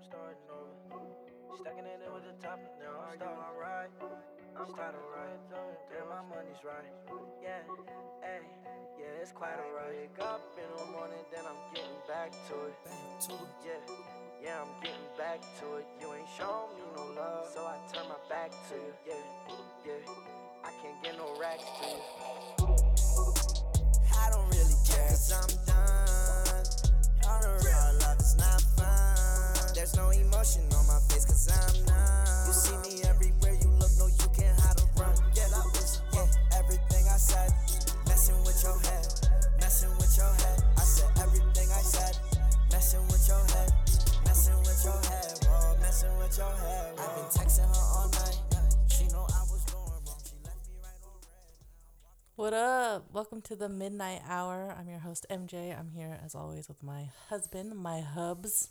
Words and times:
I'm 0.00 0.08
starting 0.08 0.48
over. 0.48 1.60
Stacking 1.60 1.84
it 1.84 2.00
in 2.00 2.08
with 2.16 2.24
the 2.24 2.32
top, 2.40 2.56
now 2.80 3.04
I'm 3.04 3.20
starting 3.20 3.36
alright. 3.36 3.92
I'm 4.56 4.64
starting 4.72 5.04
right, 5.12 5.36
damn, 5.52 6.08
my 6.08 6.24
money's 6.24 6.64
right. 6.64 6.88
Yeah, 7.44 7.60
hey, 8.24 8.40
yeah, 8.96 9.20
it's 9.20 9.32
quite 9.32 9.60
alright. 9.60 9.92
Wake 9.92 10.16
up 10.24 10.40
in 10.56 10.64
the 10.72 10.88
morning, 10.96 11.20
then 11.28 11.44
I'm 11.44 11.60
getting 11.76 12.00
back 12.08 12.32
to 12.32 12.72
it. 12.72 12.76
Yeah, 13.60 13.76
yeah, 14.40 14.64
I'm 14.64 14.72
getting 14.80 15.04
back 15.20 15.44
to 15.60 15.84
it. 15.84 15.86
You 16.00 16.16
ain't 16.16 16.32
shown 16.32 16.72
me 16.80 16.84
no 16.96 17.04
love, 17.20 17.52
so 17.52 17.68
I 17.68 17.76
turn 17.92 18.08
my 18.08 18.16
back 18.32 18.56
to 18.72 18.80
you. 18.80 18.96
Yeah, 19.04 19.20
yeah, 19.84 20.00
I 20.64 20.72
can't 20.80 20.96
get 21.04 21.20
no 21.20 21.28
racks 21.36 21.68
to 21.76 21.84
you. 21.92 22.00
I 24.16 24.32
don't 24.32 24.48
really 24.48 24.80
care, 24.88 25.12
cause 25.12 25.28
I'm 25.28 25.52
done. 25.68 26.64
All 27.28 27.40
the 27.44 27.52
real 27.68 27.79
There's 29.90 30.06
no 30.06 30.10
emotion 30.10 30.62
on 30.78 30.86
my 30.86 31.00
face, 31.08 31.24
cause 31.24 31.50
I'm. 31.50 32.46
You 32.46 32.52
see 32.52 32.76
me 32.78 33.02
everywhere 33.08 33.58
you 33.60 33.68
look, 33.80 33.90
no, 33.98 34.06
you 34.06 34.28
can't 34.38 34.58
hide 34.60 34.78
or 34.78 35.02
run. 35.02 35.14
Yeah, 35.34 35.50
everything 36.54 37.06
I 37.10 37.16
said. 37.18 37.50
Messing 38.06 38.38
with 38.44 38.62
your 38.62 38.78
head, 38.86 39.06
messing 39.58 39.90
with 39.98 40.16
your 40.16 40.30
head. 40.30 40.62
I 40.76 40.82
said 40.82 41.10
everything 41.18 41.68
I 41.74 41.82
said. 41.82 42.16
Messing 42.70 43.04
with 43.08 43.26
your 43.26 43.42
head, 43.50 43.72
messing 44.26 44.58
with 44.58 44.80
your 44.84 45.00
head, 45.10 45.38
whoa, 45.50 45.76
messing 45.80 46.16
with 46.18 46.38
your 46.38 46.54
head. 46.54 46.94
I've 46.96 47.14
been 47.16 47.24
texting 47.24 47.66
her 47.66 47.98
all 47.98 48.08
night. 48.10 48.36
What 52.36 52.54
up? 52.54 53.12
Welcome 53.12 53.42
to 53.42 53.56
the 53.56 53.68
Midnight 53.68 54.22
Hour. 54.26 54.74
I'm 54.78 54.88
your 54.88 55.00
host 55.00 55.26
MJ. 55.28 55.76
I'm 55.76 55.90
here 55.90 56.18
as 56.24 56.36
always 56.36 56.68
with 56.68 56.80
my 56.82 57.10
husband, 57.28 57.74
my 57.74 58.00
hubs. 58.00 58.70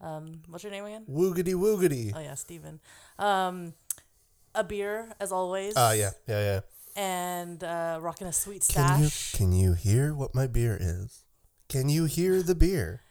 Um, 0.00 0.42
what's 0.48 0.64
your 0.64 0.72
name 0.72 0.84
again? 0.84 1.04
Woogity 1.10 1.54
woogity. 1.54 2.12
Oh 2.14 2.20
yeah, 2.20 2.34
Steven. 2.34 2.80
Um, 3.18 3.74
a 4.54 4.64
beer 4.64 5.12
as 5.20 5.32
always. 5.32 5.74
Ah, 5.76 5.92
yeah, 5.92 6.10
yeah, 6.26 6.40
yeah. 6.40 6.60
And 6.96 7.62
uh, 7.62 7.98
rocking 8.00 8.26
a 8.26 8.32
sweet 8.32 8.66
Can 8.68 9.02
you 9.02 9.10
can 9.32 9.52
you 9.52 9.74
hear 9.74 10.14
what 10.14 10.34
my 10.34 10.46
beer 10.46 10.76
is? 10.80 11.24
Can 11.68 11.88
you 11.88 12.04
hear 12.04 12.42
the 12.42 12.54
beer? 12.54 13.02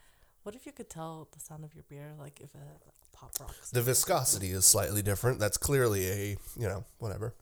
What 0.44 0.55
if 0.55 0.66
you 0.66 0.72
could 0.72 0.89
tell 0.89 1.27
the 1.31 1.39
sound 1.39 1.64
of 1.64 1.73
your 1.73 1.83
beer, 1.89 2.14
like 2.19 2.39
if 2.39 2.52
had, 2.53 2.61
like 2.86 2.95
pop 3.11 3.31
rocks? 3.39 3.72
The 3.72 3.81
viscosity 3.81 4.52
is 4.52 4.66
slightly 4.66 5.02
different. 5.02 5.39
That's 5.39 5.58
clearly 5.58 6.08
a 6.08 6.38
you 6.58 6.67
know 6.67 6.86
whatever. 6.97 7.33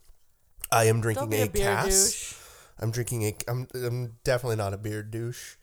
I 0.71 0.85
am 0.85 1.01
drinking 1.01 1.33
a, 1.33 1.43
a 1.43 1.47
cass. 1.47 1.85
douche. 1.85 2.33
I'm 2.79 2.91
drinking 2.91 3.23
a. 3.23 3.35
I'm 3.47 3.67
I'm 3.73 4.17
definitely 4.23 4.55
not 4.57 4.73
a 4.73 4.77
beer 4.77 5.03
douche. 5.03 5.55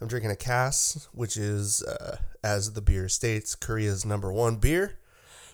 I'm 0.00 0.08
drinking 0.08 0.30
a 0.30 0.36
Cass, 0.36 1.08
which 1.12 1.36
is, 1.36 1.82
uh, 1.82 2.18
as 2.44 2.74
the 2.74 2.82
beer 2.82 3.08
states, 3.08 3.54
Korea's 3.54 4.04
number 4.04 4.30
one 4.32 4.56
beer. 4.56 4.98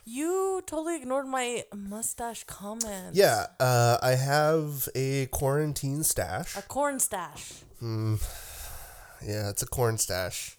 You 0.05 0.63
totally 0.67 0.97
ignored 0.97 1.29
my 1.29 1.63
mustache 1.73 2.43
comment. 2.45 3.15
Yeah, 3.15 3.47
uh, 3.61 3.99
I 4.03 4.17
have 4.17 4.89
a 4.97 5.27
quarantine 5.27 6.03
stash. 6.03 6.57
A 6.57 6.63
corn 6.63 6.99
stash. 6.99 7.53
Yeah, 7.81 9.51
it's 9.51 9.63
a 9.63 9.67
corn 9.67 9.99
stash, 9.99 10.59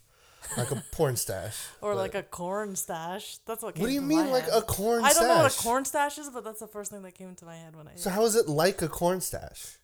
like 0.56 0.72
a 0.72 0.82
porn 0.94 1.18
stash. 1.18 1.58
Or 1.82 1.94
but- 1.94 2.00
like 2.00 2.16
a 2.16 2.24
corn 2.24 2.78
stash. 2.78 3.40
That's 3.46 3.62
what. 3.62 3.78
What 3.78 3.88
do 3.88 3.94
you 3.94 4.02
mean, 4.02 4.32
like 4.32 4.46
head. 4.46 4.54
a 4.54 4.62
corn 4.62 5.04
stash? 5.04 5.12
I 5.12 5.20
don't 5.20 5.28
know 5.28 5.44
what 5.44 5.54
a 5.54 5.62
corn 5.62 5.84
stash 5.84 6.18
is, 6.18 6.30
but 6.30 6.46
that's 6.46 6.62
the 6.62 6.68
first 6.68 6.90
thing 6.90 7.02
that 7.02 7.16
came 7.16 7.36
to 7.36 7.46
my 7.46 7.58
head 7.58 7.76
when 7.76 7.90
I. 7.90 7.96
So 7.96 8.12
how 8.12 8.24
is 8.24 8.38
it 8.38 8.48
like 8.48 8.82
a 8.82 8.88
corn 8.88 9.20
stash? 9.20 9.78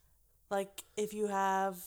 like 0.51 0.83
if 0.97 1.13
you 1.13 1.27
have 1.27 1.77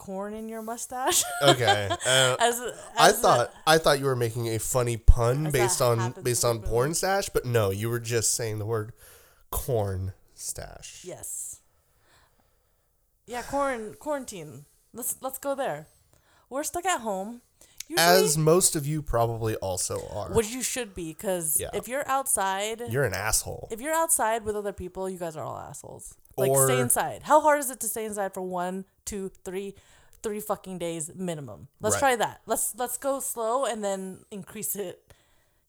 corn 0.00 0.32
in 0.34 0.48
your 0.48 0.62
mustache. 0.62 1.22
Okay. 1.42 1.88
Uh, 1.90 2.36
as, 2.40 2.60
I 2.98 3.08
as 3.10 3.18
a- 3.18 3.22
thought 3.22 3.54
I 3.66 3.78
thought 3.78 3.98
you 4.00 4.06
were 4.06 4.16
making 4.16 4.48
a 4.48 4.58
funny 4.58 4.96
pun 4.96 5.50
based 5.50 5.80
on 5.82 6.14
based 6.22 6.44
on 6.44 6.60
porn 6.60 6.94
stash, 6.94 7.28
but 7.28 7.44
no, 7.44 7.70
you 7.70 7.88
were 7.90 8.00
just 8.00 8.34
saying 8.34 8.58
the 8.58 8.66
word 8.66 8.92
corn 9.50 10.12
stash. 10.34 11.02
yes. 11.04 11.60
Yeah, 13.26 13.42
corn 13.42 13.94
quarantine. 13.98 14.64
Let's 14.92 15.16
let's 15.20 15.38
go 15.38 15.54
there. 15.54 15.86
We're 16.48 16.64
stuck 16.64 16.84
at 16.84 17.00
home. 17.00 17.42
Usually, 17.88 18.06
As 18.24 18.38
most 18.38 18.76
of 18.76 18.86
you 18.86 19.02
probably 19.02 19.56
also 19.56 20.06
are. 20.14 20.30
which 20.32 20.50
you 20.50 20.62
should 20.62 20.94
be, 20.94 21.12
because 21.12 21.58
Yeah. 21.60 21.70
if 21.74 21.88
you're 21.88 22.06
outside, 22.08 22.82
You're 22.88 23.02
an 23.04 23.14
asshole. 23.14 23.66
if 23.72 23.80
you're 23.80 23.94
outside 23.94 24.44
with 24.44 24.54
other 24.54 24.72
people, 24.72 25.10
you 25.10 25.18
guys 25.18 25.36
are 25.36 25.44
all 25.44 25.58
assholes. 25.58 26.14
Like 26.36 26.50
Or- 26.52 26.66
stay 26.66 26.78
inside. 26.78 27.24
How 27.24 27.40
hard 27.40 27.58
is 27.58 27.68
it 27.68 27.80
to 27.80 27.88
stay 27.88 28.04
inside 28.04 28.32
for 28.32 28.42
one, 28.42 28.84
two, 29.04 29.32
three, 29.44 29.74
three 30.22 30.40
fucking 30.40 30.78
days 30.78 31.10
minimum? 31.14 31.68
Let's 31.80 31.94
Right. 31.96 32.00
try 32.00 32.16
that. 32.16 32.40
Let's 32.46 32.74
let's 32.76 32.96
go 32.98 33.20
slow 33.20 33.64
and 33.64 33.82
then 33.84 34.24
increase 34.30 34.76
it. 34.76 35.12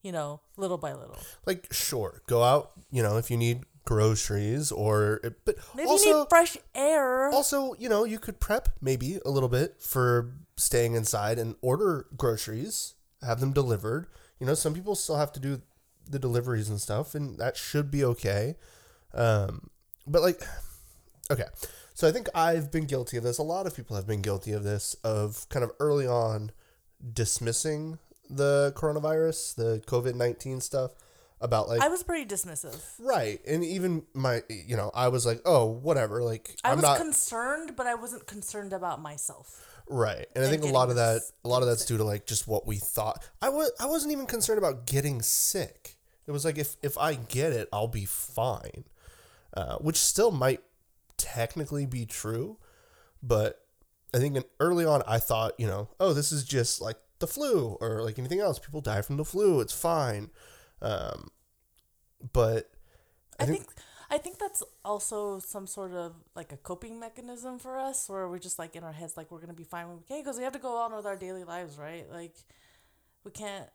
You 0.01 0.11
know, 0.11 0.41
little 0.57 0.77
by 0.77 0.93
little. 0.93 1.17
Like 1.45 1.67
sure, 1.71 2.21
go 2.27 2.43
out, 2.43 2.71
you 2.91 3.03
know, 3.03 3.17
if 3.17 3.29
you 3.29 3.37
need 3.37 3.65
groceries 3.85 4.71
or 4.71 5.19
but 5.45 5.55
Maybe 5.75 5.87
also 5.89 6.09
you 6.09 6.17
need 6.19 6.29
fresh 6.29 6.57
air. 6.73 7.29
also, 7.31 7.73
you 7.77 7.87
know, 7.89 8.03
you 8.03 8.17
could 8.19 8.39
prep 8.39 8.69
maybe 8.81 9.19
a 9.25 9.29
little 9.29 9.49
bit 9.49 9.75
for 9.79 10.33
staying 10.57 10.95
inside 10.95 11.37
and 11.37 11.55
order 11.61 12.07
groceries, 12.17 12.95
have 13.23 13.39
them 13.39 13.53
delivered. 13.53 14.07
You 14.39 14.47
know, 14.47 14.55
some 14.55 14.73
people 14.73 14.95
still 14.95 15.17
have 15.17 15.31
to 15.33 15.39
do 15.39 15.61
the 16.09 16.17
deliveries 16.19 16.67
and 16.69 16.81
stuff, 16.81 17.13
and 17.13 17.37
that 17.37 17.55
should 17.55 17.91
be 17.91 18.03
okay. 18.03 18.55
Um, 19.13 19.69
but 20.07 20.21
like, 20.23 20.41
okay, 21.31 21.45
so 22.01 22.07
I 22.07 22.11
think 22.11 22.29
I've 22.33 22.71
been 22.71 22.85
guilty 22.85 23.17
of 23.17 23.23
this. 23.23 23.37
A 23.37 23.43
lot 23.43 23.67
of 23.67 23.75
people 23.75 23.95
have 23.95 24.07
been 24.07 24.23
guilty 24.23 24.53
of 24.53 24.63
this, 24.63 24.95
of 25.03 25.47
kind 25.49 25.63
of 25.63 25.71
early 25.79 26.07
on 26.07 26.51
dismissing 27.13 27.99
the 28.27 28.73
coronavirus, 28.75 29.53
the 29.53 29.83
COVID 29.85 30.15
nineteen 30.15 30.61
stuff, 30.61 30.95
about 31.41 31.69
like 31.69 31.79
I 31.79 31.89
was 31.89 32.01
pretty 32.01 32.25
dismissive. 32.25 32.81
right, 32.97 33.39
and 33.45 33.63
even 33.63 34.01
my, 34.15 34.41
you 34.49 34.75
know, 34.75 34.89
I 34.95 35.09
was 35.09 35.27
like, 35.27 35.41
oh, 35.45 35.67
whatever, 35.67 36.23
like 36.23 36.55
I 36.63 36.71
I'm 36.71 36.77
was 36.77 36.81
not 36.81 36.97
concerned, 36.97 37.75
but 37.77 37.85
I 37.85 37.93
wasn't 37.93 38.25
concerned 38.25 38.73
about 38.73 38.99
myself. 38.99 39.63
Right. 39.87 40.25
And 40.35 40.43
I 40.43 40.47
think 40.47 40.63
a 40.63 40.67
lot 40.69 40.89
of 40.89 40.95
that 40.95 41.21
a 41.45 41.47
lot 41.47 41.61
of 41.61 41.67
that's 41.67 41.85
due 41.85 41.97
to 41.97 42.03
like 42.03 42.25
just 42.25 42.47
what 42.47 42.65
we 42.65 42.77
thought. 42.77 43.23
I 43.43 43.49
was 43.49 43.71
I 43.79 43.85
wasn't 43.85 44.11
even 44.11 44.25
concerned 44.25 44.57
about 44.57 44.87
getting 44.87 45.21
sick. 45.21 45.97
It 46.25 46.31
was 46.31 46.45
like 46.45 46.57
if 46.57 46.77
if 46.81 46.97
I 46.97 47.13
get 47.13 47.53
it, 47.53 47.69
I'll 47.71 47.87
be 47.87 48.05
fine. 48.05 48.85
Uh, 49.53 49.75
which 49.75 49.97
still 49.97 50.31
might 50.31 50.61
technically 51.21 51.85
be 51.85 52.05
true, 52.05 52.57
but 53.21 53.63
I 54.13 54.17
think 54.17 54.35
in, 54.35 54.43
early 54.59 54.85
on 54.85 55.03
I 55.07 55.19
thought, 55.19 55.53
you 55.59 55.67
know, 55.67 55.89
oh, 55.99 56.13
this 56.13 56.31
is 56.31 56.43
just 56.43 56.81
like 56.81 56.97
the 57.19 57.27
flu 57.27 57.77
or 57.79 58.01
like 58.01 58.19
anything 58.19 58.39
else. 58.39 58.59
People 58.59 58.81
die 58.81 59.01
from 59.01 59.17
the 59.17 59.25
flu. 59.25 59.61
It's 59.61 59.73
fine. 59.73 60.31
Um, 60.81 61.29
but 62.33 62.71
I 63.39 63.45
think 63.45 63.67
I 64.09 64.17
think 64.17 64.39
that's 64.39 64.63
also 64.83 65.39
some 65.39 65.67
sort 65.67 65.93
of 65.93 66.15
like 66.35 66.51
a 66.51 66.57
coping 66.57 66.99
mechanism 66.99 67.59
for 67.59 67.77
us, 67.77 68.09
where 68.09 68.27
we're 68.27 68.39
just 68.39 68.59
like 68.59 68.75
in 68.75 68.83
our 68.83 68.91
heads, 68.91 69.15
like 69.15 69.31
we're 69.31 69.39
gonna 69.39 69.53
be 69.53 69.63
fine 69.63 69.87
when 69.87 69.97
we 69.97 70.03
can, 70.03 70.19
because 70.21 70.37
we 70.37 70.43
have 70.43 70.53
to 70.53 70.59
go 70.59 70.77
on 70.77 70.95
with 70.95 71.05
our 71.05 71.15
daily 71.15 71.43
lives, 71.43 71.77
right? 71.77 72.05
Like 72.11 72.35
we 73.23 73.31
can't 73.31 73.69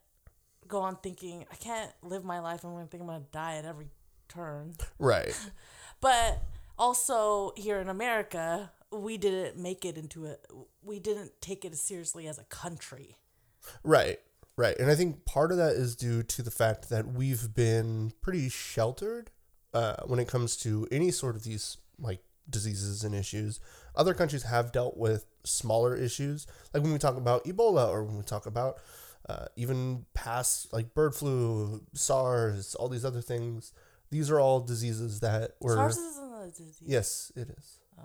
go 0.69 0.81
on 0.81 0.97
thinking 0.97 1.45
I 1.51 1.57
can't 1.57 1.93
live 2.03 2.25
my 2.25 2.41
life. 2.41 2.65
I'm 2.65 2.73
gonna 2.73 2.87
think 2.87 3.03
I'm 3.03 3.09
gonna 3.09 3.25
die 3.33 3.57
at 3.57 3.65
every 3.65 3.89
turn. 4.29 4.75
right. 4.99 5.39
But 5.99 6.43
also 6.79 7.53
here 7.57 7.81
in 7.81 7.89
America, 7.89 8.73
we 8.91 9.17
didn't 9.17 9.59
make 9.61 9.85
it 9.85 9.97
into 9.97 10.27
a. 10.27 10.37
We 10.83 10.99
didn't 11.01 11.33
take 11.41 11.65
it 11.65 11.73
as 11.73 11.81
seriously 11.81 12.27
as 12.27 12.39
a 12.39 12.45
country. 12.45 13.17
Right, 13.83 14.21
right. 14.57 14.77
And 14.79 14.91
I 14.91 14.95
think 14.95 15.25
part 15.25 15.51
of 15.51 15.59
that 15.59 15.73
is 15.73 15.97
due 15.97 16.23
to 16.23 16.43
the 16.43 16.51
fact 16.51 16.89
that 16.91 17.07
we've 17.07 17.53
been 17.55 18.13
pretty 18.21 18.49
sheltered 18.49 19.31
uh, 19.75 19.97
when 20.07 20.19
it 20.19 20.29
comes 20.29 20.57
to 20.59 20.87
any 20.93 21.11
sort 21.11 21.35
of 21.37 21.43
these 21.43 21.79
like 21.99 22.21
diseases 22.49 23.03
and 23.05 23.15
issues. 23.15 23.61
Other 23.95 24.15
countries 24.15 24.45
have 24.45 24.73
dealt 24.73 24.97
with 24.97 25.27
smaller 25.45 25.97
issues, 25.97 26.47
like 26.73 26.83
when 26.83 26.93
we 26.93 26.99
talk 26.99 27.17
about 27.17 27.45
Ebola 27.45 27.89
or 27.89 28.05
when 28.05 28.17
we 28.17 28.23
talk 28.23 28.47
about 28.47 28.77
uh, 29.29 29.47
even 29.57 30.07
past 30.15 30.73
like 30.73 30.95
bird 30.95 31.15
flu, 31.15 31.83
SARS, 31.95 32.75
all 32.77 32.89
these 32.89 33.05
other 33.05 33.21
things. 33.21 33.73
These 34.11 34.31
are 34.31 34.39
all 34.39 34.61
diseases 34.61 35.21
that 35.21 35.53
were. 35.61 35.75
SARS 35.75 35.97
isn't 35.97 36.26
a 36.47 36.51
disease. 36.51 36.83
yes, 36.85 37.33
it 37.37 37.49
is. 37.51 37.79
Oh. 37.99 38.05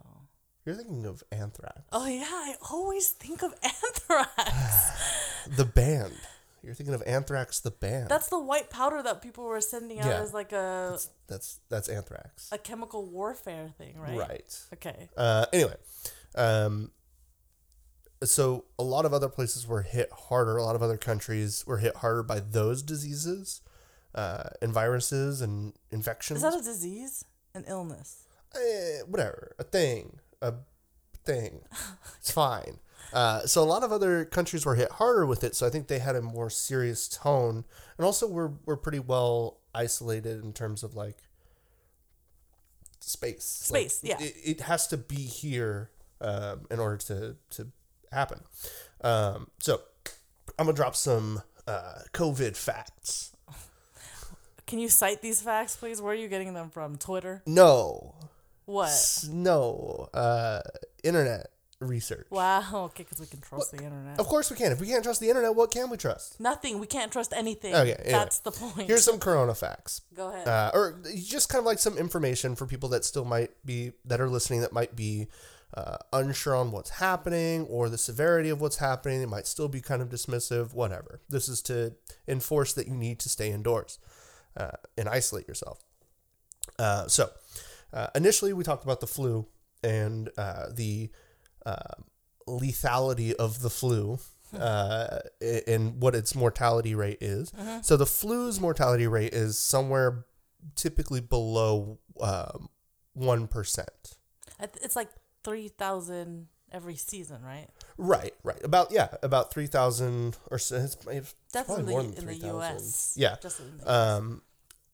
You're 0.65 0.75
thinking 0.75 1.05
of 1.05 1.23
anthrax. 1.31 1.81
Oh 1.91 2.05
yeah, 2.05 2.23
I 2.27 2.55
always 2.69 3.09
think 3.09 3.41
of 3.43 3.53
anthrax. 3.63 4.91
The 5.57 5.65
band. 5.65 6.13
You're 6.61 6.75
thinking 6.75 6.93
of 6.93 7.01
anthrax, 7.07 7.59
the 7.61 7.71
band. 7.71 8.09
That's 8.09 8.27
the 8.29 8.39
white 8.39 8.69
powder 8.69 9.01
that 9.01 9.23
people 9.23 9.45
were 9.45 9.59
sending 9.59 9.99
out 9.99 10.05
Yeah. 10.05 10.21
as 10.21 10.33
like 10.35 10.51
a 10.51 10.89
that's 10.91 11.09
that's, 11.27 11.59
that's 11.69 11.89
anthrax. 11.89 12.49
a 12.51 12.59
chemical 12.59 13.03
warfare 13.07 13.71
thing, 13.79 13.97
right? 13.97 14.15
Right. 14.17 14.59
Okay. 14.75 15.09
Uh, 15.17 15.47
anyway, 15.51 15.73
um, 16.35 16.91
so 18.23 18.65
a 18.77 18.83
lot 18.83 19.05
of 19.05 19.13
other 19.13 19.29
places 19.29 19.65
were 19.65 19.81
hit 19.81 20.09
harder. 20.11 20.57
A 20.57 20.63
lot 20.63 20.75
of 20.75 20.83
other 20.83 20.97
countries 20.97 21.65
were 21.65 21.77
hit 21.79 21.95
harder 21.97 22.21
by 22.21 22.39
those 22.39 22.83
diseases, 22.83 23.61
uh, 24.13 24.43
and 24.61 24.71
viruses 24.71 25.41
and 25.41 25.73
infections. 25.89 26.37
Is 26.37 26.43
that 26.43 26.59
a 26.59 26.63
disease? 26.63 27.25
An 27.55 27.65
illness? 27.67 28.25
Eh, 28.55 29.01
whatever, 29.07 29.55
a 29.59 29.63
thing, 29.63 30.19
a 30.41 30.53
thing. 31.23 31.61
It's 32.19 32.31
fine. 32.31 32.77
Uh, 33.13 33.41
so 33.47 33.63
a 33.63 33.65
lot 33.65 33.83
of 33.83 33.91
other 33.91 34.25
countries 34.25 34.63
were 34.65 34.75
hit 34.75 34.91
harder 34.91 35.25
with 35.25 35.43
it. 35.43 35.55
So 35.55 35.65
I 35.65 35.69
think 35.71 35.87
they 35.87 35.97
had 35.99 36.15
a 36.15 36.21
more 36.21 36.49
serious 36.51 37.07
tone, 37.07 37.65
and 37.97 38.05
also 38.05 38.27
we're 38.27 38.51
we're 38.65 38.77
pretty 38.77 38.99
well 38.99 39.57
isolated 39.73 40.43
in 40.43 40.53
terms 40.53 40.83
of 40.83 40.95
like 40.95 41.17
space. 42.99 43.43
Space, 43.43 44.03
Like, 44.03 44.19
yeah. 44.19 44.25
It, 44.25 44.35
it 44.43 44.61
has 44.61 44.87
to 44.87 44.97
be 44.97 45.15
here 45.15 45.89
um, 46.21 46.67
in 46.69 46.79
order 46.79 46.97
to 46.97 47.35
to 47.51 47.67
happen. 48.11 48.41
Um, 49.03 49.49
so 49.59 49.81
I'm 50.59 50.67
gonna 50.67 50.73
drop 50.75 50.95
some 50.95 51.41
uh, 51.67 51.99
COVID 52.13 52.55
facts. 52.55 53.35
Can 54.67 54.79
you 54.79 54.87
cite 54.89 55.21
these 55.21 55.41
facts, 55.41 55.75
please? 55.75 56.01
Where 56.01 56.13
are 56.13 56.15
you 56.15 56.29
getting 56.29 56.53
them 56.53 56.69
from? 56.69 56.97
Twitter? 56.97 57.41
No, 57.45 58.15
What? 58.65 58.87
S- 58.89 59.27
no, 59.31 60.09
uh, 60.13 60.61
internet 61.03 61.47
research. 61.79 62.27
Wow. 62.29 62.61
Okay, 62.91 63.03
because 63.03 63.19
we 63.19 63.25
can 63.25 63.41
trust 63.41 63.71
the 63.71 63.83
internet. 63.83 64.19
Of 64.19 64.27
course 64.27 64.51
we 64.51 64.55
can. 64.57 64.71
If 64.71 64.79
we 64.79 64.87
can't 64.87 65.03
trust 65.03 65.19
the 65.19 65.29
internet, 65.29 65.55
what 65.55 65.71
can 65.71 65.89
we 65.89 65.97
trust? 65.97 66.39
Nothing. 66.39 66.79
We 66.79 66.87
can't 66.87 67.11
trust 67.11 67.33
anything. 67.35 67.73
Okay, 67.73 67.93
anyway. 67.93 68.11
That's 68.11 68.39
the 68.39 68.51
point. 68.51 68.87
Here's 68.87 69.03
some 69.03 69.17
Corona 69.19 69.55
facts. 69.55 70.01
Go 70.13 70.29
ahead. 70.29 70.47
uh, 70.47 70.71
or 70.73 71.01
just 71.25 71.49
kind 71.49 71.59
of 71.59 71.65
like 71.65 71.79
some 71.79 71.97
information 71.97 72.55
for 72.55 72.65
people 72.67 72.89
that 72.89 73.03
still 73.03 73.25
might 73.25 73.51
be 73.65 73.93
that 74.05 74.21
are 74.21 74.29
listening 74.29 74.61
that 74.61 74.73
might 74.73 74.95
be 74.95 75.27
uh, 75.73 75.97
unsure 76.13 76.55
on 76.55 76.71
what's 76.71 76.89
happening 76.91 77.63
or 77.67 77.89
the 77.89 77.97
severity 77.97 78.49
of 78.49 78.61
what's 78.61 78.77
happening. 78.77 79.21
It 79.21 79.29
might 79.29 79.47
still 79.47 79.67
be 79.69 79.81
kind 79.81 80.01
of 80.03 80.09
dismissive. 80.09 80.73
Whatever. 80.73 81.21
This 81.29 81.49
is 81.49 81.61
to 81.63 81.93
enforce 82.27 82.73
that 82.73 82.87
you 82.87 82.93
need 82.93 83.17
to 83.19 83.29
stay 83.29 83.49
indoors 83.51 83.97
uh, 84.55 84.71
and 84.97 85.09
isolate 85.09 85.47
yourself. 85.47 85.79
Uh, 86.77 87.07
so 87.07 87.29
uh, 87.93 88.07
initially, 88.15 88.53
we 88.53 88.63
talked 88.63 88.83
about 88.83 88.99
the 88.99 89.07
flu 89.07 89.47
and 89.83 90.29
uh, 90.37 90.67
the 90.73 91.09
uh, 91.65 91.75
lethality 92.47 93.33
of 93.33 93.61
the 93.61 93.69
flu 93.69 94.19
uh, 94.57 95.19
and 95.67 96.01
what 96.01 96.15
its 96.15 96.35
mortality 96.35 96.95
rate 96.95 97.17
is. 97.21 97.51
So 97.83 97.97
the 97.97 98.05
flu's 98.05 98.59
mortality 98.59 99.07
rate 99.07 99.33
is 99.33 99.57
somewhere 99.57 100.25
typically 100.75 101.21
below 101.21 101.99
um, 102.19 102.69
one 103.13 103.47
it's 104.81 104.95
like 104.95 105.09
3,000 105.43 106.47
every 106.71 106.95
season, 106.95 107.41
right? 107.41 107.67
Right, 107.97 108.33
right. 108.43 108.63
About 108.63 108.91
yeah, 108.91 109.09
about 109.23 109.51
three 109.51 109.67
thousand 109.67 110.37
or 110.49 110.57
so. 110.57 110.77
It's, 110.77 110.97
it's 111.07 111.35
probably 111.51 111.79
in 111.79 111.85
the, 111.85 111.91
more 111.91 112.03
than 112.03 112.11
in 112.11 112.15
the 112.15 112.33
3,000. 112.33 112.55
U.S. 112.55 113.15
Yeah. 113.17 113.35
Just 113.41 113.59
in 113.59 113.77
the 113.77 113.91
Um, 113.91 114.41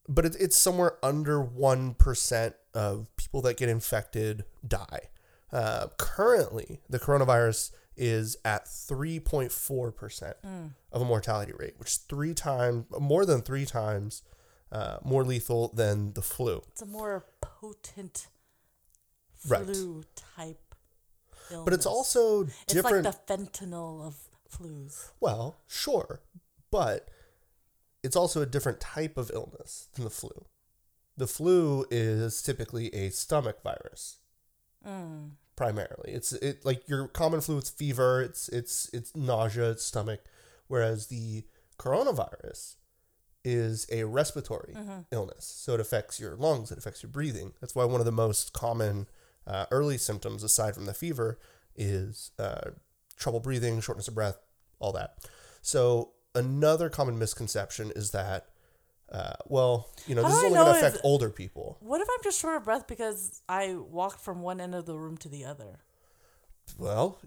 but 0.08 0.24
it, 0.24 0.36
it's 0.40 0.56
somewhere 0.56 0.96
under 1.02 1.40
one 1.40 1.94
percent 1.94 2.54
of 2.78 3.06
people 3.16 3.42
that 3.42 3.56
get 3.56 3.68
infected 3.68 4.44
die. 4.66 5.10
Uh, 5.52 5.88
currently, 5.98 6.80
the 6.88 6.98
coronavirus 6.98 7.72
is 7.96 8.36
at 8.44 8.68
three 8.68 9.18
point 9.18 9.50
four 9.50 9.90
percent 9.90 10.36
Mm. 10.44 10.70
of 10.92 11.02
a 11.02 11.04
mortality 11.04 11.52
rate, 11.58 11.74
which 11.78 11.88
is 11.88 11.96
three 11.96 12.32
times 12.34 12.84
more 13.00 13.26
than 13.26 13.42
three 13.42 13.66
times 13.66 14.22
uh, 14.70 14.98
more 15.02 15.24
lethal 15.24 15.68
than 15.74 16.12
the 16.12 16.22
flu. 16.22 16.62
It's 16.72 16.82
a 16.82 16.86
more 16.86 17.24
potent 17.40 18.28
Right. 19.48 19.64
flu 19.64 20.04
type 20.14 20.74
illness. 21.50 21.64
But 21.64 21.72
it's 21.74 21.86
also 21.86 22.44
different. 22.66 23.06
It's 23.06 23.16
like 23.16 23.26
the 23.26 23.34
fentanyl 23.46 24.06
of 24.06 24.14
flus. 24.52 25.10
Well, 25.20 25.56
sure, 25.66 26.20
but 26.70 27.08
it's 28.04 28.14
also 28.16 28.42
a 28.42 28.46
different 28.46 28.78
type 28.80 29.16
of 29.16 29.30
illness 29.32 29.88
than 29.94 30.04
the 30.04 30.10
flu. 30.10 30.44
The 31.18 31.26
flu 31.26 31.84
is 31.90 32.40
typically 32.42 32.94
a 32.94 33.10
stomach 33.10 33.62
virus 33.62 34.18
Mm. 34.86 35.32
primarily. 35.56 36.12
It's 36.12 36.32
it 36.32 36.64
like 36.64 36.88
your 36.88 37.08
common 37.08 37.40
flu. 37.40 37.58
It's 37.58 37.68
fever. 37.70 38.22
It's 38.22 38.48
it's 38.48 38.88
it's 38.92 39.14
nausea. 39.16 39.70
It's 39.72 39.84
stomach. 39.84 40.20
Whereas 40.68 41.08
the 41.08 41.44
coronavirus 41.78 42.76
is 43.44 43.86
a 43.90 44.04
respiratory 44.04 44.74
illness, 45.10 45.44
so 45.44 45.74
it 45.74 45.80
affects 45.80 46.20
your 46.20 46.36
lungs. 46.36 46.70
It 46.70 46.78
affects 46.78 47.02
your 47.02 47.10
breathing. 47.10 47.52
That's 47.60 47.74
why 47.74 47.84
one 47.84 48.00
of 48.00 48.06
the 48.06 48.12
most 48.12 48.52
common 48.52 49.08
uh, 49.46 49.66
early 49.70 49.98
symptoms, 49.98 50.42
aside 50.44 50.74
from 50.74 50.84
the 50.86 50.94
fever, 50.94 51.38
is 51.74 52.30
uh, 52.38 52.70
trouble 53.16 53.40
breathing, 53.40 53.80
shortness 53.80 54.08
of 54.08 54.14
breath, 54.14 54.38
all 54.78 54.92
that. 54.92 55.16
So 55.62 56.12
another 56.34 56.88
common 56.88 57.18
misconception 57.18 57.92
is 57.96 58.12
that. 58.12 58.46
Uh, 59.10 59.32
well, 59.46 59.88
you 60.06 60.14
know, 60.14 60.22
How 60.22 60.28
this 60.28 60.38
is 60.38 60.44
only 60.44 60.56
going 60.58 60.72
to 60.72 60.78
affect 60.78 60.96
if- 60.96 61.04
older 61.04 61.30
people. 61.30 61.78
What 61.80 62.00
if 62.00 62.08
I'm 62.10 62.22
just 62.22 62.38
short 62.40 62.56
of 62.56 62.64
breath 62.64 62.86
because 62.86 63.40
I 63.48 63.74
walked 63.74 64.20
from 64.20 64.42
one 64.42 64.60
end 64.60 64.74
of 64.74 64.84
the 64.86 64.96
room 64.98 65.16
to 65.18 65.28
the 65.28 65.44
other? 65.46 65.78
Well, 66.78 67.18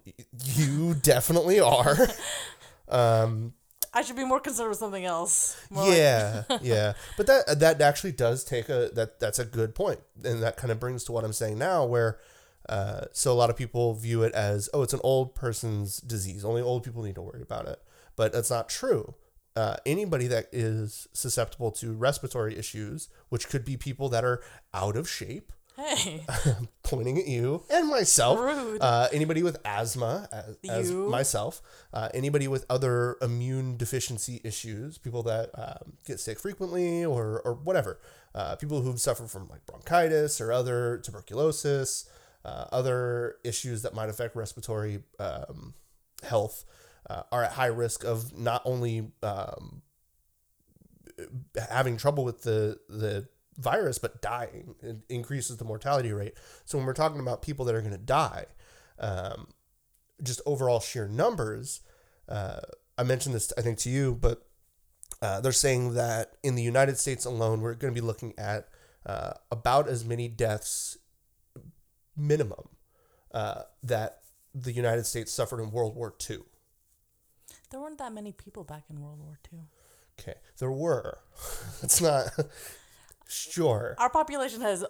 you 0.43 0.93
definitely 0.93 1.59
are. 1.59 1.97
um, 2.89 3.53
I 3.93 4.03
should 4.03 4.15
be 4.15 4.23
more 4.25 4.39
concerned 4.39 4.69
with 4.69 4.77
something 4.77 5.03
else. 5.03 5.59
More 5.69 5.87
like- 5.87 5.97
yeah, 5.97 6.43
yeah. 6.61 6.93
But 7.17 7.27
that 7.27 7.59
that 7.59 7.81
actually 7.81 8.11
does 8.13 8.43
take 8.43 8.69
a 8.69 8.89
that 8.93 9.19
that's 9.19 9.39
a 9.39 9.45
good 9.45 9.73
point, 9.75 9.99
and 10.23 10.41
that 10.43 10.57
kind 10.57 10.71
of 10.71 10.79
brings 10.79 11.03
to 11.05 11.11
what 11.11 11.23
I'm 11.25 11.33
saying 11.33 11.57
now, 11.57 11.83
where 11.85 12.19
uh, 12.69 13.05
so 13.11 13.31
a 13.31 13.33
lot 13.33 13.49
of 13.49 13.57
people 13.57 13.93
view 13.95 14.21
it 14.23 14.33
as 14.33 14.69
oh, 14.73 14.83
it's 14.83 14.93
an 14.93 15.01
old 15.03 15.33
person's 15.35 15.97
disease. 15.97 16.45
Only 16.45 16.61
old 16.61 16.83
people 16.83 17.01
need 17.03 17.15
to 17.15 17.21
worry 17.21 17.41
about 17.41 17.67
it, 17.67 17.81
but 18.15 18.31
that's 18.31 18.51
not 18.51 18.69
true. 18.69 19.15
Uh, 19.55 19.75
anybody 19.85 20.27
that 20.27 20.47
is 20.53 21.07
susceptible 21.11 21.71
to 21.71 21.93
respiratory 21.93 22.57
issues, 22.57 23.09
which 23.29 23.49
could 23.49 23.65
be 23.65 23.75
people 23.75 24.07
that 24.09 24.23
are 24.23 24.41
out 24.73 24.95
of 24.95 25.09
shape, 25.09 25.51
hey, 25.75 26.25
pointing 26.83 27.17
at 27.17 27.27
you 27.27 27.63
and 27.69 27.89
myself. 27.89 28.39
Rude. 28.39 28.81
Uh, 28.81 29.07
anybody 29.11 29.43
with 29.43 29.57
asthma, 29.65 30.29
as, 30.31 30.57
as 30.69 30.91
myself. 30.91 31.61
Uh, 31.93 32.09
anybody 32.13 32.47
with 32.47 32.65
other 32.69 33.17
immune 33.21 33.77
deficiency 33.77 34.39
issues, 34.43 34.97
people 34.97 35.23
that 35.23 35.49
um, 35.55 35.93
get 36.05 36.19
sick 36.19 36.39
frequently 36.39 37.03
or, 37.03 37.41
or 37.43 37.53
whatever. 37.53 37.99
Uh, 38.33 38.55
people 38.55 38.81
who've 38.81 39.01
suffered 39.01 39.29
from 39.29 39.49
like 39.49 39.65
bronchitis 39.65 40.39
or 40.39 40.51
other 40.51 40.97
tuberculosis, 41.03 42.09
uh, 42.45 42.65
other 42.71 43.35
issues 43.43 43.81
that 43.81 43.93
might 43.93 44.09
affect 44.09 44.35
respiratory 44.35 45.03
um, 45.19 45.73
health 46.23 46.65
uh, 47.11 47.23
are 47.31 47.43
at 47.43 47.53
high 47.53 47.67
risk 47.67 48.03
of 48.03 48.37
not 48.37 48.61
only 48.65 49.11
um, 49.23 49.81
having 51.69 51.97
trouble 51.97 52.23
with 52.23 52.43
the 52.43 52.79
the 52.89 53.27
virus 53.57 53.97
but 53.97 54.21
dying. 54.21 54.75
It 54.81 54.97
increases 55.09 55.57
the 55.57 55.65
mortality 55.65 56.13
rate. 56.13 56.33
So 56.65 56.77
when 56.77 56.87
we're 56.87 56.93
talking 56.93 57.19
about 57.19 57.41
people 57.41 57.65
that 57.65 57.75
are 57.75 57.81
going 57.81 57.91
to 57.91 57.97
die 57.97 58.45
um, 59.01 59.47
just 60.23 60.39
overall 60.45 60.79
sheer 60.79 61.07
numbers 61.07 61.81
uh, 62.29 62.61
i 62.97 63.03
mentioned 63.03 63.35
this 63.35 63.51
i 63.57 63.61
think 63.61 63.77
to 63.79 63.89
you 63.89 64.15
but 64.15 64.45
uh, 65.21 65.41
they're 65.41 65.51
saying 65.51 65.95
that 65.95 66.33
in 66.43 66.55
the 66.55 66.61
united 66.61 66.97
states 66.97 67.25
alone 67.25 67.61
we're 67.61 67.73
going 67.73 67.93
to 67.93 67.99
be 67.99 68.05
looking 68.05 68.33
at 68.37 68.69
uh, 69.05 69.33
about 69.51 69.89
as 69.89 70.05
many 70.05 70.27
deaths 70.27 70.97
minimum 72.15 72.69
uh, 73.33 73.63
that 73.83 74.19
the 74.53 74.71
united 74.71 75.05
states 75.05 75.33
suffered 75.33 75.59
in 75.59 75.71
world 75.71 75.95
war 75.95 76.13
ii 76.29 76.37
there 77.71 77.79
weren't 77.79 77.97
that 77.97 78.13
many 78.13 78.31
people 78.31 78.63
back 78.63 78.83
in 78.89 79.01
World 79.01 79.19
War 79.23 79.39
II. 79.51 79.59
okay 80.19 80.37
there 80.59 80.71
were. 80.71 81.19
It's 81.83 81.99
not 82.01 82.27
sure. 83.27 83.95
Our 83.97 84.09
population 84.09 84.61
has 84.61 84.85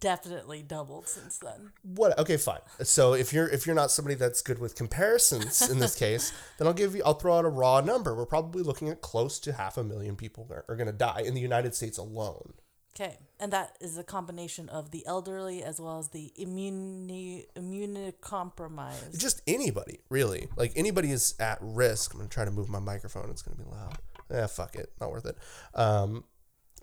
definitely 0.00 0.62
doubled 0.62 1.06
since 1.08 1.38
then. 1.38 1.72
what 1.82 2.18
okay 2.18 2.36
fine. 2.36 2.60
So 2.82 3.14
if 3.14 3.32
you're 3.32 3.48
if 3.48 3.66
you're 3.66 3.74
not 3.74 3.90
somebody 3.90 4.14
that's 4.14 4.40
good 4.42 4.58
with 4.58 4.74
comparisons 4.74 5.68
in 5.68 5.78
this 5.78 5.94
case 6.04 6.32
then 6.58 6.66
i'll 6.66 6.72
give 6.74 6.94
you 6.94 7.02
i'll 7.04 7.14
throw 7.14 7.36
out 7.38 7.44
a 7.44 7.48
raw 7.48 7.80
number. 7.80 8.14
We're 8.14 8.26
probably 8.26 8.62
looking 8.62 8.88
at 8.88 9.00
close 9.02 9.38
to 9.40 9.52
half 9.52 9.76
a 9.76 9.84
million 9.84 10.16
people 10.16 10.46
are, 10.50 10.64
are 10.68 10.76
going 10.76 10.86
to 10.86 10.92
die 10.92 11.22
in 11.26 11.34
the 11.34 11.40
united 11.40 11.74
states 11.74 11.98
alone 11.98 12.54
Okay, 12.98 13.18
and 13.38 13.52
that 13.52 13.76
is 13.78 13.98
a 13.98 14.02
combination 14.02 14.70
of 14.70 14.90
the 14.90 15.04
elderly 15.06 15.62
as 15.62 15.78
well 15.78 15.98
as 15.98 16.08
the 16.08 16.32
immune 16.36 17.44
immunocompromised. 17.54 19.18
just 19.18 19.42
anybody 19.46 20.00
really 20.08 20.48
like 20.56 20.72
anybody 20.76 21.10
is 21.10 21.34
at 21.38 21.58
risk 21.60 22.14
i'm 22.14 22.20
going 22.20 22.28
to 22.28 22.32
try 22.34 22.44
to 22.46 22.50
move 22.50 22.68
my 22.70 22.78
microphone 22.78 23.28
it's 23.30 23.42
going 23.42 23.56
to 23.56 23.62
be 23.62 23.68
loud 23.70 23.98
yeah 24.30 24.46
fuck 24.46 24.74
it 24.76 24.92
not 25.00 25.10
worth 25.10 25.26
it 25.26 25.36
um 25.74 26.24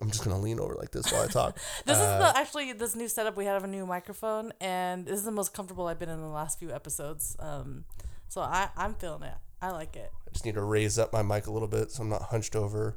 i'm 0.00 0.08
just 0.10 0.24
going 0.24 0.34
to 0.36 0.40
lean 0.40 0.60
over 0.60 0.74
like 0.74 0.92
this 0.92 1.10
while 1.12 1.22
i 1.22 1.26
talk 1.26 1.58
This 1.84 1.96
is 1.96 2.02
Uh, 2.04 2.18
the 2.32 2.38
actually 2.38 2.72
this 2.72 2.94
new 2.94 3.08
setup. 3.08 3.36
We 3.36 3.46
have 3.46 3.64
a 3.64 3.66
new 3.66 3.84
microphone, 3.86 4.52
and 4.60 5.06
this 5.06 5.16
is 5.18 5.24
the 5.24 5.30
most 5.32 5.52
comfortable 5.52 5.86
I've 5.88 5.98
been 5.98 6.08
in 6.08 6.20
the 6.20 6.28
last 6.28 6.58
few 6.60 6.70
episodes. 6.72 7.36
Um, 7.40 7.84
so 8.28 8.40
I 8.40 8.68
I'm 8.76 8.94
feeling 8.94 9.24
it. 9.24 9.34
I 9.60 9.70
like 9.70 9.96
it. 9.96 10.10
i 10.26 10.30
just 10.30 10.44
need 10.44 10.54
to 10.54 10.62
raise 10.62 10.98
up 10.98 11.12
my 11.12 11.22
mic 11.22 11.46
a 11.46 11.50
little 11.50 11.68
bit 11.68 11.90
so 11.90 12.02
i'm 12.02 12.08
not 12.10 12.22
hunched 12.24 12.54
over 12.54 12.96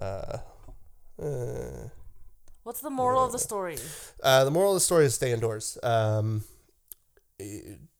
uh, 0.00 0.38
uh 1.20 1.88
What's 2.64 2.80
the 2.80 2.90
moral 2.90 3.24
of 3.24 3.32
the 3.32 3.38
story? 3.38 3.76
Uh, 4.22 4.44
the 4.44 4.50
moral 4.50 4.72
of 4.72 4.76
the 4.76 4.80
story 4.80 5.04
is 5.04 5.14
stay 5.14 5.32
indoors. 5.32 5.78
Um, 5.82 6.44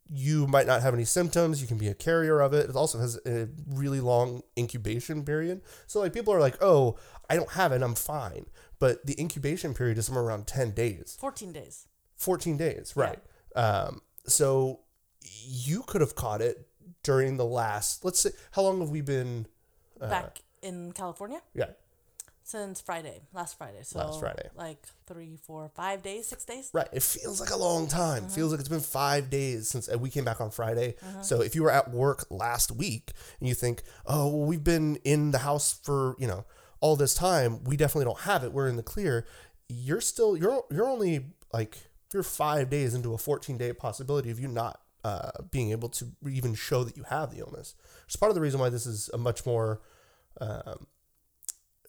you 0.09 0.47
might 0.47 0.67
not 0.67 0.81
have 0.81 0.95
any 0.95 1.05
symptoms. 1.05 1.61
You 1.61 1.69
can 1.69 1.77
be 1.77 1.89
a 1.89 1.95
carrier 1.95 2.41
of 2.41 2.55
it. 2.55 2.71
It 2.71 2.77
also 2.77 2.99
has 2.99 3.21
a 3.27 3.49
really 3.69 4.01
long 4.01 4.43
incubation 4.59 5.23
period. 5.25 5.61
So, 5.87 6.01
like, 6.01 6.15
people 6.15 6.33
are 6.33 6.41
like, 6.41 6.57
oh, 6.63 6.97
I 7.29 7.37
don't 7.37 7.53
have 7.53 7.73
it. 7.73 7.83
I'm 7.83 7.95
fine. 7.95 8.47
But 8.79 9.05
the 9.07 9.19
incubation 9.21 9.75
period 9.75 9.99
is 9.99 10.07
somewhere 10.07 10.25
around 10.25 10.47
10 10.47 10.73
days, 10.73 11.17
Fourteen 11.21 11.53
days. 11.53 11.87
14 12.17 12.57
days, 12.57 12.95
right? 12.97 13.19
Um, 13.55 14.01
so, 14.27 14.81
you 15.21 15.83
could 15.87 16.01
have 16.01 16.15
caught 16.15 16.41
it 16.41 16.69
during 17.03 17.37
the 17.37 17.45
last. 17.45 18.05
Let's 18.05 18.21
say, 18.21 18.31
how 18.53 18.63
long 18.63 18.81
have 18.81 18.91
we 18.91 19.03
been? 19.03 19.47
Back 20.01 20.41
in 20.61 20.93
California 20.93 21.41
Yeah, 21.55 21.71
since 22.45 22.81
Friday, 22.83 23.23
last 23.33 23.57
Friday. 23.57 23.81
So 23.83 23.99
Last 23.99 24.21
Friday. 24.21 24.49
like 24.55 24.87
three, 25.07 25.37
four, 25.37 25.71
five 25.75 26.03
days, 26.03 26.29
six 26.29 26.45
days. 26.45 26.71
Right. 26.75 26.87
It 26.93 27.03
feels 27.03 27.41
like 27.41 27.51
a 27.51 27.57
long 27.57 27.89
time. 27.89 28.29
Feels 28.29 28.53
like 28.53 28.61
it's 28.61 28.69
been 28.69 28.81
five 28.81 29.31
days 29.31 29.69
since 29.69 29.89
we 29.97 30.11
came 30.11 30.25
back 30.25 30.43
on 30.43 30.51
Friday. 30.51 30.95
Uh-huh. 31.03 31.23
So 31.23 31.41
if 31.41 31.55
you 31.55 31.63
were 31.63 31.71
at 31.71 31.91
work 31.91 32.27
last 32.31 32.71
week 32.71 33.13
and 33.41 33.49
you 33.49 33.55
think, 33.55 33.83
oh, 34.07 34.29
well, 34.29 34.47
we've 34.47 34.63
been 34.63 34.97
in 35.05 35.31
the 35.31 35.39
house 35.39 35.81
for, 35.83 36.17
you 36.19 36.27
know, 36.27 36.45
all 36.81 36.97
this 36.97 37.15
time, 37.15 37.65
we 37.65 37.79
definitely 37.79 38.05
don't 38.05 38.21
have 38.21 38.45
it. 38.45 38.53
We're 38.53 38.69
in 38.69 38.77
the 38.77 38.83
clear. 38.83 39.27
You're 39.71 40.03
still, 40.03 40.37
you're, 40.37 40.65
you're 40.71 40.87
only 40.89 41.25
like, 41.51 41.79
you're 42.13 42.23
five 42.23 42.69
days 42.69 42.93
into 42.95 43.15
a 43.15 43.19
14 43.19 43.57
day 43.57 43.73
possibility 43.73 44.31
of 44.31 44.39
you 44.39 44.49
not 44.49 44.83
uh, 45.03 45.31
being 45.51 45.71
able 45.71 45.89
to 45.89 46.09
even 46.31 46.55
show 46.55 46.85
that 46.85 46.97
you 46.97 47.05
have 47.05 47.31
the 47.31 47.39
illness. 47.39 47.75
It's 48.05 48.17
part 48.17 48.31
of 48.31 48.35
the 48.35 48.43
reason 48.43 48.61
why 48.61 48.69
this 48.69 48.85
is 48.85 49.09
a 49.15 49.19
much 49.19 49.47
more 49.47 49.81
um, 50.41 50.87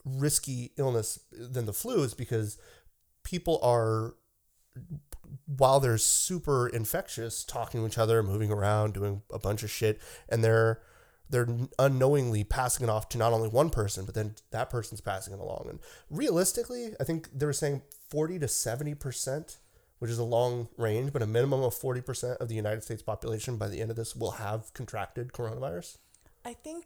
risky 0.05 0.71
illness 0.77 1.19
than 1.31 1.65
the 1.65 1.73
flu 1.73 2.03
is 2.03 2.13
because 2.13 2.57
people 3.23 3.59
are 3.61 4.15
while 5.45 5.79
they're 5.79 5.97
super 5.97 6.67
infectious 6.67 7.43
talking 7.43 7.81
to 7.81 7.87
each 7.87 7.97
other 7.97 8.21
moving 8.21 8.51
around 8.51 8.93
doing 8.93 9.21
a 9.31 9.39
bunch 9.39 9.63
of 9.63 9.69
shit 9.69 9.99
and 10.29 10.43
they're 10.43 10.81
they're 11.27 11.47
unknowingly 11.79 12.43
passing 12.43 12.87
it 12.87 12.89
off 12.89 13.09
to 13.09 13.17
not 13.17 13.33
only 13.33 13.49
one 13.49 13.69
person 13.69 14.05
but 14.05 14.13
then 14.13 14.35
that 14.51 14.69
person's 14.69 15.01
passing 15.01 15.33
it 15.33 15.39
along 15.39 15.65
and 15.69 15.79
realistically 16.09 16.93
i 16.99 17.03
think 17.03 17.29
they 17.33 17.45
were 17.45 17.53
saying 17.53 17.81
40 18.09 18.39
to 18.39 18.45
70% 18.45 19.57
which 19.99 20.11
is 20.11 20.19
a 20.19 20.23
long 20.23 20.67
range 20.77 21.11
but 21.11 21.23
a 21.23 21.27
minimum 21.27 21.63
of 21.63 21.73
40% 21.73 22.37
of 22.37 22.47
the 22.47 22.55
united 22.55 22.83
states 22.83 23.01
population 23.01 23.57
by 23.57 23.67
the 23.67 23.81
end 23.81 23.89
of 23.89 23.97
this 23.97 24.15
will 24.15 24.31
have 24.31 24.73
contracted 24.73 25.31
coronavirus 25.31 25.97
I 26.45 26.53
think. 26.53 26.85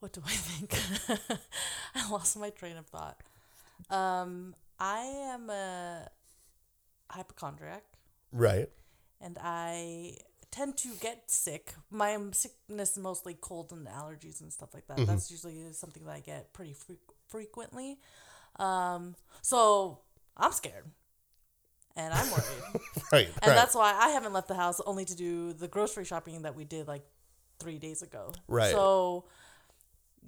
What 0.00 0.12
do 0.12 0.22
I 0.24 0.30
think? 0.30 0.78
I 1.94 2.10
lost 2.10 2.38
my 2.38 2.50
train 2.50 2.76
of 2.76 2.86
thought. 2.86 3.20
Um, 3.90 4.54
I 4.78 4.98
am 5.34 5.50
a 5.50 6.08
hypochondriac, 7.10 7.84
right 8.32 8.68
and 9.20 9.38
I 9.40 10.18
tend 10.50 10.76
to 10.78 10.88
get 11.00 11.30
sick. 11.30 11.74
My 11.90 12.16
sickness 12.32 12.92
is 12.92 12.98
mostly 12.98 13.36
cold 13.40 13.72
and 13.72 13.86
allergies 13.86 14.40
and 14.40 14.52
stuff 14.52 14.72
like 14.74 14.86
that. 14.88 15.06
That's 15.06 15.30
usually 15.30 15.72
something 15.72 16.04
that 16.04 16.12
I 16.12 16.20
get 16.20 16.52
pretty 16.52 16.72
fre- 16.72 16.92
frequently. 17.26 17.98
Um, 18.58 19.14
so 19.42 20.00
I'm 20.36 20.52
scared, 20.52 20.84
and 21.96 22.14
I'm 22.14 22.30
worried. 22.30 22.82
right 23.12 23.28
And 23.42 23.52
that's 23.52 23.74
why 23.74 23.92
I 23.92 24.08
haven't 24.10 24.32
left 24.32 24.48
the 24.48 24.54
house 24.54 24.80
only 24.86 25.04
to 25.04 25.16
do 25.16 25.52
the 25.52 25.68
grocery 25.68 26.04
shopping 26.04 26.42
that 26.42 26.54
we 26.54 26.64
did 26.64 26.88
like 26.88 27.04
three 27.58 27.78
days 27.78 28.02
ago. 28.02 28.32
Right. 28.46 28.70
So, 28.70 29.24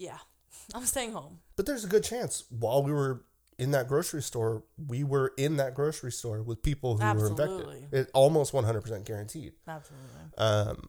yeah, 0.01 0.19
I'm 0.75 0.85
staying 0.85 1.13
home. 1.13 1.39
But 1.57 1.67
there's 1.67 1.85
a 1.85 1.89
good 1.89 2.03
chance 2.03 2.45
while 2.49 2.83
we 2.83 2.93
were 2.93 3.25
in 3.59 3.73
that 3.73 3.87
grocery 3.87 4.23
store, 4.23 4.65
we 4.89 5.05
were 5.05 5.35
in 5.37 5.59
that 5.59 5.75
grocery 5.75 6.11
store 6.11 6.43
with 6.43 6.63
people 6.63 6.97
who 6.97 7.05
were 7.05 7.11
Absolutely. 7.11 7.77
infected. 7.77 8.07
It 8.07 8.11
almost 8.15 8.55
100% 8.55 9.05
guaranteed. 9.05 9.53
Absolutely. 9.69 10.09
Um, 10.39 10.89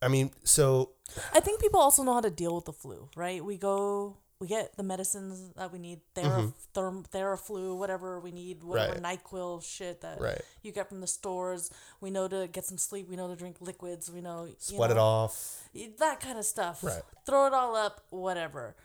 I 0.00 0.08
mean, 0.08 0.30
so 0.42 0.92
I 1.34 1.40
think 1.40 1.60
people 1.60 1.80
also 1.80 2.02
know 2.02 2.14
how 2.14 2.22
to 2.22 2.30
deal 2.30 2.54
with 2.54 2.64
the 2.64 2.72
flu, 2.72 3.10
right? 3.14 3.44
We 3.44 3.58
go, 3.58 4.16
we 4.38 4.46
get 4.46 4.76
the 4.76 4.82
medicines 4.82 5.50
that 5.56 5.72
we 5.72 5.78
need, 5.78 6.00
Thera, 6.14 6.52
therm, 6.74 7.08
Theraflu, 7.08 7.76
whatever 7.76 8.20
we 8.20 8.32
need, 8.32 8.62
whatever 8.62 8.94
Mm-hmm. 8.94 9.04
Right. 9.04 9.18
NyQuil 9.24 9.64
shit 9.64 10.02
that 10.02 10.20
Right. 10.20 10.40
you 10.62 10.72
get 10.72 10.88
from 10.88 11.00
the 11.00 11.06
stores. 11.06 11.70
We 12.00 12.10
know 12.10 12.28
to 12.28 12.46
get 12.46 12.66
some 12.66 12.76
sleep. 12.78 13.08
We 13.08 13.16
know 13.16 13.28
to 13.28 13.36
drink 13.36 13.56
liquids. 13.60 14.10
We 14.10 14.20
know 14.20 14.44
you 14.44 14.54
sweat 14.58 14.90
it 14.90 14.98
off. 14.98 15.68
that 15.98 16.20
kind 16.20 16.38
of 16.38 16.44
stuff. 16.44 16.84
Right. 16.84 17.02
Throw 17.24 17.46
it 17.46 17.54
all 17.54 17.74
up, 17.76 18.04
whatever. 18.10 18.76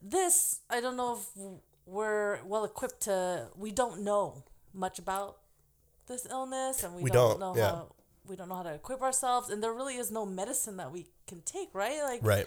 This, 0.00 0.60
I 0.70 0.80
don't 0.80 0.96
know 0.96 1.14
if 1.18 1.26
we're 1.86 2.40
well 2.44 2.64
equipped 2.64 3.00
to. 3.02 3.48
We 3.56 3.72
don't 3.72 4.02
know 4.02 4.44
much 4.72 4.98
about 5.00 5.38
this 6.06 6.26
illness, 6.30 6.84
and 6.84 6.94
we, 6.94 7.02
We 7.02 7.10
don't, 7.10 7.38
don't, 7.38 7.40
know 7.40 7.60
yeah. 7.60 7.70
how 7.70 7.92
we 8.26 8.36
don't 8.36 8.48
know 8.48 8.54
how 8.54 8.62
to 8.62 8.74
equip 8.74 9.02
ourselves, 9.02 9.50
and 9.50 9.60
there 9.62 9.72
really 9.72 9.96
is 9.96 10.10
no 10.12 10.24
medicine 10.24 10.76
that 10.76 10.92
we 10.92 11.06
can 11.26 11.40
take, 11.42 11.68
right? 11.74 12.00
Like, 12.02 12.20
Right. 12.22 12.46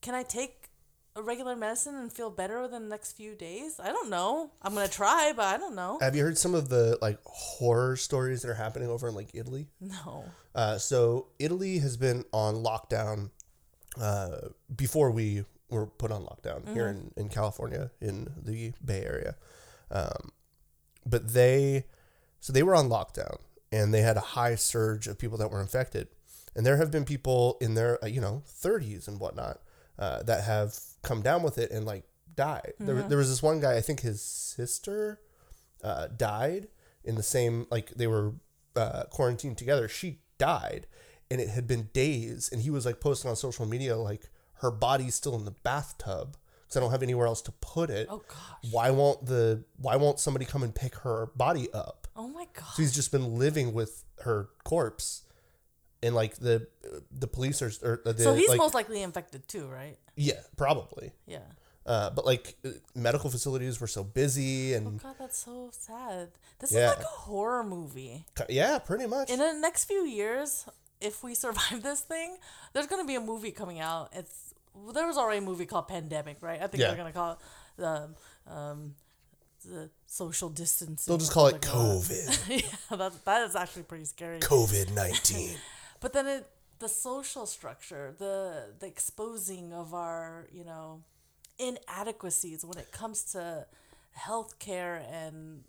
can 0.00 0.14
I 0.14 0.22
take 0.22 0.68
a 1.14 1.22
regular 1.22 1.54
medicine 1.56 1.94
and 1.94 2.12
feel 2.12 2.30
better 2.30 2.62
within 2.62 2.84
the 2.84 2.88
next 2.88 3.12
few 3.12 3.34
days? 3.34 3.78
I 3.78 3.88
don't 3.88 4.08
know. 4.10 4.50
I'm 4.62 4.74
gonna 4.74 4.88
try, 4.88 5.32
but 5.34 5.44
I 5.44 5.58
don't 5.58 5.74
know. 5.74 5.98
Have 6.00 6.16
you 6.16 6.22
heard 6.22 6.38
some 6.38 6.54
of 6.54 6.68
the 6.68 6.98
like 7.02 7.18
horror 7.24 7.96
stories 7.96 8.42
that 8.42 8.50
are 8.50 8.54
happening 8.54 8.88
over 8.88 9.08
in 9.08 9.14
like 9.14 9.30
Italy? 9.34 9.68
No. 9.80 10.24
Uh, 10.54 10.78
so 10.78 11.28
Italy 11.38 11.78
has 11.78 11.96
been 11.96 12.24
on 12.32 12.56
lockdown 12.56 13.30
uh, 14.00 14.48
before 14.74 15.10
we 15.10 15.44
were 15.70 15.86
put 15.86 16.12
on 16.12 16.22
lockdown 16.22 16.72
here 16.74 16.88
in, 16.88 17.12
in 17.16 17.28
California 17.28 17.90
in 18.00 18.28
the 18.42 18.72
Bay 18.84 19.02
Area. 19.04 19.36
Um, 19.90 20.30
but 21.04 21.32
they, 21.32 21.86
so 22.40 22.52
they 22.52 22.62
were 22.62 22.74
on 22.74 22.88
lockdown 22.88 23.38
and 23.70 23.92
they 23.92 24.02
had 24.02 24.16
a 24.16 24.20
high 24.20 24.54
surge 24.54 25.06
of 25.06 25.18
people 25.18 25.38
that 25.38 25.50
were 25.50 25.60
infected. 25.60 26.08
And 26.54 26.66
there 26.66 26.76
have 26.76 26.90
been 26.90 27.06
people 27.06 27.56
in 27.60 27.74
their, 27.74 28.02
uh, 28.04 28.08
you 28.08 28.20
know, 28.20 28.42
30s 28.46 29.08
and 29.08 29.18
whatnot 29.18 29.60
uh, 30.02 30.22
that 30.24 30.42
have 30.42 30.76
come 31.02 31.22
down 31.22 31.44
with 31.44 31.58
it 31.58 31.70
and 31.70 31.86
like 31.86 32.02
died. 32.34 32.72
There, 32.80 32.96
there 33.02 33.18
was 33.18 33.28
this 33.28 33.42
one 33.42 33.60
guy, 33.60 33.76
I 33.76 33.80
think 33.80 34.00
his 34.00 34.20
sister 34.20 35.20
uh, 35.84 36.08
died 36.08 36.66
in 37.04 37.14
the 37.14 37.22
same 37.22 37.66
like 37.70 37.90
they 37.90 38.08
were 38.08 38.34
uh, 38.74 39.04
quarantined 39.10 39.58
together. 39.58 39.86
She 39.88 40.18
died, 40.38 40.88
and 41.30 41.40
it 41.40 41.50
had 41.50 41.68
been 41.68 41.88
days, 41.92 42.50
and 42.52 42.62
he 42.62 42.70
was 42.70 42.84
like 42.84 43.00
posting 43.00 43.30
on 43.30 43.36
social 43.36 43.64
media 43.64 43.96
like 43.96 44.28
her 44.54 44.72
body's 44.72 45.14
still 45.14 45.36
in 45.36 45.44
the 45.44 45.52
bathtub 45.52 46.36
because 46.62 46.76
I 46.76 46.80
don't 46.80 46.90
have 46.90 47.02
anywhere 47.04 47.28
else 47.28 47.42
to 47.42 47.52
put 47.52 47.88
it. 47.88 48.08
Oh 48.10 48.22
gosh. 48.26 48.72
Why 48.72 48.90
won't 48.90 49.26
the 49.26 49.62
Why 49.76 49.94
won't 49.94 50.18
somebody 50.18 50.46
come 50.46 50.64
and 50.64 50.74
pick 50.74 50.96
her 50.96 51.30
body 51.36 51.68
up? 51.72 52.08
Oh 52.16 52.26
my 52.26 52.46
god! 52.54 52.74
So 52.74 52.82
he's 52.82 52.92
just 52.92 53.12
been 53.12 53.36
living 53.38 53.72
with 53.72 54.04
her 54.24 54.48
corpse, 54.64 55.22
and 56.02 56.14
like 56.14 56.36
the 56.36 56.66
the 57.10 57.26
police 57.26 57.62
are 57.62 57.70
or 57.82 58.00
the, 58.04 58.18
so 58.18 58.34
he's 58.34 58.48
like, 58.48 58.58
most 58.58 58.74
likely 58.74 59.02
infected 59.02 59.46
too, 59.48 59.66
right? 59.68 59.96
yeah 60.16 60.40
probably. 60.56 61.12
Yeah. 61.26 61.38
Uh, 61.84 62.10
but 62.10 62.24
like 62.24 62.54
uh, 62.64 62.68
medical 62.94 63.28
facilities 63.28 63.80
were 63.80 63.88
so 63.88 64.04
busy 64.04 64.72
Oh 64.72 64.76
and 64.76 65.02
god, 65.02 65.16
that's 65.18 65.38
so 65.38 65.70
sad. 65.72 66.28
This 66.60 66.72
Yeah. 66.72 66.90
is 66.92 66.96
like 66.98 67.04
a 67.04 67.08
horror 67.08 67.64
movie. 67.64 68.24
yeah, 68.48 68.78
pretty 68.78 69.06
much. 69.06 69.30
In 69.30 69.38
the 69.40 69.52
next 69.52 69.86
few 69.86 70.04
years, 70.06 70.64
if 71.00 71.24
we 71.24 71.34
survive 71.46 71.82
this 71.82 72.00
thing, 72.02 72.36
there's 72.72 72.86
gonna 72.86 73.04
be 73.04 73.16
a 73.16 73.20
movie 73.20 73.50
coming 73.50 73.80
out. 73.80 74.10
It's 74.12 74.54
well, 74.74 74.92
there 74.92 75.06
was 75.06 75.18
already 75.18 75.38
a 75.38 75.42
movie 75.42 75.66
called 75.66 75.88
Pandemic, 75.88 76.38
right? 76.40 76.62
I 76.62 76.66
think 76.68 76.80
Yeah. 76.80 76.88
they're 76.88 76.96
gonna 76.96 77.12
call 77.12 77.32
it 77.32 77.38
the 77.76 78.10
um, 78.52 78.94
the 79.64 79.90
social 80.06 80.48
distancing. 80.50 81.10
They'll 81.10 81.18
just 81.18 81.32
call 81.32 81.46
it 81.48 81.52
like 81.54 81.62
COVID. 81.62 82.48
yeah, 82.90 82.96
that 82.96 83.24
that 83.24 83.42
is 83.48 83.56
actually 83.56 83.82
pretty 83.84 84.04
scary. 84.04 84.38
COVID 84.40 84.92
nineteen. 84.94 85.56
But 86.02 86.12
then 86.12 86.26
it 86.26 86.50
the 86.80 86.88
social 86.88 87.46
structure, 87.46 88.14
the 88.18 88.74
the 88.78 88.86
exposing 88.86 89.72
of 89.72 89.94
our, 89.94 90.48
you 90.52 90.64
know, 90.64 91.04
inadequacies 91.58 92.64
when 92.64 92.76
it 92.76 92.90
comes 92.92 93.24
to 93.32 93.66
healthcare 94.18 95.02
and 95.10 95.64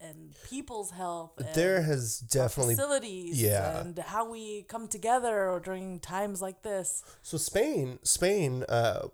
and 0.00 0.34
people's 0.50 0.90
health 0.90 1.32
and 1.38 1.48
There 1.54 1.80
has 1.82 2.18
definitely 2.18 2.74
facilities 2.74 3.40
yeah. 3.40 3.80
and 3.80 3.98
how 3.98 4.30
we 4.30 4.64
come 4.64 4.86
together 4.86 5.60
during 5.64 5.98
times 5.98 6.42
like 6.42 6.62
this. 6.62 7.02
so 7.22 7.38
Spain. 7.38 7.98
Spain 8.02 8.64
uh, 8.68 9.08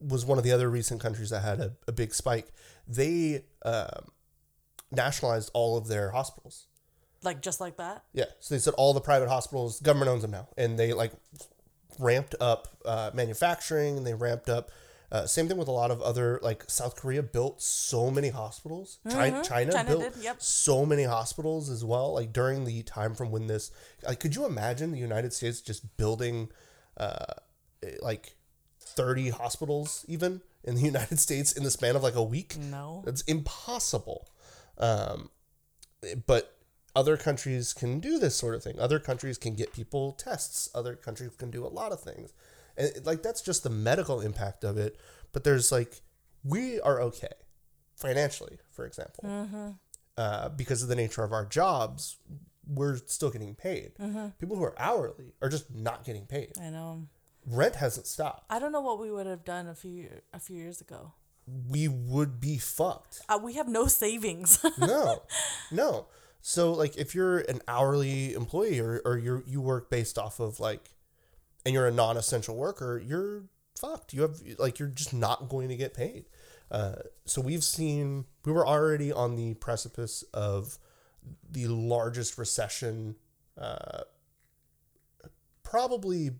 was 0.00 0.24
one 0.24 0.38
of 0.38 0.44
the 0.44 0.52
other 0.52 0.70
recent 0.70 1.00
countries 1.00 1.30
that 1.30 1.42
had 1.42 1.60
a, 1.60 1.72
a 1.86 1.92
big 1.92 2.14
spike. 2.14 2.46
They 2.88 3.44
um, 3.64 4.12
nationalized 4.90 5.50
all 5.52 5.76
of 5.76 5.88
their 5.88 6.12
hospitals. 6.12 6.68
Like 7.22 7.42
just 7.42 7.60
like 7.60 7.76
that. 7.76 8.04
Yeah, 8.12 8.26
so 8.40 8.54
they 8.54 8.58
said 8.58 8.74
all 8.74 8.94
the 8.94 9.00
private 9.00 9.28
hospitals, 9.28 9.80
government 9.80 10.10
owns 10.10 10.22
them 10.22 10.32
now, 10.32 10.48
and 10.56 10.78
they 10.78 10.92
like 10.92 11.12
ramped 11.98 12.34
up 12.40 12.68
uh, 12.84 13.10
manufacturing 13.14 13.96
and 13.96 14.06
they 14.06 14.14
ramped 14.14 14.48
up. 14.48 14.70
Uh, 15.10 15.26
same 15.26 15.46
thing 15.46 15.58
with 15.58 15.68
a 15.68 15.72
lot 15.72 15.90
of 15.90 16.00
other 16.00 16.40
like 16.42 16.64
South 16.68 16.96
Korea 16.96 17.22
built 17.22 17.60
so 17.60 18.10
many 18.10 18.30
hospitals. 18.30 18.98
China, 19.10 19.42
China, 19.44 19.72
China 19.72 19.84
built 19.84 20.14
did, 20.14 20.22
yep. 20.22 20.40
so 20.40 20.86
many 20.86 21.02
hospitals 21.04 21.68
as 21.68 21.84
well. 21.84 22.14
Like 22.14 22.32
during 22.32 22.64
the 22.64 22.82
time 22.82 23.14
from 23.14 23.30
when 23.30 23.46
this, 23.46 23.70
like, 24.06 24.20
could 24.20 24.34
you 24.34 24.46
imagine 24.46 24.90
the 24.90 24.98
United 24.98 25.34
States 25.34 25.60
just 25.60 25.98
building, 25.98 26.48
uh, 26.96 27.34
like 28.00 28.36
thirty 28.80 29.28
hospitals 29.28 30.04
even 30.08 30.40
in 30.64 30.76
the 30.76 30.80
United 30.94 31.18
States 31.18 31.52
in 31.52 31.62
the 31.62 31.70
span 31.70 31.94
of 31.94 32.02
like 32.02 32.14
a 32.14 32.22
week? 32.22 32.56
No. 32.56 33.02
That's 33.04 33.20
impossible. 33.22 34.30
Um, 34.78 35.28
but 36.26 36.51
other 36.94 37.16
countries 37.16 37.72
can 37.72 38.00
do 38.00 38.18
this 38.18 38.36
sort 38.36 38.54
of 38.54 38.62
thing. 38.62 38.78
Other 38.78 38.98
countries 38.98 39.38
can 39.38 39.54
get 39.54 39.72
people 39.72 40.12
tests. 40.12 40.68
Other 40.74 40.94
countries 40.94 41.30
can 41.38 41.50
do 41.50 41.64
a 41.64 41.68
lot 41.68 41.92
of 41.92 42.00
things. 42.00 42.32
And 42.76 42.90
like 43.04 43.22
that's 43.22 43.40
just 43.42 43.62
the 43.62 43.70
medical 43.70 44.20
impact 44.20 44.64
of 44.64 44.76
it. 44.78 44.96
But 45.32 45.44
there's 45.44 45.72
like 45.72 46.02
we 46.44 46.80
are 46.80 47.00
okay 47.02 47.32
financially, 47.96 48.58
for 48.70 48.84
example, 48.84 49.78
uh, 50.16 50.48
because 50.50 50.82
of 50.82 50.88
the 50.88 50.96
nature 50.96 51.22
of 51.24 51.32
our 51.32 51.46
jobs. 51.46 52.16
we're 52.66 52.96
still 53.06 53.30
getting 53.30 53.54
paid. 53.54 53.92
Mm-hmm. 54.00 54.28
People 54.38 54.56
who 54.56 54.62
are 54.64 54.74
hourly 54.78 55.34
are 55.42 55.48
just 55.48 55.74
not 55.74 56.04
getting 56.04 56.26
paid. 56.26 56.52
I 56.60 56.70
know. 56.70 57.08
Rent 57.46 57.74
hasn't 57.76 58.06
stopped. 58.06 58.44
I 58.50 58.58
don't 58.60 58.70
know 58.70 58.80
what 58.80 59.00
we 59.00 59.10
would 59.10 59.26
have 59.26 59.44
done 59.44 59.66
a 59.66 59.74
few 59.74 60.08
a 60.32 60.38
few 60.38 60.56
years 60.56 60.80
ago. 60.80 61.12
We 61.68 61.88
would 61.88 62.38
be 62.40 62.56
fucked. 62.58 63.20
Uh, 63.28 63.38
we 63.42 63.54
have 63.54 63.66
no 63.68 63.86
savings. 63.88 64.64
No, 64.78 65.22
no. 65.72 66.06
So 66.42 66.72
like, 66.72 66.96
if 66.96 67.14
you're 67.14 67.38
an 67.38 67.60
hourly 67.68 68.34
employee 68.34 68.80
or 68.80 69.00
or 69.04 69.16
you 69.16 69.44
you 69.46 69.60
work 69.60 69.88
based 69.88 70.18
off 70.18 70.40
of 70.40 70.58
like, 70.60 70.90
and 71.64 71.72
you're 71.72 71.86
a 71.86 71.92
non-essential 71.92 72.56
worker, 72.56 73.00
you're 73.04 73.44
fucked. 73.78 74.12
You 74.12 74.22
have 74.22 74.42
like 74.58 74.78
you're 74.78 74.88
just 74.88 75.14
not 75.14 75.48
going 75.48 75.68
to 75.68 75.76
get 75.76 75.94
paid. 75.94 76.24
Uh, 76.70 76.96
so 77.24 77.40
we've 77.40 77.62
seen 77.62 78.24
we 78.44 78.52
were 78.52 78.66
already 78.66 79.12
on 79.12 79.36
the 79.36 79.54
precipice 79.54 80.24
of 80.34 80.78
the 81.48 81.68
largest 81.68 82.36
recession, 82.36 83.14
uh, 83.56 84.02
probably 85.62 86.30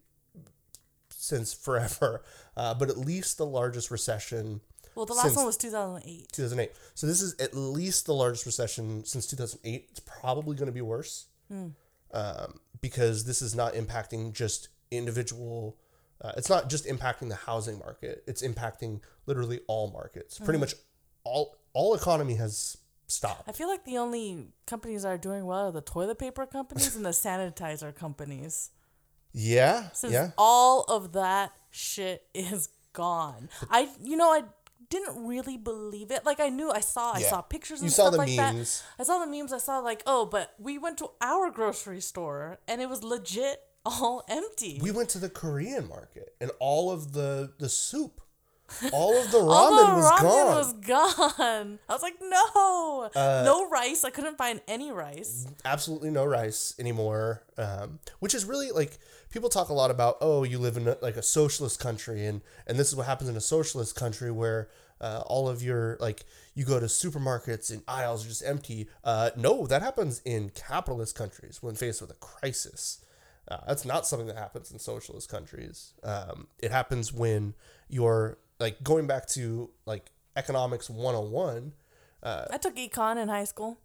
since 1.11 1.55
forever, 1.55 2.25
uh, 2.57 2.75
but 2.75 2.91
at 2.91 2.99
least 2.99 3.39
the 3.39 3.47
largest 3.47 3.89
recession 3.89 4.63
well, 4.95 5.07
the 5.07 5.15
last 5.15 5.37
one 5.37 5.47
was 5.47 5.57
2008. 5.57 6.29
2008. 6.33 6.73
So 6.95 7.07
this 7.07 7.23
is 7.23 7.35
at 7.41 7.55
least 7.55 8.07
the 8.07 8.15
largest 8.15 8.47
recession 8.47 9.05
since 9.05 9.27
2008. 9.27 9.87
It's 9.91 10.01
probably 10.01 10.57
going 10.57 10.67
to 10.67 10.73
be 10.73 10.83
worse 10.83 11.27
um, 11.51 12.61
because 12.81 13.25
this 13.25 13.43
is 13.43 13.55
not 13.55 13.75
impacting 13.75 14.33
just 14.33 14.69
individual. 14.91 15.77
Uh, 16.21 16.33
it's 16.37 16.49
not 16.49 16.69
just 16.69 16.87
impacting 16.87 17.29
the 17.29 17.35
housing 17.35 17.79
market. 17.79 18.23
It's 18.27 18.43
impacting 18.43 19.01
literally 19.27 19.61
all 19.67 19.91
markets. 19.91 20.39
Pretty 20.39 20.59
much 20.59 20.75
all 21.25 21.57
all 21.73 21.95
economy 21.95 22.35
has 22.35 22.77
stopped. 23.07 23.49
I 23.49 23.53
feel 23.53 23.69
like 23.69 23.85
the 23.85 23.99
only 23.99 24.49
companies 24.67 25.03
that 25.03 25.09
are 25.09 25.19
doing 25.19 25.47
well 25.47 25.69
are 25.69 25.73
the 25.73 25.81
toilet 25.81 26.19
paper 26.19 26.47
companies 26.47 26.97
and 26.97 27.05
the 27.05 27.11
sanitizer 27.11 27.95
companies. 27.95 28.71
Yeah, 29.33 29.89
Since 29.95 30.13
yeah. 30.13 30.31
all 30.37 30.83
of 30.89 31.13
that 31.13 31.53
shit 31.71 32.27
is 32.35 32.69
gone. 32.93 33.49
I 33.71 33.89
you 34.03 34.17
know 34.17 34.29
I 34.29 34.43
didn't 34.95 35.17
really 35.27 35.57
believe 35.57 36.11
it. 36.17 36.25
Like 36.31 36.41
I 36.41 36.49
knew 36.59 36.71
I 36.71 36.81
saw 36.81 37.13
I 37.13 37.21
Yeah. 37.21 37.31
saw 37.31 37.41
pictures 37.43 37.81
You 37.81 37.87
and 37.87 37.93
saw 37.93 38.03
stuff 38.05 38.13
the 38.13 38.19
like 38.25 38.37
memes. 38.37 38.83
that. 38.99 39.03
I 39.03 39.05
saw 39.09 39.17
the 39.25 39.31
memes. 39.35 39.53
I 39.53 39.59
saw 39.59 39.79
like, 39.91 40.03
"Oh, 40.07 40.27
but 40.27 40.47
we 40.59 40.79
went 40.85 40.97
to 40.99 41.09
our 41.21 41.51
grocery 41.51 42.01
store 42.01 42.59
and 42.69 42.81
it 42.85 42.89
was 42.89 43.03
legit 43.03 43.59
all 43.85 44.23
empty." 44.29 44.79
We 44.83 44.91
went 44.99 45.09
to 45.15 45.19
the 45.19 45.31
Korean 45.31 45.89
market 45.89 46.35
and 46.41 46.51
all 46.61 46.91
of 46.97 47.13
the 47.19 47.53
the 47.59 47.69
soup, 47.69 48.21
all 48.93 49.13
of 49.23 49.31
the 49.33 49.39
ramen 49.51 49.51
all 49.51 49.71
the 49.77 49.95
was 50.01 50.11
ramen 50.11 50.23
gone. 50.23 50.53
Uh, 50.53 50.57
was 50.63 50.73
gone. 50.95 51.79
I 51.89 51.93
was 51.93 52.03
like, 52.09 52.19
"No. 52.21 53.11
no 53.45 53.69
rice. 53.71 54.05
I 54.05 54.11
couldn't 54.11 54.37
find 54.39 54.61
any 54.69 54.91
rice." 54.93 55.47
absolutely 55.65 56.11
no 56.11 56.25
rice 56.25 56.75
anymore 56.79 57.43
um, 57.57 57.99
which 58.19 58.35
is 58.35 58.45
really 58.45 58.71
like 58.73 58.99
people 59.31 59.49
talk 59.49 59.69
a 59.69 59.73
lot 59.83 59.91
about 59.91 60.17
oh 60.21 60.43
you 60.45 60.59
live 60.59 60.77
in 60.77 60.87
a, 60.89 60.97
like 61.01 61.17
a 61.17 61.23
socialist 61.23 61.79
country 61.81 62.27
and 62.27 62.41
and 62.67 62.79
this 62.79 62.89
is 62.91 62.97
what 62.97 63.07
happens 63.07 63.29
in 63.31 63.37
a 63.37 63.41
socialist 63.57 63.95
country 63.95 64.31
where 64.31 64.69
uh, 65.03 65.23
all 65.27 65.49
of 65.49 65.63
your 65.63 65.97
like 66.01 66.25
you 66.55 66.65
go 66.65 66.81
to 66.81 66.87
supermarkets 66.87 67.71
and 67.71 67.83
aisles 67.89 68.25
are 68.25 68.29
just 68.29 68.45
empty. 68.45 68.89
Uh, 69.05 69.31
no 69.37 69.67
that 69.67 69.83
happens 69.83 70.23
in 70.25 70.51
capitalist 70.51 71.15
countries 71.15 71.59
when 71.63 71.75
faced 71.75 72.01
with 72.01 72.11
a 72.11 72.15
crisis. 72.15 73.05
Uh, 73.49 73.59
that's 73.67 73.85
not 73.85 74.07
something 74.07 74.29
that 74.29 74.37
happens 74.37 74.71
in 74.71 74.79
socialist 74.79 75.29
countries. 75.29 75.95
Um, 76.05 76.47
it 76.61 76.71
happens 76.71 77.13
when 77.13 77.55
you're 77.89 78.39
like 78.61 78.83
going 78.85 79.07
back 79.07 79.27
to 79.31 79.71
like 79.85 80.11
economics 80.37 80.89
101 80.89 81.73
I 82.23 82.57
took 82.59 82.77
econ 82.77 83.21
in 83.21 83.29
high 83.29 83.45
school. 83.45 83.79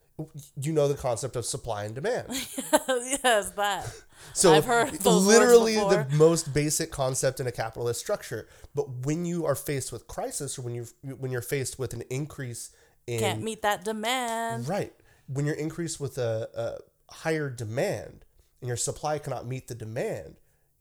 You 0.59 0.73
know 0.73 0.87
the 0.87 0.95
concept 0.95 1.35
of 1.35 1.45
supply 1.45 1.83
and 1.83 1.93
demand 1.93 2.25
yes, 2.31 3.51
that. 3.51 3.93
So 4.33 4.51
I've 4.51 4.65
heard 4.65 5.05
literally 5.05 5.75
the 5.75 6.07
most 6.13 6.51
basic 6.51 6.91
concept 6.91 7.39
in 7.39 7.45
a 7.45 7.51
capitalist 7.51 7.99
structure. 7.99 8.47
But 8.73 9.05
when 9.05 9.25
you 9.25 9.45
are 9.45 9.55
faced 9.55 9.91
with 9.91 10.07
crisis, 10.07 10.57
or 10.57 10.63
when 10.63 10.73
you 10.73 10.87
when 11.03 11.31
you're 11.31 11.41
faced 11.41 11.77
with 11.77 11.93
an 11.93 12.03
increase 12.09 12.71
in 13.05 13.19
Can't 13.19 13.43
meet 13.43 13.61
that 13.61 13.85
demand. 13.85 14.67
right, 14.67 14.91
when 15.27 15.45
you're 15.45 15.55
increased 15.55 15.99
with 15.99 16.17
a, 16.17 16.49
a 16.55 17.13
higher 17.13 17.49
demand 17.49 18.25
and 18.59 18.67
your 18.67 18.77
supply 18.77 19.19
cannot 19.19 19.45
meet 19.45 19.67
the 19.67 19.75
demand, 19.75 20.37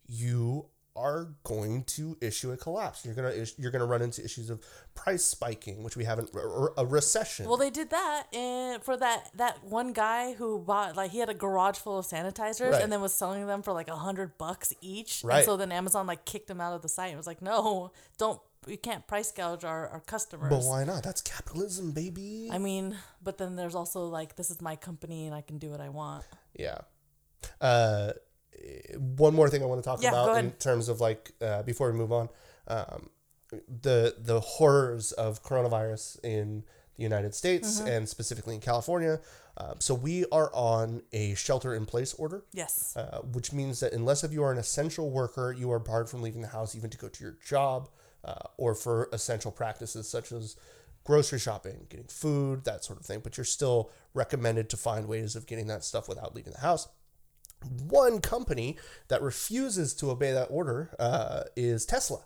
you 0.07 0.67
are 0.97 1.29
going 1.45 1.85
to 1.85 2.17
issue 2.21 2.53
a 2.53 2.57
collapse. 2.57 3.05
You're 3.05 3.15
gonna 3.15 3.33
you're 3.59 3.71
gonna 3.71 3.87
run 3.87 4.03
into 4.03 4.25
issues 4.25 4.51
of 4.51 4.61
price 4.95 5.25
spiking, 5.25 5.83
which 5.83 5.97
we 5.97 6.05
haven't 6.05 6.31
or 6.35 6.73
a 6.77 6.87
recession. 6.87 7.47
Well, 7.47 7.57
they 7.59 7.71
did 7.71 7.91
that 7.91 8.25
in, 8.33 8.81
for 8.81 8.97
that 8.97 9.31
that 9.37 9.63
one 9.65 9.93
guy 9.93 10.33
who 10.33 10.59
bought 10.59 10.97
like 10.97 11.11
he 11.11 11.19
had 11.19 11.29
a 11.29 11.35
garage 11.35 11.77
full 11.77 11.99
of 11.99 12.07
sanitizers 12.07 12.73
Right. 12.73 12.83
and 12.83 12.91
then 12.93 13.01
was 13.01 13.13
selling 13.15 13.47
them 13.47 13.63
for 13.63 13.73
like 13.73 13.89
a 13.89 13.97
hundred 13.97 14.39
bucks 14.39 14.73
each. 14.81 15.23
Right. 15.23 15.37
And 15.39 15.45
so 15.45 15.57
then 15.57 15.71
Amazon 15.73 16.07
like 16.07 16.25
kicked 16.25 16.49
him 16.51 16.61
out 16.61 16.73
of 16.75 16.83
the 16.83 16.89
site. 16.89 17.13
It 17.13 17.17
was 17.17 17.27
like, 17.27 17.43
no, 17.43 17.93
don't 18.19 18.41
we 18.67 18.77
can't 18.77 19.07
price 19.07 19.31
gouge 19.31 19.63
our, 19.65 19.87
our 19.89 20.01
customers. 20.01 20.51
but 20.51 20.63
why 20.65 20.83
not? 20.83 21.05
That's 21.05 21.21
capitalism, 21.23 21.93
baby. 21.93 22.49
I 22.51 22.59
mean, 22.59 22.97
but 23.23 23.39
then 23.39 23.55
there's 23.55 23.77
also 23.77 24.07
like 24.07 24.35
this 24.37 24.51
is 24.51 24.61
my 24.61 24.75
company 24.75 25.27
and 25.27 25.35
I 25.35 25.41
can 25.43 25.59
do 25.59 25.71
what 25.71 25.81
I 25.81 25.89
want. 25.89 26.25
Yeah. 26.59 26.79
Uh, 27.61 28.13
one 28.99 29.35
more 29.35 29.49
thing 29.49 29.63
I 29.63 29.67
want 29.67 29.83
to 29.83 29.89
talk 29.89 30.03
Yeah, 30.03 30.11
about 30.11 30.39
in 30.39 30.53
terms 30.53 30.89
of 30.89 31.01
like 31.01 31.33
uh, 31.41 31.63
before 31.63 31.91
we 31.91 31.99
move 31.99 32.13
on, 32.13 32.29
um, 32.69 33.11
the 33.83 34.15
the 34.19 34.41
horrors 34.41 35.13
of 35.13 35.43
coronavirus 35.43 36.19
in 36.25 36.65
the 36.97 37.03
United 37.03 37.35
States 37.35 37.79
Mm-hmm. 37.79 37.89
and 37.89 38.09
specifically 38.09 38.55
in 38.55 38.61
California. 38.61 39.21
Um, 39.59 39.77
so 39.79 39.95
we 39.95 40.25
are 40.33 40.51
on 40.53 41.03
a 41.13 41.35
shelter 41.35 41.75
in 41.75 41.87
place 41.87 42.13
order, 42.15 42.45
Yes. 42.53 42.95
uh, 42.97 43.21
which 43.33 43.53
means 43.53 43.81
that 43.81 43.93
unless 43.95 44.23
if 44.25 44.33
you 44.33 44.43
are 44.43 44.53
an 44.53 44.59
essential 44.59 45.11
worker, 45.11 45.51
you 45.57 45.71
are 45.73 45.79
barred 45.79 46.11
from 46.11 46.21
leaving 46.23 46.43
the 46.43 46.49
house 46.49 46.75
even 46.75 46.91
to 46.91 46.99
go 46.99 47.09
to 47.09 47.25
your 47.25 47.37
job 47.47 47.89
uh, 48.25 48.35
or 48.59 48.75
for 48.75 49.09
essential 49.13 49.51
practices 49.51 50.09
such 50.09 50.31
as 50.33 50.57
grocery 51.05 51.39
shopping, 51.39 51.87
getting 51.89 52.07
food, 52.09 52.65
that 52.65 52.85
sort 52.85 52.99
of 52.99 53.07
thing. 53.07 53.21
But 53.23 53.37
you're 53.39 53.45
still 53.45 53.91
recommended 54.13 54.69
to 54.71 54.77
find 54.77 55.07
ways 55.09 55.37
of 55.37 55.47
getting 55.47 55.69
that 55.69 55.85
stuff 55.85 56.07
without 56.09 56.35
leaving 56.35 56.53
the 56.53 56.61
house. 56.61 56.89
One 57.89 58.21
company 58.21 58.77
that 59.09 59.23
refuses 59.23 59.95
to 59.95 60.11
obey 60.11 60.33
that 60.33 60.47
order 60.51 60.95
uh, 60.99 61.45
is 61.57 61.85
Tesla. 61.85 62.21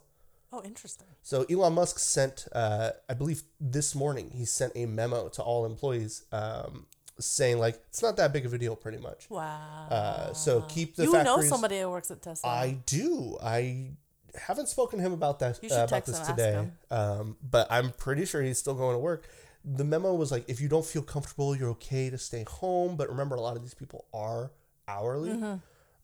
Oh, 0.52 0.62
interesting. 0.64 1.06
So 1.22 1.44
Elon 1.48 1.74
Musk 1.74 1.98
sent, 1.98 2.48
uh, 2.52 2.90
I 3.08 3.14
believe 3.14 3.42
this 3.60 3.94
morning, 3.94 4.32
he 4.34 4.44
sent 4.44 4.72
a 4.74 4.86
memo 4.86 5.28
to 5.28 5.42
all 5.42 5.64
employees 5.64 6.24
um, 6.32 6.86
saying 7.20 7.58
like 7.58 7.80
it's 7.88 8.02
not 8.02 8.16
that 8.16 8.32
big 8.32 8.46
of 8.46 8.52
a 8.52 8.58
deal, 8.58 8.74
pretty 8.74 8.98
much. 8.98 9.30
Wow. 9.30 9.86
Uh, 9.88 10.32
so 10.32 10.62
keep 10.62 10.96
the 10.96 11.04
you 11.04 11.12
know 11.12 11.40
somebody 11.42 11.80
who 11.80 11.90
works 11.90 12.10
at 12.10 12.22
Tesla. 12.22 12.50
I 12.50 12.78
do. 12.86 13.38
I 13.42 13.90
haven't 14.34 14.68
spoken 14.68 14.98
to 14.98 15.04
him 15.04 15.12
about 15.12 15.38
that 15.40 15.58
uh, 15.62 15.66
about 15.68 15.88
text 15.88 16.12
this 16.12 16.20
today. 16.20 16.68
Um, 16.90 17.36
but 17.48 17.68
I'm 17.70 17.90
pretty 17.90 18.24
sure 18.24 18.42
he's 18.42 18.58
still 18.58 18.74
going 18.74 18.94
to 18.94 19.00
work. 19.00 19.28
The 19.64 19.84
memo 19.84 20.14
was 20.14 20.32
like, 20.32 20.48
if 20.48 20.60
you 20.60 20.68
don't 20.68 20.86
feel 20.86 21.02
comfortable, 21.02 21.54
you're 21.54 21.70
okay 21.70 22.08
to 22.10 22.18
stay 22.18 22.44
home. 22.48 22.96
But 22.96 23.08
remember, 23.10 23.36
a 23.36 23.40
lot 23.40 23.56
of 23.56 23.62
these 23.62 23.74
people 23.74 24.06
are 24.14 24.50
hourly. 24.90 25.30
Mm-hmm. 25.30 25.54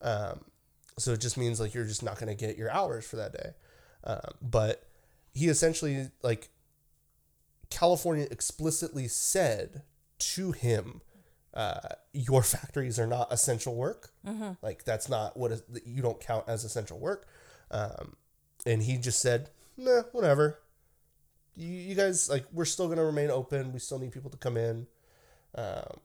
Um, 0.03 0.41
so 0.99 1.13
it 1.13 1.21
just 1.21 1.37
means 1.37 1.61
like 1.61 1.75
you're 1.75 1.85
just 1.85 2.03
not 2.03 2.19
going 2.19 2.35
to 2.35 2.47
get 2.47 2.57
your 2.57 2.71
hours 2.71 3.07
for 3.07 3.17
that 3.17 3.33
day. 3.33 3.51
Um, 4.05 4.35
but 4.41 4.89
he 5.35 5.49
essentially 5.49 6.11
like 6.23 6.49
California 7.71 8.27
explicitly 8.31 9.09
said 9.09 9.83
to 10.19 10.53
him, 10.53 11.03
uh, 11.53 11.81
"Your 12.13 12.43
factories 12.43 12.99
are 12.99 13.07
not 13.07 13.33
essential 13.33 13.75
work. 13.75 14.11
Like 14.63 14.85
that's 14.85 15.09
not 15.09 15.37
what 15.37 15.53
is, 15.53 15.63
you 15.85 16.03
don't 16.03 16.21
count 16.21 16.45
as 16.47 16.65
essential 16.65 16.99
work." 16.99 17.27
Um, 17.71 18.17
and 18.65 18.83
he 18.83 18.97
just 18.97 19.21
said, 19.21 19.51
"Nah, 19.77 20.03
whatever. 20.13 20.61
You, 21.57 21.69
you 21.69 21.95
guys 21.95 22.31
like 22.31 22.45
we're 22.53 22.65
still 22.65 22.89
gonna 22.89 23.05
remain 23.05 23.31
open. 23.31 23.73
We 23.73 23.79
still 23.79 23.99
need 23.99 24.13
people 24.13 24.31
to 24.31 24.37
come 24.39 24.57
in. 24.57 24.87
Um, 25.55 26.01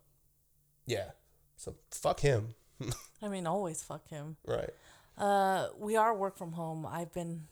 yeah. 0.86 1.12
So 1.58 1.76
fuck 1.92 2.22
him. 2.22 2.56
I 3.22 3.28
mean, 3.28 3.48
always 3.48 3.82
fuck 3.84 4.08
him. 4.10 4.38
right. 4.46 4.70
Uh, 5.18 5.68
we 5.78 5.96
are 5.96 6.16
work 6.16 6.38
from 6.38 6.54
home. 6.54 6.86
I've 6.86 7.14
been, 7.14 7.44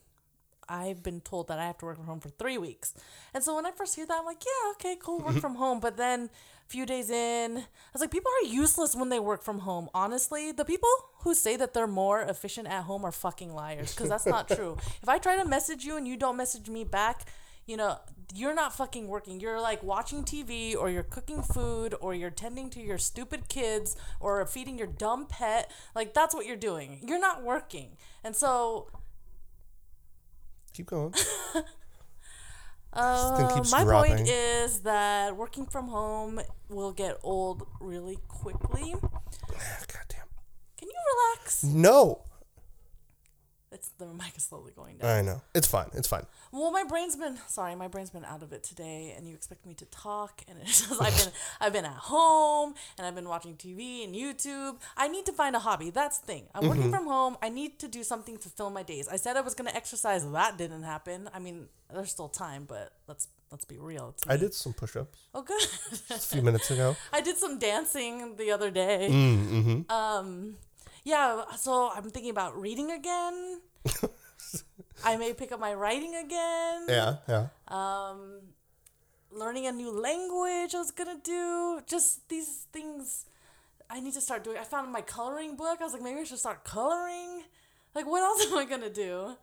I've 0.68 1.04
been 1.04 1.22
told 1.22 1.48
that 1.50 1.60
I 1.60 1.66
have 1.66 1.78
to 1.80 1.86
work 1.86 1.98
from 1.98 2.06
home 2.06 2.20
for 2.20 2.30
three 2.30 2.58
weeks, 2.58 2.94
and 3.34 3.44
so 3.44 3.56
when 3.56 3.66
I 3.66 3.72
first 3.72 3.96
hear 3.96 4.06
that, 4.08 4.18
I'm 4.20 4.26
like, 4.26 4.42
yeah, 4.44 4.72
okay, 4.72 4.96
cool, 5.00 5.20
work 5.20 5.36
from 5.42 5.56
home. 5.56 5.80
But 5.80 5.98
then, 5.98 6.30
a 6.68 6.70
few 6.70 6.86
days 6.86 7.10
in, 7.10 7.58
I 7.58 7.64
was 7.94 8.02
like, 8.02 8.12
people 8.12 8.32
are 8.42 8.48
useless 8.48 8.96
when 8.96 9.10
they 9.10 9.20
work 9.20 9.44
from 9.44 9.60
home. 9.60 9.90
Honestly, 9.94 10.52
the 10.52 10.66
people 10.66 10.90
who 11.20 11.34
say 11.36 11.56
that 11.58 11.74
they're 11.74 11.88
more 11.88 12.22
efficient 12.22 12.68
at 12.68 12.84
home 12.84 13.04
are 13.06 13.12
fucking 13.12 13.54
liars, 13.54 13.94
because 13.94 14.10
that's 14.10 14.26
not 14.26 14.48
true. 14.56 14.78
If 15.04 15.10
I 15.10 15.18
try 15.20 15.36
to 15.38 15.46
message 15.46 15.84
you 15.84 15.98
and 15.98 16.08
you 16.08 16.16
don't 16.18 16.38
message 16.38 16.70
me 16.70 16.84
back, 16.86 17.26
you 17.70 17.78
know, 17.78 18.00
you're 18.34 18.56
not 18.56 18.76
fucking 18.76 19.08
working. 19.08 19.40
You're 19.40 19.62
like 19.62 19.84
watching 19.84 20.24
TV 20.24 20.76
or 20.76 20.90
you're 20.90 21.04
cooking 21.04 21.44
food 21.44 21.94
or 22.02 22.16
you're 22.16 22.32
tending 22.32 22.72
to 22.72 22.82
your 22.82 22.98
stupid 22.98 23.48
kids 23.48 23.96
or 24.20 24.44
feeding 24.48 24.78
your 24.78 24.88
dumb 24.88 25.28
pet. 25.28 25.72
Like 25.94 26.16
that's 26.16 26.34
what 26.34 26.48
you're 26.48 26.56
doing. 26.56 27.00
You're 27.08 27.20
not 27.20 27.44
working. 27.44 27.98
And 28.24 28.36
so 28.36 28.88
Keep 30.74 30.88
going. 30.88 31.14
uh, 32.94 33.64
my 33.72 33.84
dropping. 33.84 34.16
point 34.16 34.30
is 34.30 34.80
that 34.82 35.36
working 35.38 35.68
from 35.68 35.90
home 35.90 36.42
will 36.70 36.92
get 36.92 37.18
old 37.24 37.68
really 37.80 38.18
quickly. 38.28 38.96
God 39.02 40.06
damn. 40.08 40.28
Can 40.78 40.88
you 40.88 40.96
relax? 41.36 41.64
No. 41.64 42.24
It's 43.72 43.90
the 44.00 44.08
mic 44.08 44.36
is 44.36 44.44
slowly 44.44 44.72
going 44.76 44.98
down. 44.98 45.10
I 45.10 45.22
know. 45.22 45.42
It's 45.54 45.68
fine. 45.68 45.90
It's 45.94 46.08
fine. 46.08 46.26
Well, 46.52 46.72
my 46.72 46.84
brain's 46.84 47.16
been 47.16 47.38
sorry. 47.48 47.76
My 47.76 47.88
brain's 47.88 48.10
been 48.10 48.26
out 48.26 48.42
of 48.42 48.52
it 48.52 48.64
today, 48.64 49.14
and 49.16 49.28
you 49.28 49.36
expect 49.36 49.66
me 49.66 49.76
to 49.76 49.86
talk, 49.86 50.42
and 50.48 50.58
it's 50.62 50.88
just 50.88 51.00
I've 51.02 51.16
been 51.16 51.34
I've 51.62 51.74
been 51.74 51.86
at 51.86 51.92
home, 51.94 52.74
and 52.98 53.06
I've 53.06 53.14
been 53.14 53.30
watching 53.30 53.54
TV 53.56 54.04
and 54.04 54.16
YouTube. 54.16 54.78
I 54.98 55.08
need 55.08 55.26
to 55.28 55.34
find 55.34 55.56
a 55.56 55.60
hobby. 55.60 55.92
That's 55.92 56.18
the 56.18 56.26
thing. 56.26 56.48
I'm 56.56 56.68
working 56.68 56.90
from 56.92 57.06
home. 57.06 57.38
I 57.44 57.50
need 57.50 57.78
to 57.80 57.88
do 57.88 58.04
something 58.04 58.38
to 58.38 58.50
fill 58.50 58.72
my 58.72 58.82
days. 58.82 59.08
I 59.08 59.18
said 59.18 59.38
I 59.38 59.42
was 59.42 59.54
gonna 59.54 59.72
exercise. 59.76 60.28
That 60.32 60.58
didn't 60.58 60.84
happen. 60.84 61.30
I 61.32 61.38
mean, 61.38 61.68
there's 61.94 62.10
still 62.10 62.30
time, 62.30 62.66
but 62.68 62.92
let's 63.08 63.28
let's 63.52 63.66
be 63.66 63.78
real. 63.78 64.10
It's 64.16 64.24
I 64.28 64.38
did 64.38 64.54
some 64.56 64.74
push 64.74 64.96
ups 64.96 65.20
Oh, 65.36 65.44
good. 65.44 65.62
a 66.10 66.18
few 66.18 66.42
minutes 66.42 66.72
ago. 66.72 66.96
I 67.14 67.22
did 67.22 67.38
some 67.38 67.60
dancing 67.60 68.36
the 68.36 68.50
other 68.52 68.72
day. 68.72 69.10
Mm-hmm. 69.12 69.92
Um, 69.92 70.56
yeah. 71.04 71.44
So 71.58 71.92
I'm 71.96 72.10
thinking 72.10 72.32
about 72.32 72.60
reading 72.60 72.92
again. 72.92 73.62
I 75.06 75.18
may 75.18 75.34
pick 75.34 75.52
up 75.52 75.60
my 75.60 75.74
writing 75.74 76.16
again. 76.16 76.86
Yeah, 76.88 77.16
yeah. 77.28 77.48
um 77.68 78.42
learning 79.32 79.68
a 79.68 79.72
new 79.72 79.92
language 79.92 80.74
I 80.74 80.80
was 80.80 80.92
gonna 80.92 81.20
do. 81.24 81.82
Just 81.88 82.28
these 82.30 82.68
things 82.72 83.26
I 83.90 84.00
need 84.00 84.14
to 84.14 84.22
start 84.22 84.44
doing. 84.44 84.58
I 84.58 84.64
found 84.64 84.92
my 84.92 85.02
coloring 85.02 85.56
book. 85.56 85.78
I 85.82 85.84
was 85.84 85.94
like, 85.94 86.02
maybe 86.02 86.20
I 86.20 86.24
should 86.24 86.40
start 86.40 86.64
coloring. 86.64 87.44
Like, 87.96 88.06
what 88.06 88.22
else 88.22 88.46
am 88.52 88.58
I 88.58 88.66
gonna 88.66 88.90
do? 88.90 89.36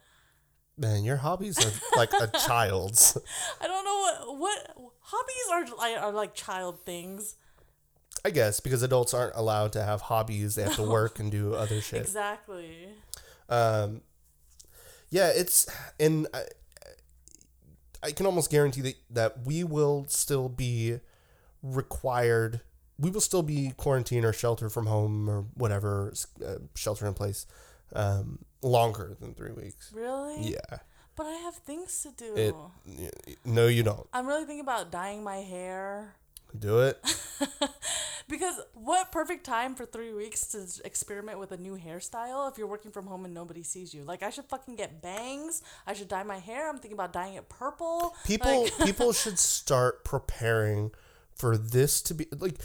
Man, 0.79 1.05
your 1.05 1.16
hobbies 1.16 1.59
are 1.64 1.73
like 1.97 2.12
a 2.12 2.27
child's. 2.47 3.16
I 3.61 3.66
don't 3.66 3.85
know 3.85 4.01
what 4.01 4.38
what 4.38 4.92
hobbies 5.01 5.49
are 5.73 5.77
like 5.79 5.97
are 5.97 6.12
like 6.12 6.35
child 6.35 6.85
things. 6.85 7.37
I 8.27 8.31
guess 8.31 8.59
because 8.59 8.83
adults 8.83 9.15
aren't 9.15 9.37
allowed 9.37 9.73
to 9.75 9.85
have 9.85 10.01
hobbies; 10.01 10.57
they 10.57 10.65
have 10.65 10.75
to 10.75 10.83
work 10.83 11.21
and 11.21 11.31
do 11.31 11.55
other 11.55 11.81
shit. 11.81 12.01
Exactly. 12.01 12.89
Um, 13.49 14.01
yeah, 15.11 15.29
it's 15.29 15.69
and 16.01 16.27
I, 16.35 16.43
I 18.03 18.11
can 18.11 18.27
almost 18.27 18.51
guarantee 18.51 18.81
that 18.81 18.97
that 19.11 19.47
we 19.47 19.62
will 19.62 20.07
still 20.09 20.49
be 20.49 20.99
required. 21.62 22.62
We 22.99 23.11
will 23.11 23.21
still 23.21 23.45
be 23.45 23.75
quarantined 23.77 24.25
or 24.25 24.33
shelter 24.33 24.69
from 24.69 24.87
home 24.87 25.31
or 25.31 25.43
whatever 25.55 26.12
uh, 26.45 26.57
shelter 26.75 27.07
in 27.07 27.15
place 27.15 27.47
um, 27.95 28.41
longer 28.61 29.17
than 29.21 29.35
three 29.35 29.53
weeks. 29.53 29.93
Really? 29.95 30.51
Yeah. 30.51 30.79
But 31.15 31.27
I 31.27 31.35
have 31.45 31.55
things 31.55 32.03
to 32.03 32.11
do. 32.11 32.35
It. 32.35 33.37
No, 33.45 33.69
you 33.69 33.85
don't. 33.85 34.09
I'm 34.12 34.27
really 34.27 34.47
thinking 34.47 34.61
about 34.61 34.91
dyeing 34.91 35.23
my 35.23 35.37
hair. 35.37 36.17
Do 36.61 36.81
it. 36.81 36.99
Because 38.29 38.61
what 38.75 39.12
perfect 39.12 39.47
time 39.47 39.77
for 39.77 39.87
three 39.87 40.12
weeks 40.12 40.49
to 40.49 40.66
experiment 40.85 41.38
with 41.38 41.53
a 41.53 41.57
new 41.57 41.79
hairstyle 41.79 42.51
if 42.51 42.59
you're 42.59 42.66
working 42.66 42.90
from 42.90 43.07
home 43.07 43.25
and 43.25 43.33
nobody 43.33 43.62
sees 43.62 43.95
you? 43.95 44.03
Like 44.03 44.23
I 44.23 44.31
should 44.31 44.47
fucking 44.47 44.75
get 44.75 45.01
bangs. 45.01 45.62
I 45.87 45.92
should 45.92 46.09
dye 46.09 46.25
my 46.25 46.38
hair. 46.38 46.69
I'm 46.69 46.79
thinking 46.79 46.95
about 46.95 47.12
dyeing 47.12 47.35
it 47.35 47.49
purple. 47.49 48.16
People 48.25 48.64
Like, 48.64 48.79
people 48.85 49.12
should 49.12 49.38
start 49.38 50.05
preparing 50.05 50.90
for 51.37 51.57
this 51.57 52.03
to 52.03 52.14
be 52.14 52.27
like 52.37 52.57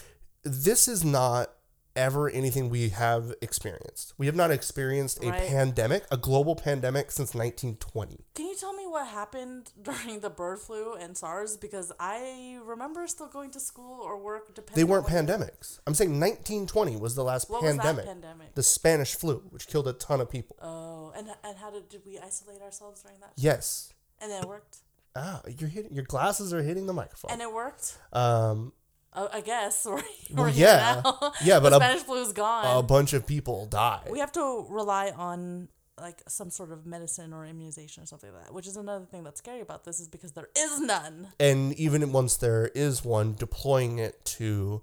this 0.44 0.88
is 0.88 1.06
not 1.06 1.52
ever 1.96 2.30
anything 2.30 2.70
we 2.70 2.90
have 2.90 3.34
experienced. 3.42 4.14
We 4.18 4.26
have 4.26 4.36
not 4.36 4.52
experienced 4.52 5.24
a 5.24 5.30
Right. 5.30 5.48
pandemic, 5.48 6.06
a 6.12 6.18
global 6.18 6.56
pandemic 6.56 7.12
since 7.12 7.34
1920. 7.34 8.26
can 8.34 8.46
you 8.48 8.56
tell 8.56 8.74
me 8.74 8.86
what 8.88 9.08
happened 9.08 9.72
during 9.82 10.20
the 10.22 10.30
bird 10.30 10.60
flu 10.60 10.94
and 10.96 11.18
SARS? 11.18 11.58
Because 11.58 11.92
I 12.00 12.58
remember 12.64 13.08
still 13.08 13.28
going 13.28 13.52
to 13.52 13.60
school 13.60 14.02
or 14.02 14.18
work. 14.18 14.54
Depending 14.56 14.76
They 14.76 14.84
weren't 14.90 15.08
pandemics. 15.08 15.80
I'm 15.86 15.94
saying 15.94 16.12
1920 16.20 16.96
was 16.98 17.16
the 17.16 17.24
last 17.24 17.50
What 17.50 17.62
was 17.64 17.72
pandemic. 17.76 18.06
that 18.06 18.12
pandemic? 18.14 18.56
The 18.56 18.64
Spanish 18.64 19.16
flu, 19.16 19.44
which 19.50 19.68
killed 19.68 19.88
a 19.88 19.94
ton 19.94 20.22
of 20.22 20.30
people. 20.30 20.56
Oh, 20.62 21.12
and 21.16 21.30
and 21.44 21.58
how 21.58 21.72
did 21.72 21.90
did 21.90 22.02
we 22.06 22.20
isolate 22.20 22.62
ourselves 22.62 23.02
during 23.02 23.20
that? 23.20 23.34
Yes. 23.36 23.94
And 24.20 24.32
it 24.32 24.46
worked. 24.48 24.78
Ah, 25.16 25.42
you're 25.46 25.70
hitting 25.70 25.94
your 25.94 26.06
glasses 26.06 26.54
are 26.54 26.62
hitting 26.64 26.86
the 26.86 26.94
microphone. 26.94 27.32
And 27.32 27.42
it 27.42 27.52
worked. 27.52 27.98
um 28.14 28.72
Uh, 29.14 29.28
I 29.34 29.42
guess. 29.42 29.86
We're, 29.86 29.96
Well, 29.96 30.04
we're 30.46 30.50
yeah. 30.50 31.02
now. 31.04 31.32
Yeah, 31.44 31.60
but 31.60 31.70
the 31.72 31.76
a- 31.78 31.80
Spanish 31.80 32.04
flu 32.04 32.22
is 32.22 32.32
gone. 32.34 32.78
a 32.78 32.82
bunch 32.84 33.14
of 33.14 33.28
people 33.28 33.66
died. 33.66 34.08
we 34.10 34.20
have 34.20 34.32
to 34.34 34.66
rely 34.70 35.10
on 35.12 35.68
like 36.00 36.22
some 36.28 36.50
sort 36.50 36.72
of 36.72 36.86
medicine 36.86 37.32
or 37.34 37.46
immunization 37.46 38.02
or 38.02 38.06
something 38.08 38.32
like 38.34 38.46
that 38.46 38.54
which 38.54 38.66
is 38.66 38.76
another 38.76 39.06
thing 39.06 39.24
that's 39.24 39.38
scary 39.38 39.60
about 39.62 39.84
this 39.84 40.00
is 40.00 40.08
because 40.08 40.32
there 40.32 40.48
is 40.58 40.80
none 40.80 41.28
and 41.40 41.74
even 41.74 42.12
once 42.12 42.38
there 42.38 42.72
is 42.74 43.04
one 43.06 43.36
deploying 43.38 44.00
it 44.00 44.24
to 44.26 44.82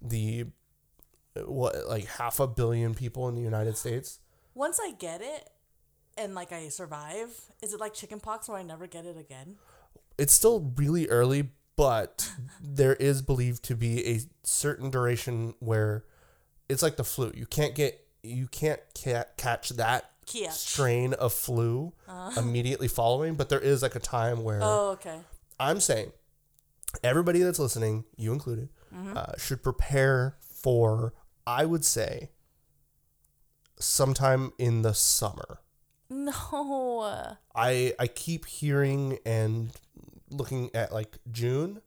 the 0.00 0.44
what 1.46 1.74
like 1.88 2.04
half 2.06 2.38
a 2.38 2.46
billion 2.46 2.94
people 2.94 3.26
in 3.28 3.34
the 3.34 3.40
united 3.40 3.76
states 3.76 4.20
once 4.54 4.78
i 4.80 4.92
get 4.92 5.20
it 5.22 5.48
and 6.16 6.34
like 6.36 6.52
i 6.52 6.68
survive 6.68 7.30
is 7.62 7.72
it 7.72 7.80
like 7.80 7.94
chickenpox 7.94 8.48
where 8.48 8.58
i 8.58 8.62
never 8.62 8.86
get 8.86 9.04
it 9.06 9.16
again 9.16 9.56
it's 10.18 10.32
still 10.32 10.72
really 10.76 11.08
early 11.08 11.50
but 11.80 12.30
there 12.60 12.92
is 12.94 13.22
believed 13.22 13.62
to 13.64 13.74
be 13.74 14.06
a 14.06 14.20
certain 14.42 14.90
duration 14.90 15.54
where 15.60 16.04
it's 16.68 16.82
like 16.82 16.96
the 16.96 17.04
flu. 17.04 17.32
You 17.34 17.46
can't 17.46 17.74
get 17.74 18.06
you 18.22 18.46
can't 18.48 18.80
ca- 18.94 19.24
catch 19.38 19.70
that 19.70 20.10
Catch. 20.26 20.52
strain 20.52 21.14
of 21.14 21.32
flu 21.32 21.94
immediately 22.36 22.86
following 22.86 23.34
but 23.34 23.48
there 23.48 23.58
is 23.58 23.80
like 23.80 23.94
a 23.94 23.98
time 24.00 24.44
where 24.44 24.60
oh 24.62 24.90
okay. 24.90 25.20
I'm 25.58 25.80
saying 25.80 26.12
everybody 27.02 27.40
that's 27.40 27.58
listening, 27.58 28.04
you 28.16 28.34
included, 28.34 28.68
uh, 29.14 29.32
should 29.38 29.62
prepare 29.62 30.36
for, 30.40 31.14
I 31.46 31.64
would 31.64 31.84
say, 31.84 32.30
sometime 33.78 34.52
in 34.58 34.82
the 34.82 34.92
summer. 34.92 35.60
no. 36.10 37.36
I 37.54 37.94
I 37.98 38.06
keep 38.06 38.44
hearing 38.46 39.18
and 39.24 39.70
looking 40.30 40.70
at 40.74 40.92
like 40.92 41.18
June. 41.30 41.80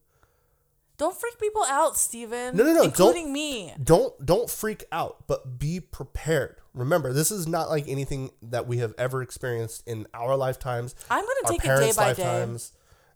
don't 0.98 1.16
freak 1.18 1.40
people 1.40 1.64
out 1.68 1.98
steven 1.98 2.56
No, 2.56 2.64
no, 2.64 2.70
no, 2.72 2.76
don't- 2.78 2.86
including 2.86 3.34
me 3.34 3.74
Don't 3.84 4.14
don't 4.26 4.50
freak 4.50 4.84
out, 4.92 5.26
but 5.28 5.58
be 5.60 5.80
prepared. 5.80 6.58
Remember, 6.74 7.14
this 7.14 7.30
is 7.32 7.48
not 7.48 7.70
like 7.70 7.88
anything 7.88 8.32
that 8.42 8.68
we 8.68 8.78
have 8.80 8.94
ever 8.98 9.22
experienced 9.22 9.84
in 9.88 10.08
our 10.14 10.36
lifetimes. 10.36 10.96
i'm 11.10 11.24
gonna 11.24 11.58
take 11.58 11.64
it 11.66 11.80
day 11.80 11.92
by 11.96 12.14
day. 12.14 12.48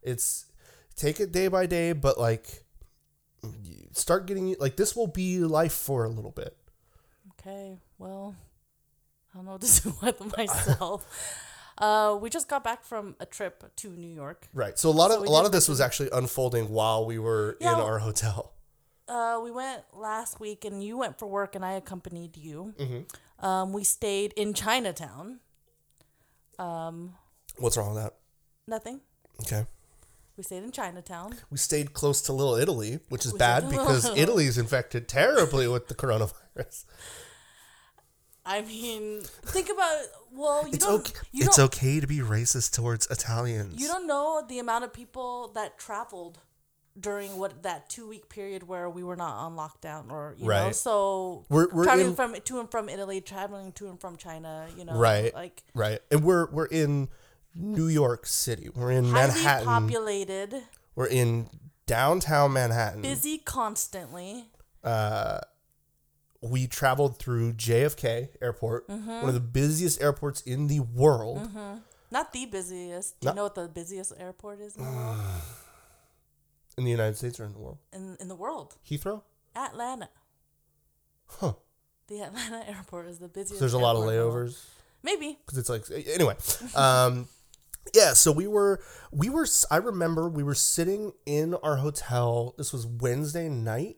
It's 0.04 0.46
take 0.96 1.20
it 1.20 1.32
day 1.32 1.48
by 1.48 1.66
day, 1.66 1.92
but 1.94 2.20
like 2.20 2.63
start 3.94 4.26
getting 4.28 4.56
like 4.60 4.76
this 4.76 4.96
will 4.96 5.08
be 5.08 5.40
life 5.40 5.74
for 5.74 6.04
a 6.06 6.10
little 6.10 6.32
bit. 6.32 6.56
okay 7.40 7.78
well 7.98 8.36
i 9.34 9.38
don't 9.38 9.46
know 9.46 9.52
what 9.54 9.62
to 9.62 9.82
do 9.84 9.96
with 10.02 10.38
myself 10.38 11.06
uh 11.80 12.18
we 12.20 12.30
just 12.30 12.48
got 12.48 12.63
back 12.63 12.84
from 12.84 13.16
a 13.20 13.26
trip 13.26 13.63
to 13.76 13.90
new 13.90 14.08
york 14.13 14.48
Right. 14.54 14.78
So 14.80 14.90
a 14.90 14.98
lot 15.02 15.12
of 15.12 15.22
we 15.22 15.28
a 15.28 15.32
lot 15.32 15.46
of 15.46 15.52
this 15.52 15.68
was 15.68 15.80
actually 15.80 16.10
unfolding 16.12 16.70
while 16.70 17.06
we 17.06 17.18
were 17.20 17.58
Yeah. 17.60 17.74
in 17.74 17.80
our 17.80 18.00
hotel. 18.00 18.54
Uh, 19.10 19.40
we 19.42 19.52
went 19.52 19.84
last 19.94 20.38
week, 20.42 20.66
and 20.66 20.84
you 20.84 20.98
went 20.98 21.18
for 21.18 21.28
work, 21.28 21.56
and 21.56 21.63
I 21.63 21.74
accompanied 21.74 22.36
you. 22.36 22.74
Mm-hmm. 22.78 23.46
Um, 23.46 23.72
we 23.72 23.86
stayed 23.86 24.34
in 24.36 24.54
Chinatown. 24.54 25.40
Um, 26.60 27.16
What's 27.58 27.78
wrong 27.78 27.94
with 27.94 28.04
that? 28.04 28.13
nothing. 28.68 29.00
Okay. 29.44 29.66
We 30.36 30.44
stayed 30.44 30.63
in 30.63 30.72
Chinatown. 30.72 31.36
We 31.50 31.58
stayed 31.58 31.94
close 31.94 32.22
to 32.24 32.34
Little 32.34 32.56
Italy, 32.56 33.00
which 33.10 33.26
is 33.26 33.32
We 33.34 33.40
bad 33.40 33.70
because 33.76 34.06
Italy's 34.18 34.58
infected 34.58 35.08
terribly 35.08 35.68
with 35.70 35.88
the 35.88 35.96
coronavirus. 35.96 36.84
I 38.50 38.62
mean, 38.62 39.22
think 39.46 39.70
about 39.70 39.98
well, 40.32 40.64
you 40.68 40.74
It's 40.76 40.86
don't 40.86 41.02
okay. 41.02 41.14
you 41.34 41.46
It's 41.46 41.58
don't 41.58 41.66
okay 41.66 42.00
to 42.00 42.08
be 42.08 42.20
racist 42.20 42.72
towards 42.74 43.06
Italians. 43.08 43.80
you 43.82 43.88
don't 43.88 44.08
know 44.08 44.44
the 44.48 44.60
amount 44.60 44.84
of 44.86 44.94
people 44.94 45.52
that 45.56 45.78
traveled 45.78 46.40
during 47.00 47.38
what 47.38 47.62
that 47.62 47.90
two 47.90 48.08
week 48.08 48.28
period 48.30 48.68
where 48.68 48.90
we 48.90 49.04
were 49.04 49.16
not 49.16 49.36
on 49.38 49.56
lockdown 49.56 50.10
or 50.12 50.34
you 50.40 50.48
know 50.48 50.72
so 50.72 51.46
We're- 51.50 51.68
we're 51.72 51.84
traveling 51.84 52.08
in- 52.08 52.16
from 52.16 52.34
to 52.42 52.60
and 52.60 52.72
from 52.72 52.90
Italy, 52.90 53.22
traveling 53.22 53.72
to 53.74 53.88
and 53.90 54.00
from 54.02 54.18
China, 54.18 54.68
you 54.78 54.84
know, 54.86 54.98
Right. 54.98 55.32
Like 55.34 55.64
right, 55.76 56.00
and 56.10 56.24
we're 56.24 56.50
we're 56.50 56.66
in 56.84 57.10
New 57.54 57.88
York 57.88 58.26
City. 58.26 58.70
We're 58.74 58.92
in 58.92 59.06
highly 59.12 59.28
Manhattan. 59.34 59.66
populated, 59.68 60.64
We're 60.96 61.08
in 61.08 61.50
downtown 61.86 62.54
Manhattan. 62.54 63.02
busy 63.02 63.38
constantly. 63.40 64.46
Uh, 64.84 65.40
we 66.41 66.67
traveled 66.67 67.17
through 67.19 67.54
JFK 67.54 68.30
Airport, 68.41 68.88
Mm-hmm. 68.88 69.08
one 69.10 69.28
of 69.28 69.34
the 69.34 69.39
busiest 69.39 70.02
airports 70.02 70.41
in 70.41 70.67
the 70.67 70.80
world. 70.82 71.50
Not 72.12 72.32
the 72.34 72.45
busiest. 72.45 73.19
Do 73.19 73.26
Not- 73.26 73.32
you 73.32 73.36
know 73.38 73.43
what 73.43 73.56
the 73.56 73.67
busiest 73.67 74.13
airport 74.17 74.62
is 74.62 74.76
in 74.78 74.84
the 74.86 74.91
world? 74.91 75.17
In 76.78 76.84
the 76.84 76.91
United 76.91 77.17
States 77.17 77.39
or 77.39 77.45
in 77.45 77.54
the 77.54 77.58
world? 77.60 77.80
In, 77.91 78.15
in 78.19 78.28
the 78.28 78.36
world? 78.36 78.76
Heathrow? 78.88 79.23
Atlanta. 79.56 80.10
Huh. 81.26 81.54
The 82.08 82.21
Atlanta 82.21 82.69
airport 82.69 83.08
is 83.08 83.17
the 83.17 83.28
busiest. 83.28 83.60
There's 83.60 83.73
a 83.73 83.80
lot 83.80 83.95
of 83.95 84.04
airport 84.04 84.13
in 84.13 84.19
the 84.19 84.26
world. 84.28 84.47
layovers. 84.52 84.65
Maybe. 85.04 85.39
because 85.45 85.58
it's 85.58 85.69
like 85.69 85.84
anyway 86.08 86.36
um 86.76 87.28
yeah 87.95 88.13
so 88.13 88.32
we 88.32 88.45
were 88.45 88.82
we 89.12 89.30
were 89.30 89.47
i 89.71 89.78
remember 89.78 90.28
we 90.28 90.43
were 90.43 90.56
sitting 90.56 91.13
in 91.26 91.54
our 91.56 91.78
hotel 91.78 92.54
this 92.58 92.73
was 92.73 92.86
wednesday 92.86 93.47
night 93.47 93.97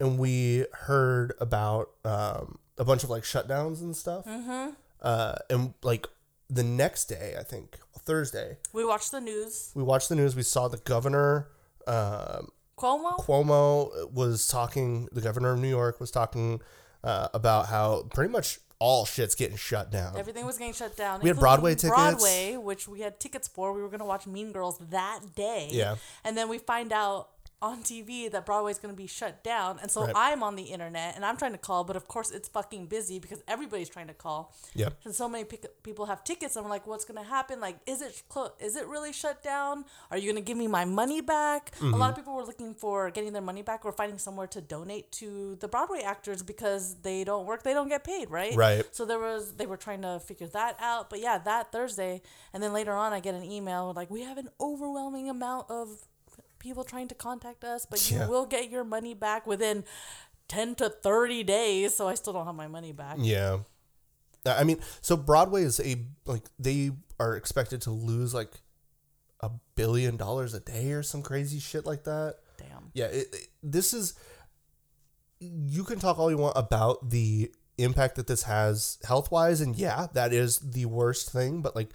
and 0.00 0.18
we 0.18 0.66
heard 0.72 1.32
about 1.40 1.90
um, 2.04 2.58
a 2.78 2.84
bunch 2.84 3.04
of 3.04 3.10
like 3.10 3.22
shutdowns 3.22 3.80
and 3.80 3.96
stuff. 3.96 4.24
Mm-hmm. 4.26 4.70
Uh, 5.00 5.34
and 5.50 5.74
like 5.82 6.06
the 6.48 6.62
next 6.62 7.06
day, 7.06 7.34
I 7.38 7.42
think 7.42 7.78
Thursday, 7.98 8.56
We 8.72 8.84
watched 8.84 9.10
the 9.10 9.20
news. 9.20 9.72
we 9.74 9.82
watched 9.82 10.08
the 10.08 10.14
news. 10.14 10.36
We 10.36 10.42
saw 10.42 10.68
the 10.68 10.78
governor. 10.78 11.48
Um, 11.86 12.50
Cuomo. 12.78 13.18
Cuomo 13.18 14.12
was 14.12 14.46
talking. 14.46 15.08
The 15.12 15.20
governor 15.20 15.52
of 15.52 15.60
New 15.60 15.68
York 15.68 15.98
was 15.98 16.10
talking 16.10 16.60
uh, 17.02 17.28
about 17.34 17.66
how 17.66 18.04
pretty 18.14 18.30
much 18.30 18.60
all 18.78 19.06
shit's 19.06 19.34
getting 19.34 19.56
shut 19.56 19.90
down. 19.90 20.16
Everything 20.16 20.44
was 20.44 20.58
getting 20.58 20.74
shut 20.74 20.96
down. 20.96 21.20
We 21.20 21.28
had 21.30 21.38
Broadway 21.38 21.74
tickets. 21.74 21.88
Broadway, 21.96 22.56
which 22.56 22.86
we 22.86 23.00
had 23.00 23.18
tickets 23.18 23.48
for. 23.48 23.72
We 23.72 23.82
were 23.82 23.88
going 23.88 24.00
to 24.00 24.04
watch 24.06 24.26
Mean 24.26 24.52
Girls 24.52 24.78
that 24.90 25.20
day. 25.34 25.68
Yeah. 25.72 25.96
And 26.24 26.36
then 26.36 26.48
we 26.48 26.58
find 26.58 26.92
out 26.92 27.30
on 27.62 27.82
TV 27.82 28.30
that 28.30 28.44
Broadway's 28.44 28.78
going 28.78 28.92
to 28.92 28.96
be 28.96 29.06
shut 29.06 29.42
down. 29.42 29.78
And 29.80 29.90
so 29.90 30.02
Right. 30.04 30.12
I'm 30.14 30.42
on 30.42 30.56
the 30.56 30.64
internet 30.64 31.16
and 31.16 31.24
I'm 31.24 31.38
trying 31.38 31.52
to 31.52 31.58
call, 31.58 31.84
but 31.84 31.96
of 31.96 32.06
course 32.06 32.30
it's 32.30 32.48
fucking 32.48 32.86
busy 32.86 33.18
because 33.18 33.42
everybody's 33.48 33.88
trying 33.88 34.08
to 34.08 34.14
call. 34.14 34.52
Yep. 34.74 34.92
And 35.04 35.14
so 35.14 35.26
many 35.28 35.44
pick- 35.44 35.82
people 35.82 36.04
have 36.06 36.22
tickets. 36.22 36.54
And 36.56 36.64
I'm 36.66 36.70
like, 36.70 36.86
what's 36.86 37.06
going 37.06 37.16
to 37.22 37.28
happen? 37.28 37.58
Like, 37.60 37.78
is 37.86 38.02
it 38.02 38.22
clo- 38.28 38.52
is 38.60 38.76
it 38.76 38.86
really 38.86 39.12
shut 39.12 39.42
down? 39.42 39.86
Are 40.10 40.18
you 40.18 40.30
going 40.30 40.42
to 40.42 40.46
give 40.46 40.58
me 40.58 40.66
my 40.66 40.84
money 40.84 41.22
back? 41.22 41.72
A 41.80 41.84
lot 41.86 41.92
Mm-hmm. 41.94 42.02
of 42.10 42.16
people 42.16 42.34
were 42.34 42.44
looking 42.44 42.74
for 42.74 43.10
getting 43.10 43.32
their 43.32 43.42
money 43.42 43.62
back 43.62 43.86
or 43.86 43.92
finding 43.92 44.18
somewhere 44.18 44.46
to 44.48 44.60
donate 44.60 45.10
to 45.12 45.56
the 45.60 45.66
Broadway 45.68 46.02
actors 46.02 46.42
because 46.42 46.96
they 47.02 47.24
don't 47.24 47.46
work, 47.46 47.62
they 47.62 47.72
don't 47.72 47.88
get 47.88 48.04
paid, 48.04 48.30
right? 48.30 48.54
Right. 48.54 48.84
So 48.92 49.06
there 49.06 49.18
was 49.18 49.52
they 49.54 49.66
were 49.66 49.78
trying 49.78 50.02
to 50.02 50.20
figure 50.20 50.46
that 50.48 50.76
out. 50.78 51.08
But 51.08 51.20
yeah, 51.20 51.38
that 51.38 51.72
Thursday, 51.72 52.20
and 52.52 52.62
then 52.62 52.74
later 52.74 52.92
on, 52.92 53.14
I 53.14 53.20
get 53.20 53.34
an 53.34 53.44
email 53.44 53.92
like 53.96 54.10
we 54.10 54.22
have 54.22 54.36
an 54.36 54.50
overwhelming 54.60 55.30
amount 55.30 55.70
of 55.70 56.06
people 56.66 56.84
trying 56.84 57.08
to 57.08 57.14
contact 57.14 57.64
us, 57.64 57.86
but 57.86 58.10
you 58.10 58.18
Yeah. 58.18 58.26
will 58.28 58.46
get 58.46 58.70
your 58.70 58.84
money 58.84 59.14
back 59.14 59.46
within 59.46 59.84
ten 60.48 60.74
to 60.76 60.88
thirty 60.90 61.42
days. 61.44 61.96
So 61.96 62.08
I 62.08 62.14
still 62.14 62.32
don't 62.32 62.46
have 62.46 62.54
my 62.54 62.66
money 62.68 62.92
back. 62.92 63.16
Yeah. 63.20 63.58
I 64.44 64.62
mean, 64.64 64.78
so 65.00 65.16
Broadway 65.16 65.62
is 65.62 65.80
a 65.80 66.04
like 66.24 66.44
they 66.58 66.92
are 67.18 67.34
expected 67.36 67.80
to 67.82 67.90
lose 67.90 68.32
like 68.34 68.52
a 69.40 69.50
billion 69.74 70.16
dollars 70.16 70.54
a 70.54 70.60
day 70.60 70.92
or 70.92 71.02
some 71.02 71.22
crazy 71.22 71.58
shit 71.58 71.84
like 71.86 72.04
that. 72.04 72.36
Damn. 72.58 72.90
Yeah, 72.94 73.06
it, 73.06 73.28
it- 73.32 73.48
this 73.62 73.92
is 73.94 74.14
you 75.40 75.84
can 75.84 75.98
talk 75.98 76.18
all 76.18 76.30
you 76.30 76.36
want 76.38 76.56
about 76.56 77.10
the 77.10 77.52
impact 77.78 78.16
that 78.16 78.26
this 78.26 78.44
has 78.44 78.98
health-wise 79.06 79.60
and 79.60 79.76
yeah, 79.76 80.06
that 80.14 80.32
is 80.32 80.58
the 80.60 80.86
worst 80.86 81.30
thing, 81.30 81.60
but 81.60 81.76
like 81.76 81.92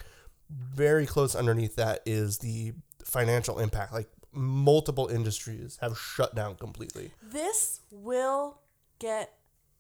very 0.50 1.06
close 1.08 1.34
underneath 1.36 1.76
that 1.78 2.02
is 2.06 2.38
the 2.40 2.74
financial 3.04 3.58
impact. 3.60 3.92
Like 3.94 4.10
multiple 4.34 5.08
industries 5.08 5.78
have 5.82 5.98
shut 5.98 6.36
down 6.36 6.56
completely. 6.56 7.12
This 7.22 7.82
will 7.92 8.60
get 9.00 9.34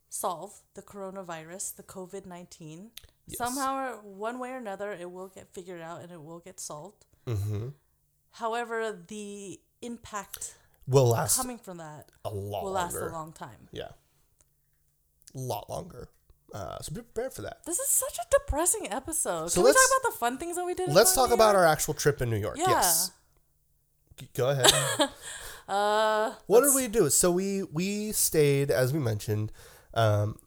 solved. 0.10 0.62
The 0.74 0.82
coronavirus, 0.82 1.76
the 1.76 1.84
COVID 1.84 2.26
nineteen. 2.26 2.92
Somehow, 3.30 3.76
or 3.78 3.92
one 4.04 4.40
way 4.40 4.52
or 4.52 4.58
another, 4.58 4.92
it 4.92 5.10
will 5.10 5.30
get 5.30 5.48
figured 5.54 5.82
out 5.82 6.02
and 6.02 6.12
it 6.12 6.22
will 6.22 6.40
get 6.40 6.60
solved. 6.60 7.06
Mm-hmm. 7.26 7.70
However, 8.32 8.98
the 9.08 9.60
impact 9.82 10.56
Will 10.88 11.10
last 11.10 11.38
coming 11.38 11.58
from 11.58 11.78
that 11.78 12.12
a 12.26 12.30
lot 12.30 12.64
will 12.64 12.72
last 12.72 12.96
a 12.96 13.06
long 13.06 13.32
time. 13.32 13.70
Yeah. 13.72 13.90
A 15.36 15.40
lot 15.40 15.70
longer. 15.70 16.10
Uh, 16.54 16.80
so 16.82 16.94
be 16.94 17.02
prepared 17.02 17.34
for 17.34 17.44
that. 17.44 17.60
This 17.66 17.80
is 17.80 17.88
such 17.88 18.18
a 18.18 18.26
depressing 18.30 18.92
episode. 18.92 19.52
So 19.52 19.62
Can 19.62 19.66
we 19.66 19.72
talk 19.72 20.02
about 20.02 20.12
the 20.12 20.18
fun 20.18 20.38
things 20.38 20.58
that 20.58 20.66
we 20.66 20.74
did? 20.74 20.90
Let's 20.90 21.16
talk 21.16 21.32
about 21.32 21.56
our 21.56 21.66
actual 21.66 21.94
trip 21.94 22.22
in 22.22 22.30
New 22.30 22.38
York. 22.38 22.58
Yeah. 22.58 22.70
Yes. 22.70 23.12
Go 24.36 24.50
ahead. 24.50 24.72
Uh, 25.68 26.34
what 26.48 26.62
did 26.62 26.76
we 26.76 26.90
do? 26.90 27.10
So 27.10 27.32
we 27.32 27.64
we 27.64 28.12
stayed, 28.12 28.72
as 28.72 28.92
we 28.92 29.00
mentioned. 29.00 29.54
Um, 29.94 30.38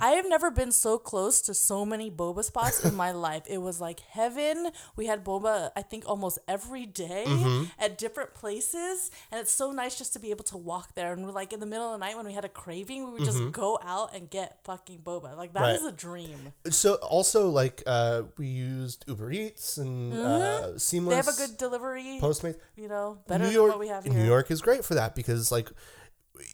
I 0.00 0.10
have 0.10 0.28
never 0.28 0.50
been 0.50 0.72
so 0.72 0.98
close 0.98 1.40
to 1.42 1.54
so 1.54 1.84
many 1.86 2.10
boba 2.10 2.44
spots 2.44 2.84
in 2.84 2.94
my 2.94 3.12
life. 3.12 3.42
It 3.48 3.58
was 3.58 3.80
like 3.80 4.00
heaven. 4.00 4.70
We 4.96 5.06
had 5.06 5.24
boba, 5.24 5.70
I 5.76 5.82
think, 5.82 6.04
almost 6.06 6.38
every 6.48 6.86
day 6.86 7.24
Mm-hmm. 7.26 7.64
at 7.78 7.98
different 7.98 8.34
places, 8.34 9.10
and 9.30 9.40
it's 9.40 9.52
so 9.52 9.70
nice 9.72 9.96
just 9.98 10.12
to 10.14 10.18
be 10.18 10.30
able 10.30 10.44
to 10.44 10.56
walk 10.56 10.94
there. 10.94 11.12
And 11.12 11.24
we're 11.24 11.32
like 11.32 11.52
in 11.52 11.60
the 11.60 11.66
middle 11.66 11.86
of 11.92 11.98
the 11.98 12.04
night 12.06 12.16
when 12.16 12.26
we 12.26 12.32
had 12.32 12.44
a 12.44 12.48
craving, 12.48 13.04
we 13.06 13.10
would 13.12 13.24
just 13.24 13.52
go 13.52 13.78
out 13.82 14.14
and 14.14 14.28
get 14.30 14.58
fucking 14.64 14.98
boba. 15.00 15.36
Like 15.36 15.52
that 15.54 15.74
is 15.76 15.76
Mm-hmm. 15.82 15.84
Right. 15.86 15.92
a 15.92 15.96
dream. 15.96 16.52
so 16.70 16.94
also 16.94 17.48
like 17.50 17.82
uh, 17.86 18.22
we 18.38 18.46
used 18.46 19.04
Uber 19.08 19.30
Eats 19.32 19.78
and 19.78 20.12
uh, 20.12 20.78
Seamless. 20.78 20.92
Mm-hmm. 20.92 21.08
They 21.10 21.16
have 21.16 21.28
a 21.28 21.32
good 21.48 21.56
delivery. 21.58 22.18
Postmates. 22.20 22.56
you 22.76 22.88
know, 22.88 23.18
better 23.28 23.44
New 23.44 23.48
than 23.48 23.54
York, 23.54 23.70
what 23.70 23.78
we 23.80 23.88
have 23.88 24.04
here. 24.04 24.12
New 24.14 24.24
York 24.24 24.50
is 24.50 24.60
great 24.62 24.84
for 24.84 24.94
that 24.94 25.14
because 25.14 25.50
like 25.52 25.70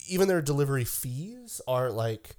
even 0.07 0.27
their 0.27 0.41
delivery 0.41 0.85
fees 0.85 1.59
are 1.67 1.89
like 1.91 2.35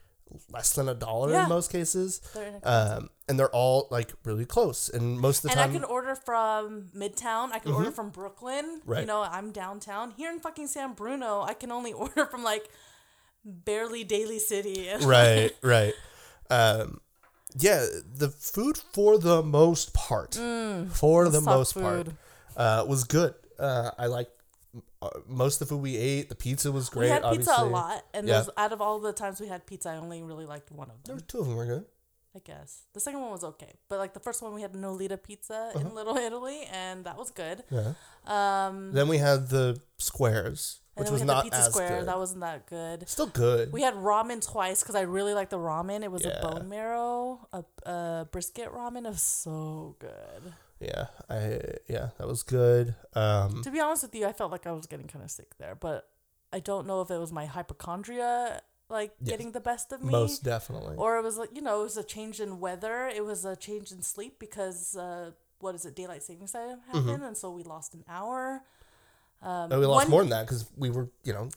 less 0.50 0.72
than 0.74 0.88
a 0.88 0.94
dollar 0.94 1.30
Yeah. 1.30 1.44
in 1.44 1.48
most 1.48 1.70
cases. 1.70 2.20
They're. 2.34 2.60
Um, 2.62 3.10
and 3.28 3.38
they're 3.38 3.50
all 3.50 3.88
like 3.90 4.12
really 4.24 4.44
close. 4.44 4.88
And 4.88 5.18
most 5.20 5.44
of 5.44 5.50
the 5.50 5.56
time. 5.56 5.70
and 5.70 5.70
I 5.70 5.74
can 5.80 5.84
order 5.84 6.14
from 6.14 6.90
Midtown. 6.96 7.52
I 7.52 7.58
can 7.58 7.72
order 7.72 7.90
from 7.90 8.10
Brooklyn. 8.10 8.82
You 8.88 9.06
know, 9.06 9.22
I'm 9.22 9.50
downtown. 9.52 10.10
Here 10.16 10.30
in 10.30 10.40
fucking 10.40 10.66
San 10.68 10.92
Bruno, 10.94 11.42
I 11.42 11.54
can 11.54 11.70
only 11.72 11.92
order 12.04 12.26
from 12.26 12.42
like 12.44 12.68
barely 13.44 14.04
Daly 14.04 14.38
City. 14.38 14.88
right, 15.02 15.52
right. 15.62 15.94
Um, 16.50 17.00
yeah, 17.56 17.86
the 18.16 18.28
food 18.30 18.78
for 18.92 19.18
the 19.18 19.42
most 19.42 19.94
part, 19.94 20.34
for 20.34 21.28
the 21.28 21.40
most 21.40 21.74
part, 21.74 22.08
uh, 22.56 22.84
was 22.86 23.04
good. 23.04 23.34
Uh, 23.58 23.90
I 23.96 24.06
like 24.06 24.28
most 25.26 25.60
of 25.60 25.68
the 25.68 25.74
food 25.74 25.82
we 25.82 25.96
ate. 25.96 26.28
The 26.28 26.34
pizza 26.34 26.70
was 26.72 26.88
great. 26.88 27.06
we 27.06 27.10
had 27.10 27.22
pizza 27.22 27.50
obviously. 27.52 27.68
a 27.68 27.70
lot, 27.70 28.04
and 28.14 28.28
Yeah. 28.28 28.38
those, 28.40 28.50
out 28.56 28.72
of 28.72 28.80
all 28.80 28.98
the 29.00 29.12
times 29.12 29.40
we 29.40 29.48
had 29.48 29.66
pizza, 29.66 29.90
I 29.90 29.96
only 29.96 30.22
really 30.22 30.46
liked 30.46 30.70
one 30.70 30.88
of 30.90 30.94
them. 30.96 31.02
There 31.04 31.14
were 31.16 31.20
two 31.22 31.40
of 31.40 31.46
them 31.46 31.56
were 31.56 31.66
good. 31.66 31.86
I 32.36 32.40
guess 32.40 32.82
the 32.92 32.98
second 32.98 33.20
one 33.20 33.30
was 33.30 33.44
okay, 33.44 33.74
but 33.88 33.98
like 34.00 34.12
the 34.12 34.18
first 34.18 34.42
one, 34.42 34.54
we 34.54 34.62
had 34.62 34.72
Nolita 34.72 35.16
Pizza 35.22 35.70
Uh-huh. 35.72 35.78
in 35.78 35.94
Little 35.94 36.16
Italy, 36.16 36.64
and 36.72 37.04
that 37.06 37.16
was 37.16 37.30
good. 37.30 37.62
Yeah. 37.70 37.92
Um, 38.26 38.90
Then 38.92 39.06
we 39.06 39.18
had 39.18 39.50
the 39.50 39.80
squares, 39.98 40.80
which 40.94 41.10
was 41.10 41.22
not 41.22 41.44
pizza 41.44 41.60
as 41.60 41.66
square. 41.66 41.98
good. 42.00 42.08
That 42.08 42.18
wasn't 42.18 42.40
that 42.40 42.66
good. 42.66 43.08
Still 43.08 43.26
good. 43.28 43.72
We 43.72 43.82
had 43.82 43.94
ramen 43.94 44.44
twice 44.44 44.82
because 44.82 44.96
I 44.96 45.02
really 45.02 45.32
liked 45.32 45.50
the 45.50 45.58
ramen. 45.58 46.02
It 46.02 46.10
was 46.10 46.24
Yeah. 46.24 46.40
a 46.40 46.42
bone 46.42 46.68
marrow, 46.68 47.46
a, 47.52 47.64
a 47.88 48.28
brisket 48.32 48.68
ramen. 48.72 49.06
It 49.06 49.10
was 49.10 49.22
so 49.22 49.94
good. 50.00 50.54
Yeah, 50.84 51.06
I 51.28 51.60
yeah, 51.88 52.08
that 52.18 52.26
was 52.28 52.42
good. 52.42 52.94
Um, 53.14 53.62
To 53.62 53.70
be 53.70 53.80
honest 53.80 54.02
with 54.02 54.14
you, 54.14 54.26
I 54.26 54.32
felt 54.32 54.50
like 54.52 54.66
I 54.66 54.72
was 54.72 54.86
getting 54.86 55.06
kind 55.08 55.24
of 55.24 55.30
sick 55.30 55.56
there, 55.58 55.74
but 55.74 56.08
I 56.52 56.60
don't 56.60 56.86
know 56.86 57.00
if 57.00 57.10
it 57.10 57.18
was 57.18 57.32
my 57.32 57.46
hypochondria 57.46 58.60
like 58.90 59.12
Yes. 59.20 59.30
getting 59.30 59.52
the 59.52 59.60
best 59.60 59.92
of 59.92 60.02
me. 60.02 60.12
most 60.12 60.44
definitely. 60.44 60.96
or 60.96 61.16
it 61.18 61.22
was 61.24 61.38
like 61.38 61.48
you 61.54 61.62
know 61.62 61.80
it 61.80 61.84
was 61.84 61.96
a 61.96 62.04
change 62.04 62.38
in 62.38 62.60
weather 62.60 63.06
it 63.08 63.24
was 63.24 63.44
a 63.46 63.56
change 63.56 63.90
in 63.90 64.02
sleep 64.02 64.38
because 64.38 64.94
uh 64.94 65.30
what 65.60 65.74
is 65.74 65.86
it 65.86 65.96
daylight 65.96 66.22
savings 66.22 66.52
time 66.52 66.78
happened 66.92 67.22
and 67.24 67.34
so 67.36 67.50
we 67.50 67.62
lost 67.62 67.94
an 67.94 68.04
hour 68.08 68.60
um 69.42 69.70
No, 69.70 69.80
we 69.80 69.86
lost 69.86 70.04
one, 70.04 70.10
more 70.10 70.20
than 70.22 70.30
that 70.30 70.44
because 70.46 70.70
we 70.76 70.90
were, 70.90 71.08
you 71.24 71.32
know, 71.32 71.48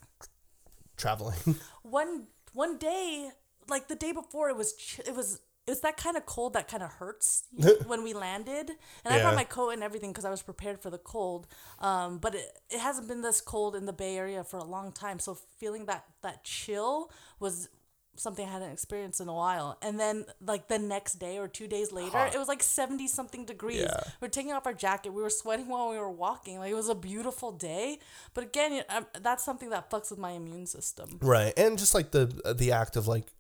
traveling. 0.95 1.37
one 1.83 2.27
one 2.53 2.77
day 2.77 3.29
like 3.67 3.87
the 3.89 3.95
day 3.95 4.13
before 4.13 4.49
it 4.49 4.55
was 4.55 4.73
ch- 4.73 5.01
it 5.05 5.13
was 5.15 5.41
it 5.67 5.71
was 5.71 5.82
that 5.82 5.97
kind 5.97 6.15
of 6.15 6.25
cold 6.25 6.53
that 6.53 6.69
kind 6.69 6.82
of 6.82 6.89
hurts 6.93 7.43
when 7.88 8.01
we 8.01 8.13
landed. 8.13 8.71
And 9.03 9.13
i 9.13 9.21
brought 9.21 9.36
my 9.36 9.43
coat 9.43 9.71
and 9.71 9.84
everything 9.84 10.12
because 10.12 10.23
i 10.23 10.30
was 10.30 10.41
prepared 10.41 10.82
for 10.82 10.89
the 10.89 10.97
cold. 10.97 11.45
Um, 11.80 12.19
but 12.19 12.36
it, 12.36 12.58
it 12.69 12.80
hasn't 12.80 13.10
been 13.10 13.21
this 13.21 13.41
cold 13.41 13.75
in 13.75 13.86
the 13.86 13.93
bay 13.93 14.17
area 14.17 14.43
for 14.45 14.58
a 14.58 14.63
long 14.63 14.93
time. 14.93 15.19
So 15.19 15.36
feeling 15.36 15.86
that 15.86 16.06
that 16.23 16.45
chill 16.45 17.12
was 17.39 17.67
something 18.19 18.47
i 18.47 18.51
hadn't 18.51 18.71
experienced 18.71 19.19
in 19.21 19.27
a 19.27 19.34
while. 19.34 19.77
And 19.82 19.99
then 19.99 20.25
like 20.41 20.69
the 20.69 20.80
next 20.80 21.15
day 21.15 21.38
or 21.38 21.47
two 21.49 21.67
days 21.67 21.91
later 21.91 22.17
Hot. 22.17 22.34
it 22.34 22.38
was 22.38 22.47
like 22.47 22.63
70 22.63 23.06
something 23.08 23.45
degrees. 23.45 23.82
Yeah. 23.82 23.99
we 24.21 24.27
are 24.27 24.32
taking 24.32 24.53
off 24.53 24.65
our 24.65 24.73
jacket. 24.73 25.12
We 25.12 25.21
were 25.21 25.30
sweating 25.30 25.67
while 25.67 25.89
we 25.89 25.97
were 25.97 26.10
walking. 26.10 26.60
Like 26.60 26.71
it 26.71 26.75
was 26.75 26.89
a 26.89 26.95
beautiful 26.95 27.51
day. 27.51 27.99
But 28.34 28.45
again 28.45 28.84
um, 28.89 29.06
that's 29.21 29.43
something 29.43 29.69
that 29.71 29.91
fucks 29.91 30.12
with 30.12 30.19
my 30.19 30.32
immune 30.32 30.65
system. 30.65 31.19
Right, 31.21 31.53
and 31.58 31.77
just 31.77 31.93
like 31.93 32.12
the 32.12 32.56
the 32.58 32.71
act 32.71 32.95
of 32.95 33.08
like 33.08 33.34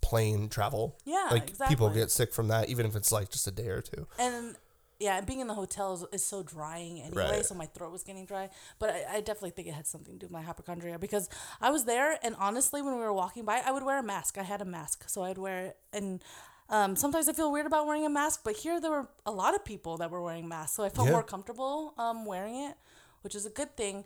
plane 0.00 0.48
travel. 0.48 0.98
Yeah, 1.04 1.28
like 1.30 1.52
people 1.68 1.88
get 1.90 2.10
sick 2.10 2.32
from 2.32 2.48
that, 2.48 2.68
even 2.68 2.86
if 2.86 2.96
it's 2.96 3.12
like 3.12 3.30
just 3.30 3.46
a 3.46 3.50
day 3.50 3.68
or 3.68 3.80
two. 3.82 4.06
and 4.18 4.56
yeah, 4.98 5.16
and 5.16 5.26
being 5.26 5.40
in 5.40 5.46
the 5.46 5.54
hotel 5.54 5.94
is, 5.94 6.04
is 6.12 6.22
so 6.24 6.42
drying 6.42 7.00
anyway, 7.00 7.36
Right. 7.36 7.46
so 7.46 7.54
my 7.54 7.64
throat 7.64 7.90
was 7.90 8.02
getting 8.02 8.26
dry. 8.26 8.50
But 8.78 8.90
I, 8.90 9.16
I 9.16 9.20
definitely 9.20 9.52
think 9.52 9.66
it 9.68 9.72
had 9.72 9.86
something 9.86 10.12
to 10.12 10.18
do 10.18 10.26
with 10.26 10.32
my 10.32 10.42
hypochondria 10.42 10.98
because 10.98 11.30
I 11.60 11.70
was 11.70 11.86
there, 11.86 12.18
and 12.22 12.34
honestly, 12.38 12.82
when 12.82 12.94
we 12.96 13.00
were 13.00 13.12
walking 13.14 13.46
by, 13.46 13.62
I 13.64 13.70
would 13.72 13.82
wear 13.82 13.98
a 13.98 14.02
mask. 14.02 14.36
I 14.36 14.42
had 14.42 14.60
a 14.60 14.66
mask, 14.66 15.08
so 15.08 15.22
I'd 15.22 15.38
wear 15.38 15.58
it, 15.66 15.76
and 15.94 16.22
um, 16.68 16.96
sometimes 16.96 17.28
I 17.30 17.32
feel 17.32 17.50
weird 17.50 17.64
about 17.66 17.86
wearing 17.86 18.04
a 18.04 18.10
mask, 18.10 18.42
but 18.44 18.56
here 18.58 18.78
there 18.78 18.90
were 18.90 19.08
a 19.24 19.30
lot 19.32 19.54
of 19.54 19.64
people 19.64 19.96
that 19.98 20.10
were 20.10 20.20
wearing 20.22 20.46
masks, 20.48 20.76
so 20.76 20.84
I 20.84 20.90
felt 20.90 21.06
Yeah. 21.08 21.12
more 21.14 21.22
comfortable 21.22 21.94
um, 21.96 22.26
wearing 22.26 22.56
it, 22.56 22.76
which 23.22 23.34
is 23.34 23.46
a 23.46 23.50
good 23.50 23.74
thing. 23.76 24.04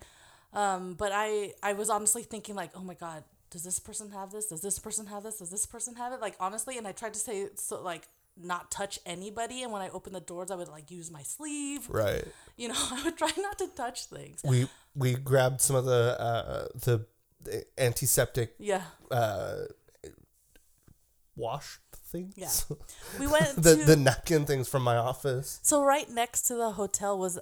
Um, 0.52 0.94
but 0.94 1.10
I 1.12 1.54
I 1.60 1.72
was 1.72 1.90
honestly 1.90 2.22
thinking 2.22 2.54
like, 2.54 2.70
oh 2.76 2.84
my 2.84 2.94
god, 2.94 3.24
does 3.54 3.62
this 3.62 3.78
person 3.78 4.10
have 4.10 4.32
this? 4.32 4.46
Does 4.46 4.62
this 4.62 4.80
person 4.80 5.06
have 5.06 5.22
this? 5.22 5.38
Does 5.38 5.50
this 5.50 5.64
person 5.64 5.94
have 5.94 6.12
it? 6.12 6.20
Like 6.20 6.34
honestly, 6.40 6.76
and 6.76 6.88
I 6.88 6.92
tried 6.92 7.14
to 7.14 7.20
say 7.20 7.46
so 7.54 7.80
like 7.80 8.08
not 8.36 8.68
touch 8.72 8.98
anybody, 9.06 9.62
and 9.62 9.70
when 9.72 9.80
I 9.80 9.90
opened 9.90 10.16
the 10.16 10.20
doors, 10.20 10.50
I 10.50 10.56
would 10.56 10.66
like 10.66 10.90
use 10.90 11.08
my 11.08 11.22
sleeve. 11.22 11.88
Right. 11.88 12.24
You 12.56 12.66
know, 12.70 12.74
I 12.90 13.04
would 13.04 13.16
try 13.16 13.30
not 13.36 13.56
to 13.58 13.68
touch 13.68 14.06
things. 14.06 14.40
We 14.44 14.66
we 14.96 15.14
grabbed 15.14 15.60
some 15.60 15.76
of 15.76 15.84
the 15.84 16.20
uh, 16.20 16.66
the 16.74 17.06
the 17.42 17.64
antiseptic 17.78 18.56
Yeah. 18.58 18.82
uh, 19.12 19.66
wash 21.36 21.78
things. 22.10 22.34
Yeah. 22.36 22.50
We 23.20 23.28
went 23.28 23.54
the 23.62 23.76
to 23.76 23.84
the 23.84 23.96
napkin 23.96 24.46
things 24.46 24.68
from 24.68 24.82
my 24.82 24.96
office. 24.96 25.60
So 25.62 25.84
right 25.84 26.10
next 26.10 26.42
to 26.48 26.54
the 26.56 26.72
hotel 26.72 27.16
was 27.16 27.38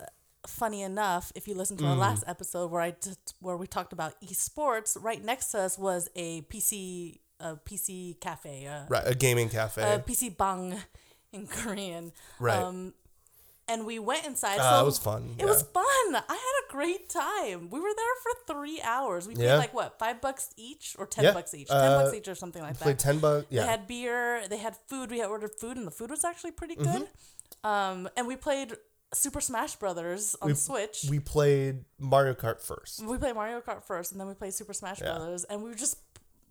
funny 0.46 0.82
enough, 0.82 1.32
if 1.34 1.46
you 1.46 1.54
listen 1.54 1.76
to 1.78 1.86
our 1.86 1.94
Mm. 1.96 2.00
last 2.00 2.24
episode 2.26 2.70
where 2.70 2.82
I 2.82 2.90
did, 2.92 3.16
where 3.40 3.56
we 3.56 3.66
talked 3.66 3.92
about 3.92 4.20
esports, 4.20 4.96
right 5.00 5.22
next 5.24 5.50
to 5.52 5.60
us 5.60 5.78
was 5.78 6.08
a 6.14 6.42
PC 6.42 7.18
a 7.40 7.56
PC 7.56 8.20
cafe, 8.20 8.66
a, 8.66 8.86
Right, 8.88 9.02
a 9.04 9.16
gaming 9.16 9.48
cafe. 9.48 9.82
a 9.94 9.98
PC 9.98 10.28
bang 10.36 10.80
in 11.32 11.48
Korean. 11.48 12.12
Right. 12.38 12.56
Um 12.62 12.94
and 13.68 13.86
we 13.86 13.98
went 13.98 14.26
inside. 14.26 14.58
Ah, 14.60 14.78
so 14.78 14.82
it 14.82 14.86
was 14.86 14.98
fun. 14.98 15.34
It 15.38 15.44
was 15.46 15.62
fun. 15.62 15.84
I 16.14 16.20
had 16.28 16.56
a 16.68 16.70
great 16.70 17.08
time. 17.08 17.70
We 17.70 17.80
were 17.80 17.94
there 17.96 18.14
for 18.22 18.54
three 18.54 18.80
hours. 18.82 19.26
We 19.26 19.34
paid 19.34 19.44
Yeah. 19.44 19.56
like 19.56 19.72
what, 19.74 19.98
five 19.98 20.20
bucks 20.20 20.50
each 20.56 20.94
or 20.98 21.06
ten 21.06 21.24
Yeah. 21.24 21.32
bucks 21.32 21.52
each? 21.54 21.68
Ten 21.68 21.76
Uh, 21.92 22.02
bucks 22.02 22.14
each 22.14 22.28
or 22.28 22.34
something 22.36 22.62
like 22.62 22.78
that. 22.78 22.98
ten 22.98 23.18
bucks. 23.18 23.46
Yeah. 23.50 23.60
They 23.62 23.66
Yeah, 23.66 23.70
had 23.72 23.86
beer. 23.86 24.48
They 24.48 24.58
had 24.58 24.76
food. 24.88 25.10
We 25.10 25.18
had 25.20 25.28
ordered 25.30 25.54
food, 25.58 25.76
and 25.76 25.86
the 25.86 25.90
food 25.92 26.10
was 26.10 26.24
actually 26.24 26.50
pretty 26.52 26.76
Mm-hmm. 26.76 26.92
good. 26.92 27.08
Um, 27.64 28.08
and 28.16 28.26
we 28.26 28.36
played 28.36 28.76
Super 29.14 29.40
Smash 29.40 29.76
Brothers 29.76 30.34
on 30.40 30.48
We- 30.48 30.54
Switch. 30.54 31.06
we 31.10 31.20
played 31.20 31.84
Mario 31.98 32.34
Kart 32.34 32.60
first. 32.60 33.02
We 33.04 33.18
played 33.18 33.34
Mario 33.34 33.60
Kart 33.60 33.82
first, 33.82 34.12
and 34.12 34.20
then 34.20 34.28
we 34.28 34.34
played 34.34 34.54
Super 34.54 34.72
Smash 34.72 35.00
Yeah. 35.00 35.16
Brothers, 35.16 35.44
and 35.44 35.62
we 35.62 35.74
just 35.74 35.96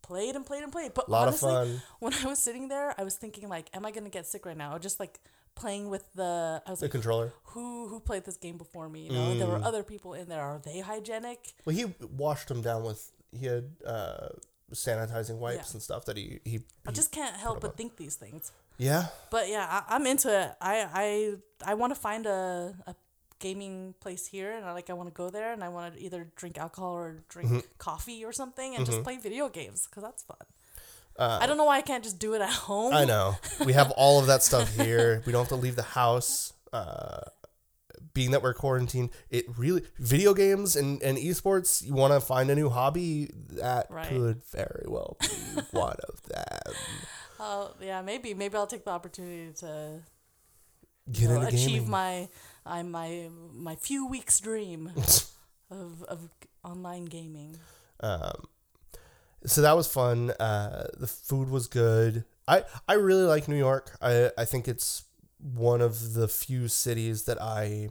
played 0.02 0.36
and 0.36 0.46
played 0.46 0.64
and 0.64 0.72
played. 0.72 0.94
But 0.94 1.08
A 1.08 1.12
lot 1.12 1.28
honestly, 1.28 1.50
of 1.54 1.68
fun. 1.68 1.82
when 2.00 2.14
I 2.14 2.26
was 2.28 2.40
sitting 2.40 2.68
there, 2.68 2.94
I 3.00 3.04
was 3.04 3.16
thinking 3.18 3.48
like, 3.50 3.70
"Am 3.74 3.86
I 3.86 3.92
gonna 3.92 4.10
get 4.10 4.28
sick 4.28 4.46
right 4.46 4.58
now?" 4.58 4.78
Just 4.78 5.00
like 5.00 5.20
playing 5.56 5.90
with 5.90 6.06
the, 6.14 6.62
I 6.66 6.70
was 6.70 6.80
The 6.80 6.86
like, 6.86 6.92
controller. 6.92 7.34
"Who 7.54 7.88
who 7.88 8.00
played 8.00 8.26
this 8.26 8.38
game 8.38 8.58
before 8.58 8.90
me?" 8.90 9.06
You 9.06 9.12
know, 9.12 9.38
there 9.38 9.48
Mm. 9.48 9.60
were 9.60 9.66
other 9.66 9.84
people 9.84 10.14
in 10.14 10.28
there. 10.30 10.42
Are 10.42 10.60
they 10.60 10.80
hygienic? 10.82 11.54
Well, 11.66 11.76
he 11.76 11.86
washed 12.02 12.48
them 12.48 12.62
down 12.62 12.84
with 12.84 13.12
he 13.32 13.46
had 13.48 13.76
uh, 13.86 14.30
sanitizing 14.74 15.38
wipes 15.38 15.68
Yeah. 15.70 15.74
and 15.74 15.82
stuff 15.84 16.06
that 16.06 16.18
he 16.18 16.40
he. 16.46 16.58
I 16.86 16.90
he- 16.92 16.96
just 16.96 17.12
can't 17.12 17.36
help 17.36 17.60
but 17.62 17.76
think 17.78 17.98
these 17.98 18.16
things. 18.16 18.52
Yeah. 18.82 19.06
But 19.30 19.48
yeah, 19.50 19.66
I, 19.70 19.96
I'm 19.96 20.06
into 20.08 20.30
it. 20.30 20.52
I 20.60 20.88
I 21.04 21.72
I 21.72 21.74
want 21.76 21.94
to 21.96 22.00
find 22.00 22.26
a, 22.26 22.74
a 22.88 22.96
gaming 23.40 23.94
place 24.00 24.28
here, 24.28 24.52
and 24.56 24.66
I 24.66 24.72
like 24.74 24.90
I 24.90 24.94
want 24.94 25.10
to 25.10 25.14
go 25.14 25.30
there, 25.30 25.54
and 25.54 25.64
I 25.64 25.70
want 25.70 25.94
to 25.96 26.00
either 26.02 26.28
drink 26.36 26.58
alcohol 26.58 26.94
or 26.94 27.24
drink 27.30 27.50
Mm-hmm. 27.50 27.68
coffee 27.78 28.26
or 28.26 28.32
something, 28.34 28.76
and 28.76 28.86
just 28.86 29.04
play 29.04 29.18
video 29.18 29.50
games 29.50 29.88
because 29.88 30.04
that's 30.04 30.24
fun. 30.24 30.46
Uh, 31.18 31.40
I 31.42 31.46
don't 31.48 31.58
know 31.58 31.66
why 31.66 31.78
I 31.78 31.82
can't 31.82 32.04
just 32.04 32.20
do 32.20 32.34
it 32.36 32.42
at 32.42 32.50
home. 32.70 32.94
I 32.94 33.06
know. 33.06 33.36
We 33.66 33.74
have 33.74 33.92
all 33.92 34.20
of 34.20 34.28
that 34.28 34.44
stuff 34.44 34.76
here. 34.84 35.22
We 35.26 35.32
don't 35.32 35.42
have 35.44 35.50
to 35.50 35.56
leave 35.56 35.76
the 35.76 35.84
house. 36.02 36.54
Uh, 36.74 37.22
being 38.14 38.32
that 38.32 38.42
we're 38.44 38.54
quarantined, 38.54 39.10
it 39.30 39.46
really 39.58 39.84
video 40.00 40.34
games 40.34 40.76
and, 40.76 41.02
and 41.04 41.18
esports. 41.18 41.84
You 41.86 41.94
want 41.94 42.14
to 42.14 42.20
find 42.20 42.50
a 42.50 42.56
new 42.56 42.70
hobby 42.70 43.30
that 43.52 43.88
Right. 43.90 44.08
could 44.10 44.42
very 44.52 44.86
well 44.88 45.18
be 45.22 45.28
one 45.72 45.96
of 46.10 46.22
them. 46.24 46.74
Oh 47.44 47.74
yeah, 47.82 48.02
maybe 48.04 48.34
maybe 48.36 48.56
I'll 48.56 48.68
take 48.68 48.86
the 48.86 48.92
opportunity 48.92 49.52
to 49.66 50.00
Get 51.12 51.30
know, 51.30 51.36
into 51.42 51.48
achieve 51.48 51.68
gaming. 51.84 51.90
my 51.90 52.30
I 52.66 52.84
my 52.84 53.30
my 53.54 53.76
few 53.76 54.06
weeks 54.06 54.40
dream 54.40 54.92
of 55.72 56.04
of 56.04 56.30
online 56.64 57.06
gaming. 57.06 57.58
Um, 58.00 58.46
so 59.46 59.62
that 59.62 59.76
was 59.76 59.88
fun. 59.92 60.30
Uh, 60.40 60.86
the 60.98 61.08
food 61.08 61.50
was 61.50 61.68
good. 61.68 62.24
I, 62.48 62.64
I 62.88 62.94
really 62.94 63.24
like 63.24 63.48
New 63.48 63.58
York. 63.58 63.98
I, 64.02 64.30
I 64.38 64.46
think 64.46 64.68
it's 64.68 65.04
one 65.40 65.82
of 65.82 66.14
the 66.14 66.28
few 66.28 66.68
cities 66.68 67.24
that 67.24 67.42
I 67.42 67.90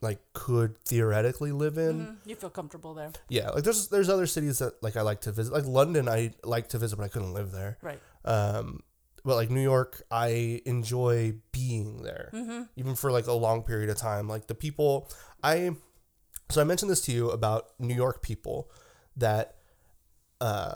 like 0.00 0.18
could 0.34 0.78
theoretically 0.84 1.52
live 1.52 1.78
in. 1.78 2.00
Mhm, 2.00 2.16
You 2.26 2.36
feel 2.36 2.50
comfortable 2.50 2.92
there, 2.94 3.12
Yeah, 3.28 3.50
like 3.50 3.64
there's 3.64 3.88
there's 3.88 4.08
other 4.08 4.26
cities 4.26 4.58
that 4.58 4.82
like 4.82 4.96
I 4.96 5.02
like 5.02 5.22
to 5.22 5.32
visit. 5.32 5.52
Like 5.52 5.64
London, 5.66 6.08
I 6.08 6.34
like 6.44 6.68
to 6.68 6.78
visit, 6.78 6.96
but 6.96 7.04
I 7.04 7.08
couldn't 7.08 7.32
live 7.32 7.50
there. 7.52 7.78
right? 7.82 8.00
Um, 8.24 8.80
but 9.24 9.34
like 9.36 9.50
New 9.50 9.62
York, 9.62 10.02
I 10.10 10.62
enjoy 10.64 11.34
being 11.52 12.02
there, 12.02 12.30
Mm-hmm. 12.32 12.62
even 12.76 12.94
for 12.94 13.10
like 13.12 13.26
a 13.26 13.32
long 13.32 13.62
period 13.62 13.90
of 13.90 13.96
time. 13.96 14.28
Like 14.28 14.46
the 14.46 14.54
people, 14.54 15.10
I 15.42 15.72
so 16.50 16.60
I 16.60 16.64
mentioned 16.64 16.90
this 16.90 17.02
to 17.02 17.12
you 17.12 17.30
about 17.30 17.66
New 17.78 17.94
York 17.94 18.22
people 18.22 18.70
that 19.16 19.56
uh 20.40 20.74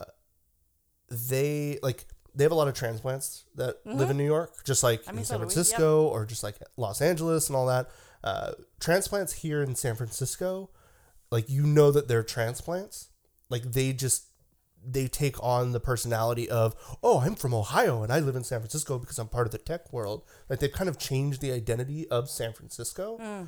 they 1.10 1.78
like 1.82 2.06
they 2.34 2.44
have 2.44 2.52
a 2.52 2.54
lot 2.56 2.68
of 2.68 2.74
transplants 2.74 3.44
that 3.56 3.76
live 3.84 4.08
in 4.10 4.16
New 4.16 4.24
York, 4.24 4.64
just 4.64 4.82
like 4.82 5.00
Mm-hmm. 5.02 5.10
I 5.10 5.12
mean, 5.12 5.18
in 5.20 5.24
so 5.24 5.30
San 5.34 5.40
we, 5.40 5.44
yep. 5.44 5.52
Francisco 5.52 6.06
or 6.08 6.24
just 6.26 6.42
like 6.42 6.56
Los 6.76 7.00
Angeles 7.02 7.48
and 7.48 7.56
all 7.56 7.66
that. 7.66 7.88
Uh, 8.24 8.52
transplants 8.80 9.32
here 9.32 9.62
in 9.62 9.74
San 9.74 9.94
Francisco, 9.96 10.70
like 11.30 11.48
you 11.50 11.66
know 11.66 11.90
that 11.90 12.08
they're 12.08 12.22
transplants. 12.22 13.08
Like 13.50 13.62
they 13.64 13.92
just 13.92 14.26
they 14.84 15.06
take 15.08 15.42
on 15.42 15.72
the 15.72 15.80
personality 15.80 16.48
of 16.50 16.74
oh 17.02 17.20
I'm 17.20 17.34
from 17.34 17.54
Ohio 17.54 18.02
and 18.02 18.12
I 18.12 18.18
live 18.20 18.36
in 18.36 18.44
San 18.44 18.60
Francisco 18.60 18.98
because 18.98 19.18
I'm 19.18 19.28
part 19.28 19.46
of 19.46 19.52
the 19.52 19.58
tech 19.58 19.92
world. 19.92 20.24
Like 20.48 20.58
they've 20.60 20.72
kind 20.72 20.88
of 20.88 20.98
changed 20.98 21.40
the 21.40 21.52
identity 21.52 22.08
of 22.08 22.28
San 22.28 22.52
Francisco. 22.52 23.18
Mm. 23.20 23.46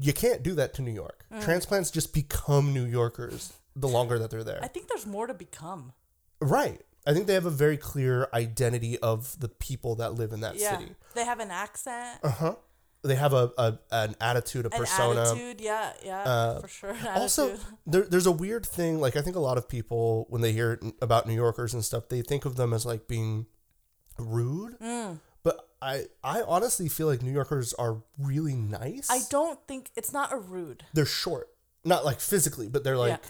You 0.00 0.12
can't 0.12 0.42
do 0.42 0.54
that 0.54 0.74
to 0.74 0.82
New 0.82 0.92
York. 0.92 1.24
Transplants 1.42 1.90
just 1.90 2.12
become 2.12 2.72
New 2.74 2.84
Yorkers 2.84 3.52
the 3.74 3.86
longer 3.88 4.18
that 4.18 4.30
they're 4.30 4.42
there. 4.44 4.58
I 4.62 4.68
think 4.68 4.88
there's 4.88 5.06
more 5.06 5.26
to 5.26 5.34
become. 5.34 5.92
Right. 6.40 6.80
I 7.06 7.12
think 7.12 7.28
they 7.28 7.34
have 7.34 7.46
a 7.46 7.50
very 7.50 7.76
clear 7.76 8.26
identity 8.34 8.98
of 8.98 9.38
the 9.38 9.48
people 9.48 9.94
that 9.96 10.14
live 10.14 10.32
in 10.32 10.40
that 10.40 10.56
Yeah, 10.56 10.78
city. 10.78 10.92
they 11.14 11.24
have 11.24 11.38
an 11.38 11.50
accent, 11.52 12.18
Uh 12.24 12.30
huh. 12.30 12.54
They 13.06 13.14
have 13.14 13.32
a, 13.32 13.50
a 13.56 13.78
an 13.90 14.14
attitude, 14.20 14.66
a 14.66 14.72
an 14.72 14.78
persona. 14.78 15.20
attitude. 15.22 15.60
Yeah, 15.60 15.92
yeah, 16.04 16.22
Uh, 16.22 16.60
for 16.60 16.68
sure. 16.68 16.90
An 16.90 17.06
Also, 17.22 17.48
attitude. 17.50 17.66
there, 17.86 18.02
there's 18.02 18.26
a 18.26 18.32
weird 18.32 18.66
thing. 18.66 19.00
Like 19.00 19.16
I 19.16 19.22
think 19.22 19.36
a 19.36 19.40
lot 19.40 19.56
of 19.58 19.68
people, 19.68 20.26
when 20.28 20.42
they 20.42 20.52
hear 20.52 20.80
about 21.00 21.26
New 21.26 21.34
Yorkers 21.34 21.74
and 21.74 21.84
stuff, 21.84 22.08
they 22.08 22.22
think 22.22 22.44
of 22.44 22.56
them 22.56 22.72
as 22.72 22.84
like 22.86 23.06
being 23.08 23.46
rude. 24.18 24.78
Mm. 24.80 25.20
But 25.42 25.68
I 25.80 26.04
I 26.24 26.42
honestly 26.42 26.88
feel 26.88 27.06
like 27.06 27.22
New 27.22 27.32
Yorkers 27.32 27.72
are 27.74 28.02
really 28.18 28.54
nice. 28.56 29.08
I 29.10 29.20
don't 29.30 29.58
think 29.68 29.90
it's 29.96 30.12
not 30.12 30.32
a 30.32 30.36
rude. 30.36 30.84
They're 30.92 31.06
short, 31.06 31.48
not 31.84 32.04
like 32.04 32.20
physically, 32.20 32.68
but 32.68 32.82
they're 32.84 32.96
like 32.96 33.20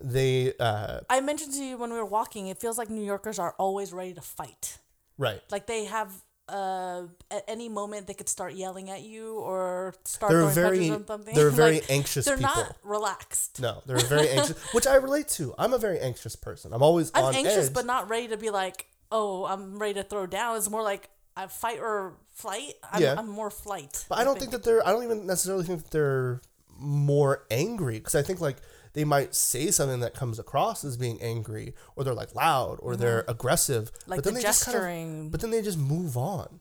they 0.00 0.52
uh 0.60 1.00
I 1.10 1.20
mentioned 1.20 1.52
to 1.54 1.62
you 1.64 1.76
when 1.76 1.90
we 1.92 1.98
were 1.98 2.04
walking, 2.06 2.46
it 2.46 2.58
feels 2.58 2.78
like 2.78 2.88
New 2.88 3.04
Yorkers 3.04 3.38
are 3.38 3.54
always 3.58 3.92
ready 3.92 4.14
to 4.14 4.20
fight. 4.22 4.78
right. 5.18 5.42
Like 5.50 5.66
they 5.66 5.84
have 5.86 6.12
uh 6.48 7.02
at 7.30 7.44
any 7.48 7.68
moment 7.68 8.06
they 8.06 8.14
could 8.14 8.28
start 8.28 8.54
yelling 8.54 8.88
at 8.90 9.02
you 9.02 9.34
or 9.40 9.94
start 10.04 10.30
They're 10.30 10.40
throwing 10.40 10.54
very 10.54 10.78
punches 10.78 10.90
or 11.02 11.06
something. 11.06 11.34
they're 11.34 11.50
very 11.64 11.74
Like, 11.80 11.90
anxious 11.90 12.24
they're 12.24 12.36
people. 12.38 12.54
not 12.56 12.76
relaxed. 12.82 13.60
No, 13.60 13.82
they're 13.86 13.98
very 13.98 14.28
anxious, 14.36 14.56
which 14.72 14.86
I 14.86 14.94
relate 14.96 15.28
to. 15.38 15.54
I'm 15.58 15.72
a 15.74 15.78
very 15.78 15.98
anxious 16.00 16.36
person. 16.36 16.72
I'm 16.72 16.82
always 16.82 17.10
I'm 17.14 17.24
on 17.24 17.34
anxious 17.34 17.66
edge. 17.68 17.74
but 17.74 17.84
not 17.86 18.08
ready 18.08 18.28
to 18.28 18.36
be 18.36 18.50
like, 18.50 18.86
oh, 19.12 19.44
I'm 19.44 19.78
ready 19.78 19.94
to 19.94 20.02
throw 20.02 20.26
down. 20.26 20.56
It's 20.56 20.70
more 20.70 20.82
like 20.82 21.10
I 21.36 21.46
fight 21.48 21.78
or 21.80 22.14
flight. 22.32 22.74
I'm, 22.92 23.02
Yeah. 23.02 23.14
I'm 23.18 23.28
more 23.28 23.50
flight. 23.50 24.04
But 24.08 24.18
I 24.18 24.24
don't 24.24 24.38
think 24.38 24.50
that 24.52 24.64
they're. 24.64 24.84
I 24.86 24.90
don't 24.92 25.04
even 25.04 25.26
necessarily 25.26 25.64
think 25.64 25.82
that 25.84 25.90
they're 25.90 26.40
more 26.78 27.44
angry 27.50 27.98
because 27.98 28.14
I 28.14 28.22
think 28.22 28.40
like 28.40 28.56
they 28.98 29.04
might 29.04 29.32
say 29.32 29.70
something 29.70 30.00
that 30.00 30.12
comes 30.12 30.40
across 30.40 30.84
as 30.84 30.96
being 30.96 31.22
angry, 31.22 31.72
or 31.94 32.02
they're 32.02 32.14
like 32.14 32.34
loud, 32.34 32.78
or 32.80 32.96
they're 32.96 33.24
aggressive. 33.28 33.92
Mm-hmm. 33.92 34.10
Like 34.10 34.16
but 34.18 34.24
then 34.24 34.34
the 34.34 34.40
they 34.40 34.42
just 34.42 34.64
kind 34.64 34.74
gesturing. 34.74 35.26
of, 35.26 35.30
but 35.30 35.40
then 35.40 35.50
they 35.52 35.62
just 35.62 35.78
move 35.78 36.16
on. 36.16 36.58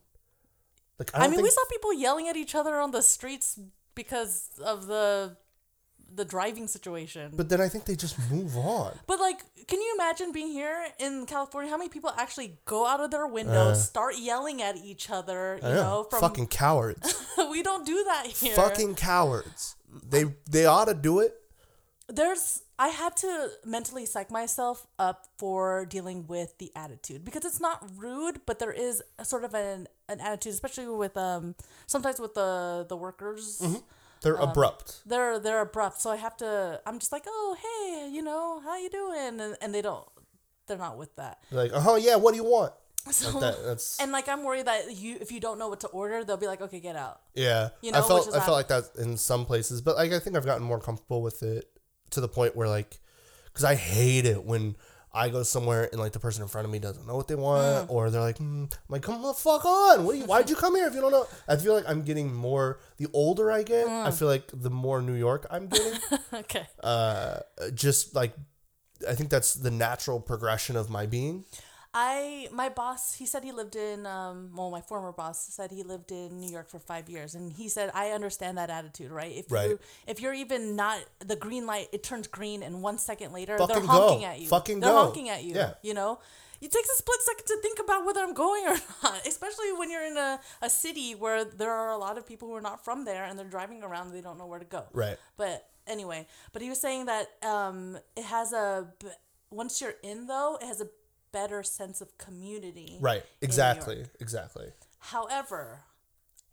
Like 1.00 1.10
I, 1.16 1.18
I, 1.18 1.22
mean, 1.24 1.32
think, 1.32 1.44
we 1.46 1.50
saw 1.50 1.62
people 1.72 1.94
yelling 1.96 2.28
at 2.28 2.36
each 2.36 2.54
other 2.54 2.76
on 2.76 2.92
the 2.92 3.02
streets 3.02 3.60
because 3.96 4.52
of 4.64 4.86
the 4.86 5.36
the 6.14 6.26
driving 6.26 6.68
situation. 6.68 7.32
But 7.36 7.50
then 7.50 7.60
I 7.60 7.70
think 7.70 7.86
they 7.86 7.96
just 7.96 8.20
move 8.30 8.56
on. 8.56 8.94
But 9.08 9.20
like, 9.20 9.40
can 9.68 9.82
you 9.82 9.96
imagine 9.96 10.32
being 10.32 10.50
here 10.50 10.86
in 11.00 11.26
California? 11.26 11.72
How 11.72 11.78
many 11.78 11.90
people 11.90 12.14
actually 12.20 12.60
go 12.66 12.86
out 12.86 13.00
of 13.00 13.10
their 13.10 13.26
windows, 13.26 13.84
start 13.84 14.14
yelling 14.20 14.62
at 14.62 14.78
each 14.78 15.10
other? 15.10 15.58
You 15.60 15.68
Uh. 15.68 15.72
Know, 15.72 15.82
know, 15.82 16.04
from 16.04 16.20
fucking 16.20 16.48
cowards, 16.50 17.16
we 17.50 17.64
don't 17.64 17.84
do 17.84 18.04
that 18.04 18.28
here. 18.28 18.54
fucking 18.54 18.94
cowards. 18.94 19.76
They 20.08 20.26
they 20.48 20.68
ought 20.68 20.86
to 20.86 20.94
do 20.94 21.20
it. 21.22 21.34
There's, 22.10 22.62
I 22.80 22.88
had 22.88 23.18
to 23.18 23.50
mentally 23.66 24.06
psych 24.06 24.32
myself 24.32 24.88
up 24.98 25.26
for 25.38 25.86
dealing 25.86 26.26
with 26.28 26.58
the 26.58 26.72
attitude 26.76 27.26
because 27.26 27.44
it's 27.44 27.60
not 27.60 27.84
rude, 27.98 28.42
but 28.46 28.60
there 28.60 28.72
is 28.72 29.04
a 29.20 29.26
sort 29.26 29.44
of 29.44 29.54
an 29.54 29.88
an 30.08 30.22
attitude, 30.22 30.54
especially 30.54 30.88
with 30.88 31.18
um 31.18 31.56
sometimes 31.86 32.20
with 32.20 32.34
the 32.34 32.86
the 32.88 32.96
workers. 32.96 33.62
They're 34.22 34.42
Um, 34.42 34.50
abrupt. 34.50 35.02
They're 35.06 35.38
they're 35.38 35.62
abrupt, 35.62 36.02
so 36.02 36.10
I 36.10 36.16
have 36.16 36.38
to. 36.38 36.82
I'm 36.86 36.98
just 37.00 37.12
like, 37.12 37.26
oh 37.28 37.58
hey, 37.62 38.10
you 38.10 38.22
know, 38.22 38.62
how 38.64 38.78
you 38.78 38.90
doing? 38.90 39.40
And 39.42 39.58
and 39.62 39.76
they 39.76 39.82
don't. 39.82 40.08
They're 40.68 40.78
not 40.78 40.98
with 40.98 41.16
that. 41.18 41.40
They're 41.52 41.64
like, 41.64 41.72
oh 41.74 41.98
yeah, 41.98 42.16
what 42.16 42.32
do 42.32 42.38
you 42.38 42.46
want? 42.46 42.74
So 43.12 43.32
Like 43.40 43.56
that. 43.56 43.64
That's 43.66 44.00
And 44.00 44.12
like 44.12 44.28
I'm 44.28 44.44
worried 44.44 44.66
that 44.68 44.96
you 44.96 45.18
if 45.20 45.32
you 45.32 45.40
don't 45.40 45.60
know 45.60 45.70
what 45.70 45.82
to 45.82 45.88
order, 45.88 46.24
they'll 46.24 46.38
be 46.38 46.48
like, 46.48 46.62
okay, 46.62 46.80
get 46.80 46.96
out. 46.96 47.22
Yeah, 47.36 47.70
You 47.82 47.92
I 47.94 48.02
felt 48.02 48.34
I 48.34 48.40
felt 48.40 48.58
like 48.58 48.68
that 48.70 48.84
in 48.98 49.18
some 49.18 49.46
places, 49.46 49.82
but 49.82 49.96
like 49.96 50.12
I 50.12 50.20
think 50.20 50.36
I've 50.36 50.46
gotten 50.46 50.64
more 50.64 50.80
comfortable 50.80 51.22
with 51.22 51.44
it 51.44 51.70
to 52.12 52.22
the 52.22 52.28
point 52.28 52.56
where 52.56 52.68
like, 52.68 53.00
because 53.46 53.64
I 53.64 53.76
hate 53.76 54.26
it 54.26 54.44
when 54.44 54.76
I 55.14 55.30
go 55.30 55.42
somewhere 55.44 55.90
and 55.92 56.00
like 56.00 56.12
the 56.12 56.20
person 56.20 56.44
in 56.44 56.48
front 56.48 56.66
of 56.66 56.72
me 56.72 56.80
doesn't 56.80 57.08
know 57.08 57.16
what 57.16 57.28
they 57.28 57.36
want, 57.36 57.90
or 57.90 58.10
they're 58.10 58.22
like, 58.22 58.38
mm. 58.38 58.64
I'm 58.64 58.70
like, 58.88 59.02
come 59.02 59.22
the 59.22 59.34
fuck 59.34 59.66
on, 59.66 60.06
what? 60.06 60.16
You, 60.16 60.26
why'd 60.26 60.50
you 60.50 60.56
come 60.56 60.76
here 60.76 60.88
if 60.88 60.94
you 60.94 61.02
don't 61.02 61.12
know? 61.12 61.26
I 61.48 61.56
feel 61.56 61.74
like 61.74 61.86
I'm 61.88 62.04
getting 62.04 62.34
more. 62.34 62.80
The 62.98 63.08
older 63.14 63.52
I 63.52 63.64
get, 63.64 63.88
I 63.88 64.12
feel 64.12 64.28
like 64.28 64.50
the 64.54 64.70
more 64.70 65.02
New 65.02 65.16
York 65.16 65.48
I'm 65.50 65.68
getting. 65.68 66.00
okay. 66.34 66.68
uh, 66.84 67.40
just 67.74 68.14
like 68.16 68.34
I 69.08 69.14
think 69.14 69.30
that's 69.30 69.54
the 69.54 69.72
natural 69.72 70.20
progression 70.20 70.76
of 70.76 70.90
my 70.90 71.06
being. 71.06 71.46
I 71.94 72.48
my 72.52 72.70
boss 72.70 73.14
he 73.16 73.26
said 73.26 73.44
he 73.44 73.52
lived 73.52 73.76
in 73.76 74.06
um 74.06 74.52
well 74.56 74.70
my 74.70 74.82
former 74.82 75.12
boss 75.12 75.40
said 75.54 75.72
he 75.72 75.84
lived 75.84 76.12
in 76.12 76.40
New 76.40 76.50
York 76.52 76.70
for 76.70 76.80
five 76.80 77.10
years 77.10 77.34
and 77.36 77.52
he 77.54 77.70
said 77.70 77.90
I 77.94 78.12
understand 78.12 78.58
that 78.58 78.70
attitude 78.70 79.12
right 79.12 79.32
if 79.36 79.52
Right. 79.52 79.70
you 79.72 79.80
if 80.06 80.20
you're 80.22 80.34
even 80.34 80.76
not 80.76 81.00
the 81.20 81.36
green 81.36 81.66
light 81.66 81.88
it 81.92 82.04
turns 82.04 82.28
green 82.28 82.62
and 82.64 82.82
one 82.84 82.98
second 82.98 83.32
later 83.34 83.58
Fucking 83.58 83.74
they're 83.76 83.82
go. 83.84 83.88
honking 83.88 84.26
at 84.26 84.40
you 84.40 84.48
Fucking 84.48 84.80
they're 84.80 84.92
go. 84.92 84.98
honking 85.06 85.30
at 85.30 85.44
you 85.44 85.56
Yeah. 85.56 85.74
you 85.82 85.94
know 85.94 86.20
it 86.60 86.72
takes 86.72 86.90
a 86.90 86.96
split 86.96 87.22
second 87.22 87.46
to 87.46 87.58
think 87.62 87.80
about 87.80 88.06
whether 88.06 88.20
I'm 88.22 88.34
going 88.34 88.66
or 88.68 88.76
not 89.04 89.26
especially 89.28 89.72
when 89.74 89.90
you're 89.90 90.06
in 90.06 90.18
a, 90.18 90.40
a 90.62 90.70
city 90.70 91.16
where 91.16 91.46
there 91.46 91.72
are 91.72 91.92
a 91.92 91.98
lot 91.98 92.18
of 92.18 92.26
people 92.28 92.48
who 92.48 92.56
are 92.56 92.62
not 92.62 92.84
from 92.84 93.06
there 93.06 93.24
and 93.24 93.38
they're 93.40 93.46
driving 93.46 93.84
around 93.84 94.08
and 94.08 94.16
they 94.16 94.22
don't 94.22 94.38
know 94.38 94.48
where 94.48 94.60
to 94.60 94.66
go 94.66 94.84
Right. 94.94 95.18
but 95.38 95.68
anyway, 95.88 96.28
but 96.52 96.62
he 96.62 96.68
was 96.70 96.82
saying 96.82 97.06
that 97.06 97.28
um, 97.44 97.98
it 98.18 98.26
has 98.26 98.52
a, 98.52 98.88
once 99.52 99.80
you're 99.80 99.96
in 100.04 100.28
though, 100.28 100.58
it 100.62 100.66
has 100.68 100.82
a 100.82 100.88
better 101.38 101.62
sense 101.64 102.02
of 102.02 102.18
community. 102.18 102.98
Right. 103.00 103.24
Exactly. 103.42 104.06
Exactly. 104.20 104.68
However, 105.00 105.82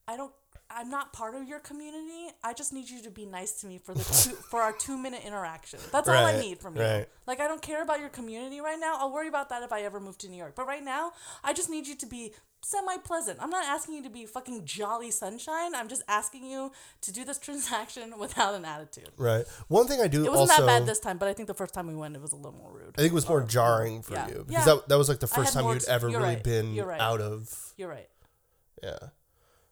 I 0.07 0.16
don't. 0.16 0.32
I'm 0.70 0.89
not 0.91 1.12
part 1.12 1.35
of 1.35 1.47
your 1.47 1.61
community. 1.61 2.32
I 2.43 2.53
just 2.53 2.72
need 2.72 2.89
you 2.89 3.03
to 3.03 3.11
be 3.11 3.26
nice 3.26 3.53
to 3.61 3.66
me 3.66 3.78
for 3.78 3.95
the 3.95 4.03
two, 4.03 4.30
for 4.51 4.61
our 4.61 4.72
two 4.72 4.97
minute 4.97 5.22
interaction. 5.24 5.78
That's 5.93 6.09
all 6.09 6.24
I 6.24 6.41
need 6.41 6.59
from 6.59 6.76
you. 6.76 6.82
right. 6.82 7.09
Like 7.26 7.41
I 7.41 7.47
don't 7.47 7.62
care 7.62 7.82
about 7.82 8.01
your 8.01 8.09
community 8.09 8.61
right 8.61 8.78
now. 8.78 8.97
I'll 8.99 9.12
worry 9.12 9.28
about 9.28 9.51
that 9.51 9.62
if 9.62 9.72
I 9.72 9.82
ever 9.82 10.01
move 10.01 10.18
to 10.18 10.28
New 10.28 10.37
York. 10.37 10.55
But 10.57 10.66
right 10.66 10.82
now, 10.82 11.12
I 11.43 11.53
just 11.53 11.70
need 11.70 11.87
you 11.87 11.97
to 11.97 12.07
be 12.07 12.32
semi 12.64 12.96
pleasant. 12.98 13.38
I'm 13.40 13.50
not 13.50 13.64
asking 13.64 13.96
you 13.96 14.02
to 14.02 14.10
be 14.10 14.26
fucking 14.26 14.64
jolly 14.64 15.10
sunshine. 15.10 15.74
I'm 15.74 15.88
just 15.88 16.02
asking 16.08 16.44
you 16.44 16.72
to 17.02 17.12
do 17.12 17.24
this 17.24 17.38
transaction 17.46 18.14
without 18.18 18.54
an 18.54 18.64
attitude. 18.64 19.10
Right. 19.16 19.44
One 19.68 19.86
thing 19.86 20.00
I 20.00 20.08
do 20.08 20.24
It 20.24 20.30
wasn't 20.30 20.50
also 20.50 20.66
that 20.66 20.80
bad 20.80 20.86
this 20.86 21.00
time, 21.00 21.18
but 21.18 21.28
I 21.28 21.32
think 21.32 21.46
the 21.46 21.54
first 21.54 21.74
time 21.74 21.86
we 21.86 21.94
went, 21.94 22.16
it 22.16 22.22
was 22.22 22.32
a 22.32 22.36
little 22.36 22.58
more 22.58 22.72
rude. 22.72 22.94
I 22.96 23.02
think 23.02 23.12
it 23.12 23.14
was 23.14 23.28
more 23.28 23.42
jarring 23.42 24.02
for 24.02 24.14
yeah. 24.14 24.28
you 24.28 24.34
Yeah. 24.36 24.42
because 24.46 24.64
that, 24.64 24.88
that 24.88 24.98
was 24.98 25.08
like 25.08 25.20
the 25.20 25.26
first 25.26 25.52
time 25.52 25.66
you'd 25.66 25.76
ex- 25.76 25.88
ever 25.88 26.08
really 26.08 26.20
right. 26.22 26.42
been 26.42 26.76
right. 26.76 27.00
out 27.00 27.20
of 27.20 27.72
You're 27.76 27.88
right. 27.88 28.08
yeah. 28.82 28.98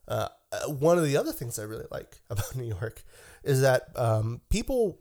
Uh, 0.08 0.28
uh, 0.50 0.68
one 0.68 0.98
of 0.98 1.04
the 1.04 1.16
other 1.16 1.32
things 1.32 1.58
I 1.58 1.62
really 1.62 1.86
like 1.90 2.20
about 2.30 2.54
New 2.56 2.64
York 2.64 3.02
is 3.44 3.62
that 3.62 3.88
um, 3.96 4.40
people 4.50 4.98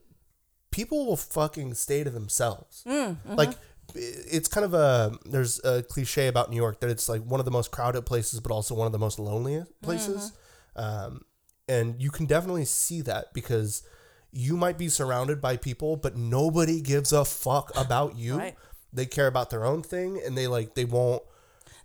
people 0.72 1.06
will 1.06 1.18
fucking 1.18 1.74
stay 1.74 2.04
to 2.04 2.10
themselves. 2.10 2.84
Mm, 2.88 3.18
mm-hmm. 3.18 3.36
Like 3.36 3.52
it's 3.96 4.48
kind 4.48 4.66
of 4.66 4.74
a 4.74 5.18
there's 5.26 5.64
a 5.64 5.84
cliche 5.84 6.28
about 6.28 6.50
New 6.50 6.56
York 6.56 6.80
that 6.82 6.90
it's 6.90 7.08
like 7.10 7.22
one 7.24 7.40
of 7.40 7.46
the 7.46 7.52
most 7.52 7.72
crowded 7.72 8.04
places, 8.04 8.40
but 8.40 8.52
also 8.52 8.76
one 8.76 8.86
of 8.86 8.92
the 8.92 9.00
most 9.00 9.20
lonely 9.20 9.64
places. 9.82 10.34
Mm-hmm. 10.78 11.06
Um, 11.06 11.22
and 11.68 12.02
you 12.02 12.10
can 12.10 12.26
definitely 12.26 12.66
see 12.66 13.02
that 13.02 13.34
because 13.34 13.84
you 14.32 14.56
might 14.58 14.78
be 14.78 14.90
surrounded 14.90 15.42
by 15.42 15.58
people, 15.58 15.96
but 15.96 16.16
nobody 16.16 16.82
gives 16.82 17.12
a 17.12 17.26
fuck 17.26 17.72
about 17.76 18.18
you. 18.18 18.38
Right. 18.38 18.56
They 18.94 19.06
care 19.06 19.28
about 19.28 19.50
their 19.50 19.66
own 19.66 19.84
thing, 19.84 20.22
and 20.26 20.38
they 20.38 20.48
like 20.48 20.76
they 20.76 20.86
won't. 20.86 21.24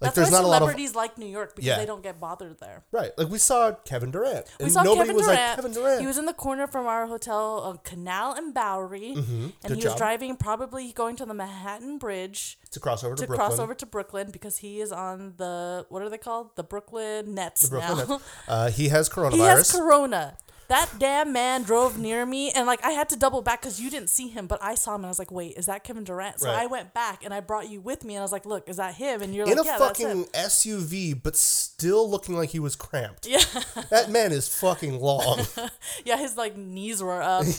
Like 0.01 0.15
That's 0.15 0.17
there's 0.17 0.31
why 0.31 0.39
not 0.39 0.45
a 0.45 0.47
lot 0.49 0.57
of 0.57 0.67
celebrities 0.69 0.95
like 0.95 1.17
New 1.17 1.27
York 1.27 1.57
because 1.57 1.67
Yeah. 1.67 1.79
they 1.79 1.87
don't 1.87 2.03
get 2.03 2.21
bothered 2.21 2.59
there. 2.61 2.85
Right. 2.93 3.13
Like 3.17 3.29
we 3.29 3.39
saw 3.39 3.73
Kevin 3.85 4.11
Durant. 4.11 4.47
We 4.59 4.65
And 4.65 4.73
saw 4.73 4.83
nobody 4.83 5.01
Kevin 5.09 5.17
was 5.17 5.25
Durant. 5.27 5.41
like 5.41 5.57
Kevin 5.57 5.73
Durant. 5.73 6.01
He 6.01 6.07
was 6.07 6.19
in 6.19 6.27
the 6.27 6.35
corner 6.35 6.67
from 6.67 6.87
our 6.87 7.07
hotel 7.07 7.61
on 7.61 7.79
Canal 7.85 8.35
and 8.35 8.53
Bowery, 8.53 9.13
and 9.13 9.17
Mm-hmm. 9.17 9.47
Good 9.63 9.71
he 9.71 9.75
was 9.77 9.85
job. 9.85 9.97
driving, 9.99 10.37
probably 10.37 10.93
going 10.93 11.17
to 11.17 11.25
the 11.25 11.35
Manhattan 11.35 11.99
Bridge 11.99 12.59
to 12.73 12.81
cross 12.81 13.03
over 13.03 13.15
to, 13.15 13.23
to 13.23 13.27
Brooklyn. 13.27 13.49
cross 13.49 13.59
over 13.59 13.75
to 13.75 13.87
Brooklyn 13.87 14.31
because 14.31 14.59
he 14.59 14.81
is 14.81 14.93
on 14.93 15.35
the 15.39 15.87
what 15.89 16.03
are 16.03 16.11
they 16.11 16.19
called? 16.19 16.55
The 16.57 16.63
Brooklyn 16.65 17.35
Nets 17.35 17.63
the 17.63 17.69
Brooklyn 17.79 17.99
now. 18.09 18.15
Nets. 18.17 18.25
Uh, 18.49 18.71
he 18.71 18.89
has 18.89 19.09
coronavirus. 19.09 19.33
he 19.35 19.41
has 19.41 19.73
corona. 19.73 20.37
That 20.69 20.91
damn 20.99 21.33
man 21.33 21.63
drove 21.63 21.99
near 21.99 22.27
me, 22.27 22.51
and 22.51 22.67
like 22.67 22.85
I 22.85 22.91
had 22.91 23.09
to 23.11 23.17
double 23.17 23.43
back 23.43 23.61
because 23.63 23.81
you 23.81 23.89
didn't 23.91 24.11
see 24.11 24.29
him, 24.29 24.47
but 24.47 24.63
I 24.63 24.75
saw 24.75 24.95
him, 24.95 25.01
and 25.01 25.07
I 25.07 25.09
was 25.09 25.19
like, 25.19 25.31
"Wait, 25.31 25.57
is 25.57 25.67
that 25.67 25.85
Kevin 25.85 26.05
Durant?" 26.05 26.41
So 26.41 26.49
Right. 26.49 26.63
I 26.63 26.67
went 26.67 26.93
back, 26.93 27.25
and 27.25 27.33
I 27.33 27.41
brought 27.41 27.69
you 27.69 27.81
with 27.81 28.05
me, 28.05 28.15
and 28.15 28.21
I 28.21 28.25
was 28.25 28.33
like, 28.33 28.45
"Look, 28.47 28.69
is 28.69 28.77
that 28.79 28.95
him?" 28.95 29.23
And 29.23 29.35
you're 29.35 29.47
in 29.47 29.57
like, 29.57 29.65
a 29.65 29.69
"Yeah, 29.69 29.79
that's 29.79 30.01
fucking 30.01 30.09
him." 30.09 30.25
SUV, 30.35 31.15
but 31.23 31.37
still 31.37 32.09
looking 32.11 32.37
like 32.37 32.51
he 32.51 32.59
was 32.59 32.75
cramped. 32.77 33.27
Yeah, 33.27 33.43
That 33.91 34.11
man 34.11 34.33
is 34.33 34.49
fucking 34.49 35.01
long. 35.01 35.47
yeah, 36.05 36.17
his 36.17 36.37
like 36.37 36.57
knees 36.57 37.03
were 37.03 37.23
up, 37.23 37.43
and 37.45 37.55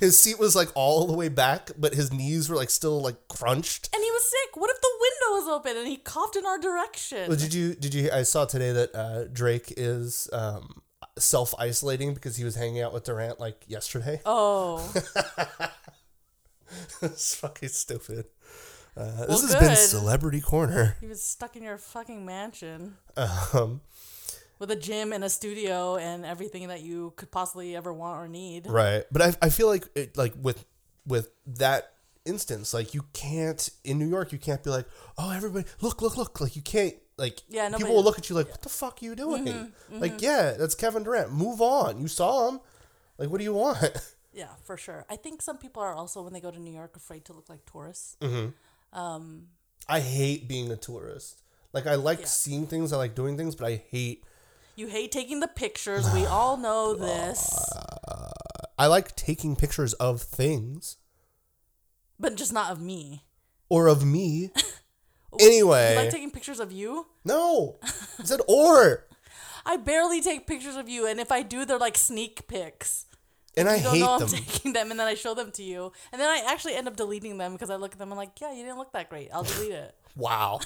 his 0.00 0.18
seat 0.18 0.38
was 0.38 0.54
like 0.54 0.68
all 0.74 1.06
the 1.06 1.16
way 1.16 1.28
back, 1.28 1.70
but 1.76 1.94
his 1.94 2.12
knees 2.12 2.48
were 2.48 2.56
like 2.56 2.70
still 2.70 3.00
like 3.00 3.16
crunched. 3.28 3.88
And 3.92 4.02
he 4.02 4.10
was 4.10 4.24
sick. 4.24 4.56
What 4.56 4.70
if 4.70 4.80
the 4.80 4.90
window 5.00 5.40
was 5.40 5.48
open 5.58 5.76
and 5.76 5.86
he 5.88 5.96
coughed 5.96 6.36
in 6.36 6.46
our 6.46 6.58
direction? 6.58 7.28
Well, 7.28 7.38
did 7.38 7.52
you 7.54 7.74
did 7.74 7.94
you? 7.94 8.10
I 8.12 8.22
saw 8.22 8.44
today 8.44 8.72
that 8.72 8.94
uh, 8.94 9.24
Drake 9.32 9.74
is 9.76 10.28
um, 10.32 10.82
self 11.20 11.54
isolating 11.58 12.12
because 12.14 12.36
he 12.36 12.44
was 12.44 12.56
hanging 12.56 12.82
out 12.82 12.92
with 12.92 13.04
Durant 13.04 13.38
like 13.40 13.64
yesterday. 13.68 14.20
oh, 14.26 14.92
it's 17.02 17.34
fucking 17.34 17.68
stupid. 17.68 18.26
Uh, 18.96 19.24
Well, 19.28 19.38
this 19.38 19.52
has 19.52 19.60
been. 19.60 19.76
Celebrity 19.76 20.40
Corner. 20.40 20.96
he 21.00 21.06
was 21.06 21.22
stuck 21.22 21.56
in 21.56 21.62
your 21.62 21.78
fucking 21.78 22.24
mansion 22.26 22.96
Um, 23.16 23.80
with 24.58 24.70
a 24.70 24.76
gym 24.76 25.12
and 25.12 25.24
a 25.24 25.30
studio 25.30 25.96
and 25.96 26.24
everything 26.24 26.68
that 26.68 26.82
you 26.82 27.12
could 27.16 27.30
possibly 27.30 27.74
ever 27.76 27.92
want 27.92 28.20
or 28.20 28.28
need. 28.28 28.66
Right. 28.66 29.04
But 29.10 29.22
I, 29.22 29.34
I 29.42 29.48
feel 29.48 29.68
like 29.68 29.86
it, 29.94 30.16
like 30.16 30.34
with 30.40 30.64
with 31.06 31.30
that 31.46 31.92
instance, 32.26 32.74
like 32.74 32.92
you 32.92 33.04
can't 33.12 33.70
in 33.84 33.98
New 33.98 34.08
York, 34.08 34.32
you 34.32 34.38
can't 34.38 34.62
be 34.62 34.70
like, 34.70 34.86
oh, 35.16 35.30
everybody, 35.30 35.66
look, 35.80 36.02
look, 36.02 36.16
look. 36.16 36.40
Like 36.40 36.56
you 36.56 36.62
can't. 36.62 36.94
Like 37.20 37.42
Yeah, 37.48 37.68
people 37.76 37.94
will 37.94 38.02
look 38.02 38.18
at 38.18 38.28
you 38.30 38.34
like, 38.36 38.50
what 38.50 38.62
the 38.62 38.68
fuck 38.70 38.98
are 39.00 39.04
you 39.04 39.14
doing? 39.14 39.44
Mm-hmm, 39.44 40.00
like, 40.00 40.12
mm-hmm. 40.12 40.24
yeah, 40.24 40.52
that's 40.58 40.74
Kevin 40.74 41.02
Durant. 41.04 41.30
Move 41.32 41.60
on. 41.60 42.00
You 42.00 42.08
saw 42.08 42.48
him. 42.48 42.60
Like, 43.18 43.28
what 43.30 43.38
do 43.38 43.44
you 43.44 43.54
want? 43.54 43.78
Yeah, 44.32 44.46
for 44.62 44.76
sure. 44.76 45.04
I 45.10 45.16
think 45.16 45.42
some 45.42 45.58
people 45.58 45.82
are 45.82 45.92
also 45.92 46.22
when 46.22 46.32
they 46.32 46.40
go 46.40 46.52
to 46.52 46.58
New 46.60 46.72
York 46.72 46.94
afraid 46.94 47.24
to 47.24 47.32
look 47.32 47.48
like 47.48 47.66
tourists. 47.66 48.16
Mm-hmm. 48.20 48.98
Um, 48.98 49.48
I 49.88 49.98
hate 49.98 50.46
being 50.46 50.70
a 50.70 50.76
tourist. 50.76 51.42
Like, 51.72 51.88
I 51.88 51.96
like 51.96 52.20
Yeah. 52.20 52.26
seeing 52.26 52.68
things. 52.68 52.92
I 52.92 52.96
like 52.96 53.16
doing 53.16 53.36
things, 53.36 53.56
but 53.56 53.66
I 53.66 53.82
hate. 53.90 54.22
You 54.76 54.86
hate 54.86 55.10
taking 55.10 55.40
the 55.40 55.48
pictures. 55.48 56.08
We 56.14 56.26
all 56.36 56.56
know 56.56 56.94
this, 56.94 57.50
I 58.78 58.86
like 58.86 59.16
taking 59.16 59.56
pictures 59.56 59.94
of 59.94 60.22
things 60.22 60.96
but 62.20 62.36
just 62.36 62.52
not 62.52 62.70
of 62.70 62.80
me. 62.80 63.24
or 63.68 63.88
of 63.88 64.04
me. 64.04 64.50
anyway, 65.38 65.92
You 65.94 66.00
like 66.00 66.10
taking 66.10 66.30
pictures 66.30 66.58
of 66.60 66.72
you? 66.72 67.06
no, 67.24 67.78
I 67.82 68.24
said 68.24 68.40
or, 68.48 69.06
I 69.64 69.76
barely 69.76 70.20
take 70.20 70.46
pictures 70.46 70.76
of 70.76 70.88
you, 70.88 71.06
and 71.06 71.20
if 71.20 71.30
I 71.30 71.42
do, 71.42 71.64
they're 71.64 71.78
like 71.78 71.96
sneak 71.98 72.48
pics. 72.48 73.04
and 73.56 73.68
I 73.68 73.78
don't 73.80 73.94
hate 73.94 74.00
know 74.00 74.14
I'm 74.14 74.20
them. 74.20 74.28
taking 74.28 74.72
them, 74.72 74.90
and 74.90 74.98
then 74.98 75.06
I 75.06 75.14
show 75.14 75.34
them 75.34 75.50
to 75.52 75.62
you, 75.62 75.92
and 76.12 76.20
then 76.20 76.28
I 76.28 76.44
actually 76.50 76.74
end 76.74 76.88
up 76.88 76.96
deleting 76.96 77.36
them 77.38 77.52
because 77.52 77.68
I 77.70 77.76
look 77.76 77.92
at 77.92 77.98
them 77.98 78.08
and 78.10 78.14
I'm 78.14 78.18
like, 78.18 78.40
yeah, 78.40 78.52
you 78.52 78.62
didn't 78.64 78.78
look 78.78 78.92
that 78.92 79.08
great. 79.10 79.28
I'll 79.32 79.42
delete 79.44 79.72
it. 79.72 79.94
Wow. 80.16 80.58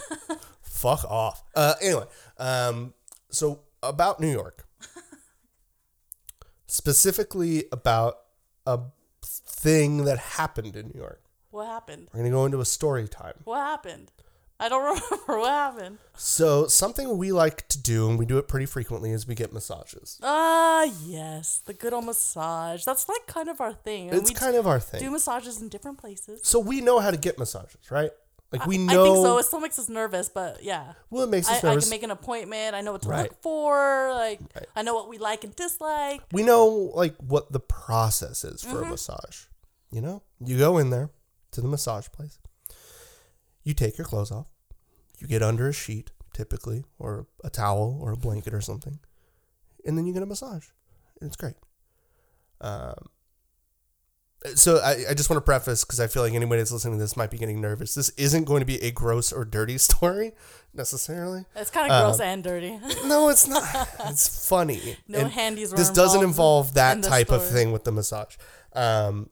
Fuck 0.63 1.05
off. 1.05 1.45
Uh, 1.55 1.75
anyway, 1.83 2.05
um, 2.39 2.95
so 3.31 3.61
about 3.83 4.19
New 4.19 4.31
York, 4.33 4.67
specifically 6.67 7.65
about 7.71 8.19
a 8.67 8.81
thing 9.23 10.05
that 10.05 10.19
happened 10.19 10.77
in 10.77 10.87
New 10.95 10.99
York. 11.01 11.23
What 11.51 11.67
happened? 11.67 12.09
We're 12.13 12.21
gonna 12.21 12.31
go 12.31 12.47
into 12.47 12.61
a 12.61 12.65
story 12.65 13.07
time. 13.07 13.35
What 13.45 13.59
happened? 13.61 14.13
I 14.61 14.69
don't 14.69 14.83
remember 15.11 15.41
what 15.41 15.51
happened. 15.51 15.99
So 16.17 16.67
something 16.69 17.19
we 17.19 17.33
like 17.33 17.67
to 17.69 17.79
do, 17.83 18.09
and 18.09 18.19
we 18.19 18.25
do 18.25 18.39
it 18.39 18.47
pretty 18.49 18.67
frequently, 18.67 19.11
is 19.11 19.27
we 19.27 19.35
get 19.35 19.53
massages. 19.53 20.19
Ah, 20.23 20.85
yes, 21.05 21.61
the 21.67 21.75
good 21.75 21.93
old 21.93 22.05
massage. 22.07 22.85
That's 22.85 23.09
like 23.09 23.27
kind 23.27 23.49
of 23.49 23.61
our 23.61 23.73
thing. 23.73 24.11
and 24.11 24.19
It's 24.21 24.31
we 24.31 24.35
kind 24.35 24.57
of 24.57 24.67
our 24.67 24.79
thing. 24.81 25.01
do 25.01 25.11
massages 25.11 25.61
in 25.61 25.69
different 25.69 25.99
places. 25.99 26.41
So 26.45 26.61
we 26.61 26.81
know 26.81 27.01
how 27.01 27.11
to 27.11 27.17
get 27.17 27.39
massages, 27.39 27.91
right? 27.91 28.11
Like 28.53 28.67
we 28.69 28.79
know. 28.79 29.03
I 29.03 29.07
think 29.07 29.17
so. 29.27 29.39
It 29.39 29.45
still 29.47 29.59
makes 29.59 29.79
us 29.81 29.89
nervous, 29.89 30.29
but 30.29 30.63
yeah. 30.63 30.93
well, 31.11 31.25
it 31.25 31.31
makes 31.31 31.49
I, 31.49 31.57
us 31.57 31.65
I 31.65 31.69
nervous. 31.71 31.85
can 31.87 31.91
make 31.91 32.03
an 32.05 32.13
appointment. 32.13 32.77
I 32.77 32.83
know 32.83 32.93
what 32.93 33.03
to 33.03 33.09
Right. 33.09 33.23
look 33.23 33.43
for. 33.43 34.13
Like 34.15 34.39
Right. 34.55 34.67
I 34.77 34.83
know 34.83 34.95
what 34.95 35.09
we 35.09 35.19
like 35.19 35.43
and 35.43 35.57
dislike. 35.57 36.21
we 36.31 36.45
know 36.45 36.67
like 36.95 37.17
what 37.17 37.51
the 37.51 37.59
process 37.59 38.45
is 38.45 38.63
Mm-hmm. 38.63 38.73
for 38.73 38.83
a 38.83 38.87
massage. 38.87 39.47
You 39.91 40.01
know, 40.03 40.23
you 40.45 40.57
go 40.59 40.79
in 40.79 40.91
there 40.91 41.11
to 41.51 41.61
the 41.61 41.67
massage 41.69 42.07
place. 42.13 42.39
You 43.65 43.75
take 43.75 43.99
your 43.99 44.05
clothes 44.07 44.31
off. 44.31 44.47
You 45.19 45.27
get 45.27 45.43
under 45.43 45.69
a 45.69 45.73
sheet, 45.73 46.11
typically, 46.35 46.85
or 46.99 47.27
a 47.43 47.51
towel 47.51 47.99
or 48.01 48.13
a 48.13 48.17
blanket 48.17 48.53
or 48.55 48.61
something, 48.61 48.99
and 49.87 49.97
then 49.97 50.07
you 50.07 50.13
get 50.13 50.23
a 50.23 50.27
massage. 50.27 50.67
It's 51.21 51.37
great. 51.37 51.55
Um, 52.61 52.95
so 54.55 54.77
I, 54.79 55.05
I 55.11 55.15
just 55.15 55.31
want 55.31 55.39
to 55.39 55.45
preface 55.45 55.85
because 55.85 56.01
I 56.01 56.07
feel 56.07 56.23
like 56.23 56.35
anybody 56.35 56.61
that's 56.61 56.71
listening 56.73 56.99
to 56.99 57.03
this 57.03 57.17
might 57.17 57.31
be 57.31 57.39
getting 57.39 57.63
nervous. 57.63 57.95
This 57.95 58.11
isn't 58.11 58.45
going 58.45 58.61
to 58.61 58.67
be 58.67 58.83
a 58.83 58.91
gross 58.91 59.33
or 59.33 59.45
dirty 59.47 59.79
story 59.91 60.33
necessarily. 60.75 61.47
It's 61.57 61.71
kind 61.71 61.91
of 61.91 61.97
Um, 61.97 62.11
gross 62.11 62.21
and 62.21 62.45
dirty. 62.45 62.79
No, 63.07 63.31
it's 63.31 63.47
not. 63.49 63.65
it's 64.01 64.47
funny. 64.47 64.99
no 65.09 65.21
And- 65.21 65.31
handies. 65.31 65.71
Were 65.71 65.79
this 65.79 65.89
doesn't 65.91 66.23
involve 66.23 66.75
that 66.75 66.97
in 66.97 67.03
type 67.03 67.31
of 67.31 67.43
thing 67.49 67.73
with 67.73 67.85
the 67.85 67.93
massage. 67.93 68.37
Um, 68.75 69.31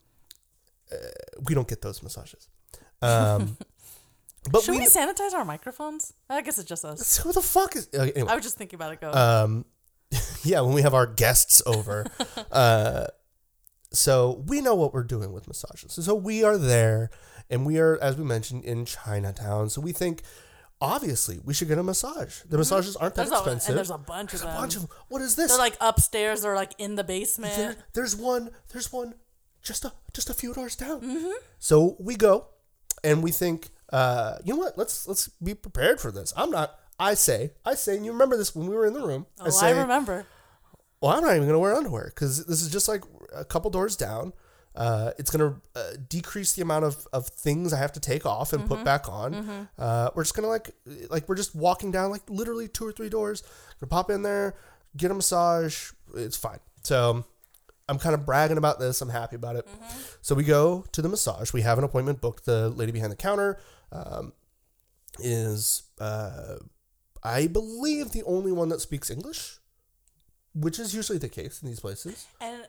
uh, 0.90 0.96
we 1.46 1.54
don't 1.54 1.68
get 1.68 1.82
those 1.82 2.02
massages. 2.02 2.48
Um, 3.02 3.56
but 4.50 4.62
Should 4.62 4.72
we, 4.72 4.78
we 4.80 4.86
sanitize 4.86 5.32
our 5.34 5.44
microphones? 5.44 6.12
I 6.28 6.40
guess 6.42 6.58
it's 6.58 6.68
just 6.68 6.84
us. 6.84 7.18
who 7.18 7.32
the 7.32 7.42
fuck 7.42 7.76
is 7.76 7.88
okay, 7.94 8.12
anyway? 8.12 8.30
I 8.30 8.34
was 8.34 8.44
just 8.44 8.56
thinking 8.56 8.76
about 8.76 8.92
it. 8.92 9.00
Go. 9.00 9.12
Um, 9.12 9.64
yeah, 10.44 10.60
when 10.60 10.74
we 10.74 10.82
have 10.82 10.94
our 10.94 11.06
guests 11.06 11.62
over, 11.66 12.06
uh, 12.52 13.06
so 13.92 14.42
we 14.46 14.60
know 14.60 14.74
what 14.74 14.92
we're 14.94 15.04
doing 15.04 15.32
with 15.32 15.46
massages. 15.46 15.92
So 16.04 16.14
we 16.14 16.42
are 16.44 16.56
there, 16.58 17.10
and 17.50 17.64
we 17.66 17.78
are, 17.78 17.98
as 18.02 18.16
we 18.16 18.24
mentioned, 18.24 18.64
in 18.64 18.84
Chinatown. 18.84 19.68
So 19.70 19.80
we 19.80 19.92
think, 19.92 20.22
obviously, 20.80 21.38
we 21.44 21.54
should 21.54 21.68
get 21.68 21.78
a 21.78 21.82
massage. 21.82 22.40
The 22.48 22.58
massages 22.58 22.96
aren't 22.96 23.14
that 23.16 23.28
Mm-hmm. 23.28 23.30
There's 23.30 23.40
a, 23.40 23.42
expensive. 23.44 23.68
and 23.70 23.78
there's 23.78 23.90
a 23.90 23.98
bunch 23.98 24.34
of 24.34 24.40
them. 24.40 24.50
a 24.50 24.58
bunch 24.58 24.76
of 24.76 24.86
what 25.08 25.22
is 25.22 25.36
this? 25.36 25.50
They're 25.50 25.58
like 25.58 25.76
upstairs 25.80 26.44
or 26.44 26.54
like 26.54 26.72
in 26.78 26.94
the 26.96 27.04
basement. 27.04 27.54
There- 27.56 27.76
there's 27.94 28.16
one. 28.16 28.50
There's 28.72 28.92
one. 28.92 29.14
Just 29.62 29.84
a 29.84 29.92
just 30.12 30.28
a 30.28 30.34
few 30.34 30.52
doors 30.54 30.74
down. 30.74 31.00
Mm-hmm. 31.02 31.30
So 31.58 31.96
we 32.00 32.16
go, 32.16 32.46
and 33.04 33.22
we 33.22 33.30
think, 33.30 33.70
uh, 33.92 34.38
you 34.44 34.54
know 34.54 34.58
what? 34.60 34.76
Let's 34.78 35.06
let's 35.06 35.28
be 35.42 35.54
prepared 35.54 36.00
for 36.00 36.10
this. 36.10 36.32
I'm 36.36 36.50
not. 36.50 36.78
I 36.98 37.14
say, 37.14 37.52
I 37.64 37.74
say, 37.74 37.96
and 37.96 38.04
you 38.04 38.12
remember 38.12 38.36
this 38.36 38.54
when 38.54 38.68
we 38.68 38.74
were 38.76 38.86
in 38.86 38.92
the 38.94 39.04
room. 39.06 39.26
oh, 39.40 39.46
I, 39.46 39.50
say, 39.50 39.68
I 39.68 39.80
remember. 39.80 40.24
well, 41.00 41.12
I'm 41.12 41.22
not 41.24 41.34
even 41.34 41.46
gonna 41.48 41.58
wear 41.58 41.74
underwear 41.74 42.06
because 42.14 42.44
this 42.46 42.62
is 42.62 42.70
just 42.70 42.88
like 42.88 43.02
a 43.34 43.44
couple 43.44 43.70
doors 43.70 43.96
down. 43.96 44.32
Uh, 44.74 45.10
it's 45.18 45.30
gonna 45.30 45.60
uh, 45.76 45.82
decrease 46.08 46.52
the 46.54 46.62
amount 46.62 46.84
of, 46.84 47.06
of 47.12 47.26
things 47.26 47.72
I 47.74 47.78
have 47.78 47.92
to 47.92 48.00
take 48.00 48.24
off 48.24 48.52
and 48.52 48.62
Mm-hmm. 48.62 48.74
put 48.74 48.84
back 48.84 49.08
on. 49.08 49.68
Uh, 49.78 50.10
we're 50.14 50.22
just 50.22 50.34
gonna 50.34 50.48
like 50.48 50.70
like 51.10 51.28
we're 51.28 51.34
just 51.34 51.54
walking 51.54 51.90
down 51.90 52.10
like 52.10 52.22
literally 52.30 52.68
two 52.68 52.86
or 52.86 52.92
three 52.92 53.08
doors. 53.10 53.42
Gonna 53.80 53.90
pop 53.90 54.08
in 54.10 54.22
there, 54.22 54.54
get 54.96 55.10
a 55.10 55.14
massage. 55.14 55.90
It's 56.14 56.36
fine. 56.36 56.60
So 56.84 57.24
I'm 57.88 57.98
kind 57.98 58.14
of 58.14 58.24
bragging 58.24 58.56
about 58.58 58.78
this. 58.78 59.02
I'm 59.02 59.08
happy 59.10 59.36
about 59.36 59.56
it. 59.56 59.66
So 60.22 60.34
we 60.34 60.44
go 60.44 60.84
to 60.92 61.02
the 61.02 61.08
massage. 61.08 61.52
We 61.52 61.62
have 61.62 61.76
an 61.78 61.84
appointment 61.84 62.20
booked. 62.20 62.44
The 62.46 62.68
lady 62.70 62.92
behind 62.92 63.10
the 63.12 63.16
counter 63.16 63.58
um, 63.92 64.32
is, 65.18 65.82
uh, 66.00 66.56
I 67.22 67.46
believe, 67.46 68.10
the 68.12 68.22
only 68.24 68.52
one 68.52 68.68
that 68.70 68.80
speaks 68.80 69.10
English, 69.10 69.58
which 70.54 70.78
is 70.78 70.94
usually 70.94 71.18
the 71.18 71.28
case 71.28 71.62
in 71.62 71.68
these 71.68 71.80
places. 71.80 72.26
And 72.40 72.66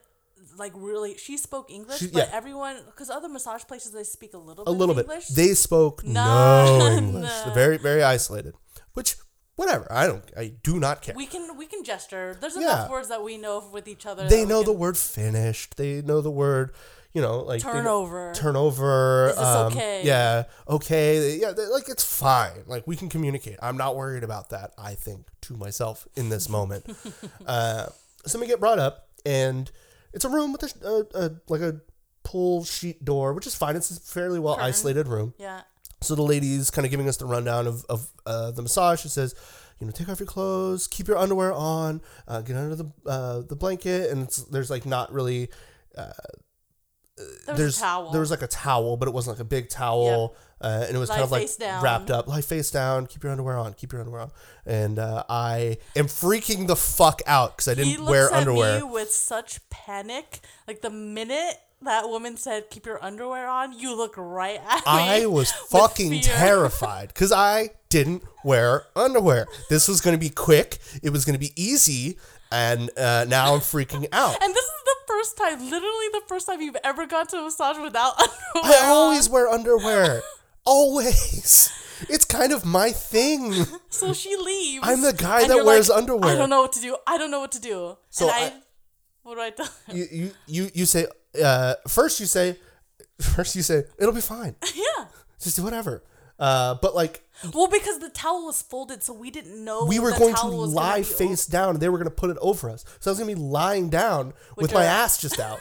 like 0.57 0.73
really, 0.75 1.17
she 1.17 1.37
spoke 1.37 1.71
English, 1.71 1.99
She- 1.99 2.07
but 2.07 2.27
yeah. 2.27 2.35
everyone 2.35 2.77
because 2.85 3.09
other 3.09 3.29
massage 3.29 3.63
places 3.63 3.91
they 3.93 4.03
speak 4.03 4.33
a 4.33 4.37
little 4.37 4.63
A 4.65 4.71
bit 4.71 4.77
little 4.79 4.95
bit. 4.95 5.05
English. 5.05 5.27
They 5.29 5.53
spoke 5.53 6.03
no 6.03 6.79
None. 6.79 6.97
English. 7.05 7.31
They're 7.45 7.53
very, 7.53 7.77
very 7.77 8.03
isolated. 8.03 8.53
Which, 8.93 9.15
whatever. 9.55 9.87
I 9.91 10.05
don't. 10.05 10.23
I 10.37 10.53
do 10.61 10.79
not 10.79 11.01
care. 11.01 11.15
we 11.15 11.25
can 11.25 11.57
we 11.57 11.65
can 11.65 11.83
gesture. 11.83 12.37
There's 12.39 12.55
Yeah. 12.55 12.61
enough 12.61 12.89
words 12.91 13.07
that 13.07 13.23
we 13.23 13.37
know 13.37 13.63
with 13.71 13.87
each 13.87 14.05
other. 14.05 14.27
they 14.27 14.45
know 14.45 14.61
the 14.63 14.73
word 14.73 14.97
finished. 14.97 15.77
They 15.77 16.01
know 16.01 16.19
the 16.21 16.29
word, 16.31 16.75
you 17.13 17.21
know, 17.21 17.39
like 17.41 17.61
they 17.61 17.71
turnover. 17.71 18.33
turnover. 18.35 19.29
Is 19.29 19.35
this 19.35 19.45
um, 19.45 19.73
okay? 19.73 20.01
Yeah, 20.03 20.43
okay. 20.67 21.37
Yeah, 21.39 21.49
like 21.71 21.87
it's 21.87 22.03
fine. 22.03 22.63
Like 22.65 22.87
we 22.87 22.95
can 22.95 23.09
communicate. 23.09 23.57
I'm 23.61 23.77
not 23.77 23.95
worried 23.95 24.23
about 24.23 24.49
that. 24.49 24.71
I 24.77 24.95
think 24.95 25.27
to 25.41 25.55
myself 25.55 26.07
in 26.15 26.29
this 26.29 26.49
moment. 26.49 26.85
uh, 27.45 27.87
so 28.25 28.39
we 28.39 28.47
get 28.47 28.59
brought 28.59 28.79
up, 28.79 29.09
and 29.25 29.69
it's 30.11 30.25
a 30.25 30.29
room 30.29 30.53
with 30.53 30.63
a, 30.63 30.87
a, 30.87 31.25
a 31.25 31.31
like 31.49 31.61
a 31.61 31.81
pull 32.23 32.63
sheet 32.63 33.05
door, 33.05 33.33
which 33.33 33.45
is 33.45 33.53
fine. 33.53 33.75
It's 33.75 33.91
a 33.91 33.99
fairly 33.99 34.39
well 34.39 34.55
Curtain. 34.55 34.69
isolated 34.69 35.07
room. 35.07 35.33
yeah. 35.37 35.61
So 36.01 36.15
the 36.15 36.21
lady's 36.21 36.69
kind 36.69 36.83
of 36.83 36.91
giving 36.91 37.07
us 37.07 37.15
the 37.15 37.25
rundown 37.25 37.65
of, 37.65 37.85
of 37.87 38.09
uh, 38.25 38.51
the 38.51 38.61
massage. 38.61 38.99
She 38.99 39.07
says, 39.07 39.35
you 39.79 39.85
know, 39.87 39.91
take 39.91 40.09
off 40.09 40.19
your 40.19 40.27
clothes, 40.27 40.85
keep 40.85 41.07
your 41.07 41.17
underwear 41.17 41.53
on, 41.53 42.01
uh, 42.27 42.41
get 42.41 42.57
under 42.57 42.75
the 42.75 42.91
uh, 43.05 43.41
the 43.41 43.55
blanket, 43.55 44.09
and 44.11 44.23
it's, 44.23 44.37
there's 44.43 44.69
like 44.69 44.85
not 44.85 45.13
really 45.13 45.49
There's, 47.15 47.57
there's 47.57 47.77
a 47.77 47.81
towel. 47.81 48.11
there 48.11 48.21
was 48.21 48.31
like 48.31 48.41
a 48.41 48.47
towel, 48.47 48.97
but 48.97 49.07
it 49.07 49.13
wasn't 49.13 49.37
like 49.37 49.41
a 49.41 49.47
big 49.47 49.69
towel, 49.69 50.35
uh, 50.61 50.85
and 50.87 50.95
it 50.95 50.99
was 50.99 51.09
Lie 51.09 51.15
kind 51.15 51.25
of 51.25 51.31
like 51.31 51.57
down. 51.57 51.83
wrapped 51.83 52.09
up. 52.09 52.27
Lie 52.27 52.41
face 52.41 52.71
down, 52.71 53.05
keep 53.05 53.23
your 53.23 53.31
underwear 53.31 53.57
on, 53.57 53.73
keep 53.73 53.91
your 53.91 54.01
underwear 54.01 54.21
on, 54.21 54.31
and 54.65 54.97
uh, 54.97 55.23
I 55.29 55.77
am 55.95 56.05
freaking 56.07 56.65
the 56.67 56.75
fuck 56.75 57.21
out 57.27 57.55
because 57.55 57.67
I 57.67 57.75
didn't 57.75 57.99
looks 57.99 58.09
wear 58.09 58.27
at 58.27 58.33
underwear. 58.33 58.77
me 58.79 58.83
with 58.83 59.11
such 59.11 59.59
panic. 59.69 60.39
Like 60.67 60.81
the 60.81 60.89
minute 60.89 61.55
that 61.83 62.09
woman 62.09 62.35
said, 62.37 62.69
"Keep 62.71 62.87
your 62.87 63.03
underwear 63.03 63.47
on," 63.47 63.77
you 63.77 63.95
look 63.95 64.15
right 64.17 64.59
at 64.67 64.77
me. 64.77 64.81
I 64.85 65.25
was 65.27 65.51
fucking 65.51 66.21
terrified 66.21 67.09
because 67.09 67.31
I 67.31 67.69
didn't 67.89 68.23
wear 68.43 68.85
underwear. 68.95 69.45
This 69.69 69.87
was 69.87 70.01
going 70.01 70.15
to 70.15 70.19
be 70.19 70.29
quick. 70.29 70.79
It 71.03 71.11
was 71.11 71.25
going 71.25 71.33
to 71.35 71.39
be 71.39 71.51
easy, 71.55 72.17
and 72.51 72.89
uh, 72.97 73.25
now 73.27 73.53
I'm 73.53 73.59
freaking 73.59 74.07
out. 74.11 74.41
And 74.41 74.53
this 74.55 74.69
first 75.13 75.37
time, 75.37 75.59
literally 75.69 76.07
the 76.11 76.21
first 76.27 76.47
time 76.47 76.61
you've 76.61 76.77
ever 76.83 77.05
gone 77.05 77.27
to 77.27 77.37
a 77.37 77.41
massage 77.43 77.77
without 77.79 78.13
underwear. 78.55 78.79
I 78.81 78.85
always 78.87 79.29
wear 79.29 79.47
underwear. 79.47 80.21
Always. 80.65 81.71
It's 82.09 82.23
kind 82.25 82.53
of 82.53 82.63
my 82.65 82.91
thing. 82.91 83.53
So 83.89 84.13
she 84.13 84.35
leaves. 84.37 84.79
I'm 84.87 85.01
the 85.01 85.11
guy 85.13 85.45
that 85.47 85.65
wears 85.65 85.89
like, 85.89 85.97
underwear. 85.99 86.31
I 86.33 86.35
don't 86.37 86.49
know 86.49 86.61
what 86.61 86.71
to 86.73 86.81
do. 86.81 86.95
I 87.05 87.17
don't 87.17 87.31
know 87.31 87.41
what 87.41 87.51
to 87.53 87.59
do. 87.61 87.97
So 88.09 88.29
and 88.29 88.33
I, 88.35 88.39
I- 88.47 88.53
what 89.23 89.35
do 89.35 89.41
I 89.41 89.49
tell 89.51 89.65
him? 89.87 89.97
You 89.97 90.07
you 90.11 90.31
you, 90.47 90.69
you 90.73 90.85
say 90.85 91.05
uh, 91.43 91.75
first. 91.87 92.19
You 92.19 92.25
say 92.25 92.57
first. 93.21 93.55
You 93.55 93.61
say 93.61 93.83
it'll 93.99 94.13
be 94.13 94.21
fine. 94.21 94.55
Yeah. 94.75 95.05
Just 95.41 95.57
do 95.57 95.63
whatever. 95.63 96.03
Uh, 96.39 96.75
but 96.81 96.95
like 96.95 97.22
Well, 97.53 97.67
because 97.67 97.99
the 97.99 98.09
towel 98.09 98.45
was 98.45 98.61
folded, 98.61 99.03
so 99.03 99.13
we 99.13 99.31
didn't 99.31 99.63
know 99.63 99.85
we 99.85 99.99
were 99.99 100.11
going 100.11 100.35
to 100.35 100.41
gonna 100.41 100.55
lie 100.55 101.03
face 101.03 101.45
down, 101.45 101.71
and 101.71 101.79
they 101.79 101.89
were 101.89 101.97
going 101.97 102.09
to 102.09 102.15
put 102.15 102.29
it 102.29 102.37
over 102.41 102.69
us. 102.69 102.85
So 102.99 103.09
I 103.09 103.11
was 103.11 103.19
going 103.19 103.29
to 103.29 103.35
be 103.35 103.41
lying 103.41 103.89
down 103.89 104.27
with, 104.55 104.63
With 104.63 104.73
my 104.73 104.85
ass 104.85 105.19
just 105.19 105.39
out. 105.39 105.59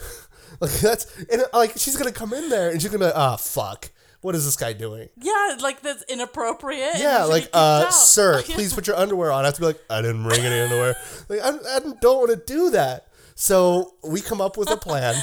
like 0.60 0.72
that's 0.72 1.06
and 1.30 1.44
like 1.52 1.72
she's 1.76 1.96
going 1.96 2.12
to 2.12 2.18
come 2.18 2.32
in 2.32 2.48
there 2.48 2.70
and 2.70 2.80
she's 2.80 2.90
going 2.90 3.00
to 3.00 3.06
be 3.06 3.12
like, 3.12 3.16
"Ah, 3.16 3.36
fuck, 3.36 3.90
what 4.20 4.34
is 4.34 4.44
this 4.44 4.56
guy 4.56 4.72
doing?" 4.72 5.08
Yeah, 5.16 5.56
like 5.60 5.80
that's 5.80 6.02
inappropriate. 6.04 6.98
Yeah, 6.98 7.24
like, 7.24 7.48
uh, 7.52 7.90
sir, 7.90 8.42
please 8.44 8.74
put 8.74 8.86
your 8.86 8.96
underwear 8.96 9.32
on. 9.32 9.42
I 9.42 9.46
have 9.46 9.54
to 9.54 9.60
be 9.60 9.66
like, 9.66 9.80
I 9.88 10.02
didn't 10.02 10.22
bring 10.22 10.40
any 10.40 10.60
underwear. 10.60 10.96
Like, 11.28 11.40
I, 11.40 11.48
I 11.48 11.80
don't 12.00 12.18
want 12.18 12.30
to 12.30 12.42
do 12.46 12.70
that. 12.70 13.08
So 13.34 13.94
we 14.04 14.20
come 14.20 14.40
up 14.40 14.56
with 14.56 14.70
a 14.70 14.76
plan 14.76 15.14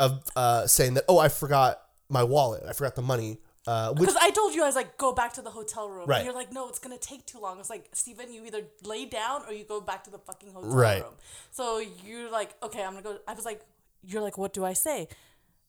of 0.00 0.24
uh, 0.34 0.66
saying 0.66 0.94
that, 0.94 1.04
oh, 1.08 1.18
I 1.18 1.28
forgot 1.28 1.80
my 2.08 2.22
wallet. 2.22 2.64
I 2.68 2.72
forgot 2.72 2.96
the 2.96 3.02
money. 3.02 3.38
Uh, 3.66 3.92
Because 3.92 4.16
I 4.20 4.30
told 4.30 4.54
you, 4.54 4.62
I 4.62 4.66
was 4.66 4.76
like, 4.76 4.96
go 4.96 5.12
back 5.12 5.32
to 5.34 5.42
the 5.42 5.50
hotel 5.50 5.88
room. 5.88 6.06
Right. 6.06 6.18
And 6.18 6.24
you're 6.24 6.34
like, 6.34 6.52
no, 6.52 6.68
it's 6.68 6.78
going 6.78 6.96
to 6.96 7.04
take 7.04 7.26
too 7.26 7.40
long. 7.40 7.58
It's 7.58 7.68
like, 7.70 7.88
Steven, 7.92 8.32
you 8.32 8.44
either 8.44 8.62
lay 8.84 9.06
down 9.06 9.42
or 9.48 9.52
you 9.52 9.64
go 9.64 9.80
back 9.80 10.04
to 10.04 10.10
the 10.10 10.18
fucking 10.18 10.52
hotel 10.52 10.70
Right. 10.70 11.02
room. 11.02 11.14
So 11.50 11.82
you're 12.04 12.30
like, 12.30 12.54
okay, 12.62 12.82
I'm 12.84 12.92
going 12.92 13.02
to 13.02 13.10
go. 13.10 13.18
I 13.26 13.34
was 13.34 13.44
like, 13.44 13.60
you're 14.04 14.22
like, 14.22 14.38
what 14.38 14.52
do 14.52 14.64
I 14.64 14.72
say? 14.72 15.08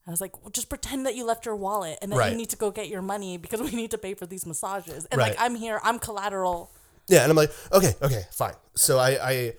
I 0.06 0.12
was 0.12 0.22
like, 0.22 0.40
well, 0.42 0.52
just 0.52 0.70
pretend 0.70 1.06
that 1.06 1.16
you 1.16 1.26
left 1.26 1.46
your 1.46 1.56
wallet 1.56 1.98
and 2.02 2.12
that 2.12 2.18
Right. 2.18 2.32
you 2.32 2.38
need 2.38 2.50
to 2.52 2.56
go 2.56 2.70
get 2.72 2.88
your 2.88 3.02
money 3.02 3.38
because 3.38 3.62
we 3.62 3.72
need 3.72 3.92
to 3.92 3.98
pay 3.98 4.14
for 4.14 4.26
these 4.28 4.46
massages. 4.46 5.06
And 5.12 5.18
Right. 5.18 5.32
like, 5.32 5.42
I'm 5.42 5.56
here, 5.56 5.82
I'm 5.84 5.98
collateral. 6.00 6.72
Yeah, 7.08 7.22
and 7.24 7.32
I'm 7.32 7.36
like, 7.38 7.52
okay, 7.74 7.96
okay, 8.02 8.26
fine. 8.32 8.54
So 8.76 9.00
I 9.00 9.10
I 9.32 9.54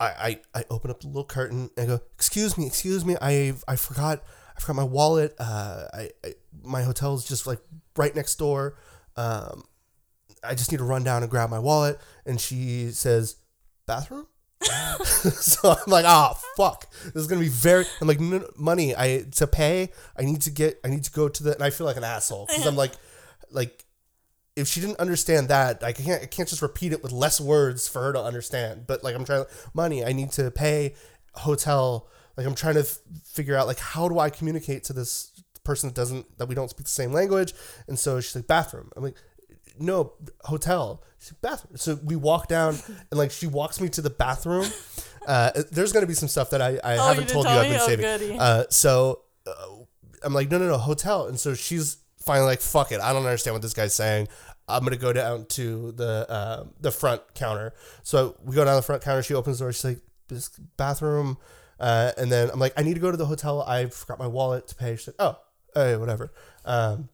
I 0.00 0.06
I, 0.08 0.40
I 0.60 0.64
open 0.70 0.90
up 0.90 1.00
the 1.00 1.08
little 1.08 1.24
curtain 1.24 1.70
and 1.76 1.84
I 1.92 1.96
go, 1.96 2.00
excuse 2.14 2.56
me, 2.56 2.66
excuse 2.66 3.04
me, 3.04 3.16
I 3.20 3.54
I 3.68 3.76
forgot 3.76 4.22
I 4.56 4.60
forgot 4.60 4.76
my 4.76 4.84
wallet. 4.84 5.34
Uh, 5.38 5.84
I, 5.92 6.10
I 6.24 6.34
my 6.62 6.82
hotel's 6.82 7.26
just 7.26 7.46
like 7.46 7.60
right 7.96 8.14
next 8.14 8.36
door. 8.36 8.76
Um, 9.16 9.64
I 10.42 10.54
just 10.54 10.70
need 10.70 10.78
to 10.78 10.84
run 10.84 11.04
down 11.04 11.22
and 11.22 11.30
grab 11.30 11.50
my 11.50 11.58
wallet. 11.58 12.00
And 12.24 12.40
she 12.40 12.90
says, 12.90 13.36
bathroom. 13.86 14.26
so 15.02 15.70
I'm 15.70 15.90
like, 15.90 16.04
ah, 16.04 16.38
fuck. 16.56 16.90
This 17.04 17.16
is 17.16 17.26
gonna 17.26 17.40
be 17.40 17.48
very. 17.48 17.84
I'm 18.00 18.08
like, 18.08 18.20
money. 18.58 18.96
I 18.96 19.26
to 19.32 19.46
pay. 19.46 19.90
I 20.16 20.22
need 20.22 20.42
to 20.42 20.50
get. 20.50 20.80
I 20.84 20.88
need 20.88 21.04
to 21.04 21.12
go 21.12 21.28
to 21.28 21.42
the. 21.42 21.54
And 21.54 21.62
I 21.62 21.70
feel 21.70 21.86
like 21.86 21.96
an 21.96 22.04
asshole 22.04 22.46
because 22.46 22.66
I'm 22.66 22.76
like, 22.76 22.92
like 23.50 23.84
if 24.56 24.66
she 24.66 24.80
didn't 24.80 24.98
understand 24.98 25.48
that, 25.48 25.84
I 25.84 25.92
can't 25.92 26.22
I 26.22 26.26
can't 26.26 26.48
just 26.48 26.62
repeat 26.62 26.92
it 26.92 27.02
with 27.02 27.12
less 27.12 27.40
words 27.40 27.86
for 27.86 28.02
her 28.02 28.12
to 28.14 28.20
understand. 28.20 28.86
But 28.86 29.04
like 29.04 29.14
I'm 29.14 29.24
trying 29.24 29.44
money, 29.74 30.04
I 30.04 30.12
need 30.12 30.32
to 30.32 30.50
pay 30.50 30.94
hotel. 31.34 32.08
Like 32.36 32.46
I'm 32.46 32.54
trying 32.54 32.74
to 32.74 32.80
f- 32.80 32.98
figure 33.24 33.56
out 33.56 33.66
like 33.66 33.78
how 33.78 34.08
do 34.08 34.18
I 34.18 34.30
communicate 34.30 34.84
to 34.84 34.92
this 34.92 35.32
person 35.64 35.88
that 35.88 35.94
doesn't 35.94 36.38
that 36.38 36.46
we 36.46 36.54
don't 36.54 36.68
speak 36.70 36.84
the 36.84 36.90
same 36.90 37.12
language. 37.12 37.54
And 37.88 37.98
so 37.98 38.20
she's 38.20 38.34
like 38.36 38.46
bathroom. 38.46 38.90
I'm 38.96 39.02
like 39.02 39.16
no 39.78 40.12
hotel. 40.44 41.02
She's 41.18 41.32
like, 41.32 41.40
bathroom. 41.42 41.76
So 41.76 41.98
we 42.04 42.16
walk 42.16 42.48
down 42.48 42.76
and 43.10 43.18
like 43.18 43.30
she 43.30 43.46
walks 43.46 43.80
me 43.80 43.88
to 43.90 44.00
the 44.02 44.10
bathroom. 44.10 44.66
Uh, 45.26 45.50
there's 45.72 45.92
gonna 45.92 46.06
be 46.06 46.14
some 46.14 46.28
stuff 46.28 46.50
that 46.50 46.62
I, 46.62 46.78
I 46.84 46.96
Oh, 46.96 47.08
haven't 47.08 47.24
didn't 47.24 47.28
told 47.30 47.46
you 47.46 47.52
I've 47.52 47.70
been 47.70 47.80
Oh, 47.80 47.86
saving. 47.86 48.40
Uh, 48.40 48.64
so 48.70 49.22
uh, 49.46 49.52
I'm 50.22 50.32
like, 50.32 50.50
no, 50.50 50.58
no, 50.58 50.68
no, 50.68 50.78
hotel. 50.78 51.26
And 51.26 51.38
so 51.38 51.54
she's 51.54 51.98
finally 52.24 52.46
like, 52.46 52.60
fuck 52.60 52.92
it. 52.92 53.00
I 53.00 53.12
don't 53.12 53.24
understand 53.24 53.54
what 53.54 53.62
this 53.62 53.74
guy's 53.74 53.94
saying. 53.94 54.28
I'm 54.68 54.82
gonna 54.82 54.96
go 54.96 55.12
down 55.12 55.46
to 55.46 55.92
the 55.92 56.26
uh, 56.30 56.64
the 56.80 56.90
front 56.90 57.22
counter. 57.34 57.72
So 58.02 58.36
we 58.44 58.54
go 58.54 58.64
down 58.64 58.76
the 58.76 58.82
front 58.82 59.02
counter. 59.02 59.22
She 59.22 59.34
opens 59.34 59.58
the 59.58 59.64
door. 59.64 59.72
She's 59.72 59.84
like, 59.84 60.00
this 60.28 60.48
bathroom. 60.76 61.38
Uh, 61.78 62.12
and 62.16 62.30
then 62.32 62.50
I'm 62.50 62.58
like, 62.58 62.72
I 62.76 62.82
need 62.82 62.94
to 62.94 63.00
go 63.00 63.10
to 63.10 63.16
the 63.16 63.26
hotel. 63.26 63.62
I 63.62 63.86
forgot 63.86 64.18
my 64.18 64.26
wallet 64.26 64.66
to 64.68 64.74
pay. 64.74 64.96
She's 64.96 65.08
like, 65.08 65.16
oh, 65.18 65.38
hey, 65.74 65.96
whatever. 65.96 66.32
Um, 66.64 67.08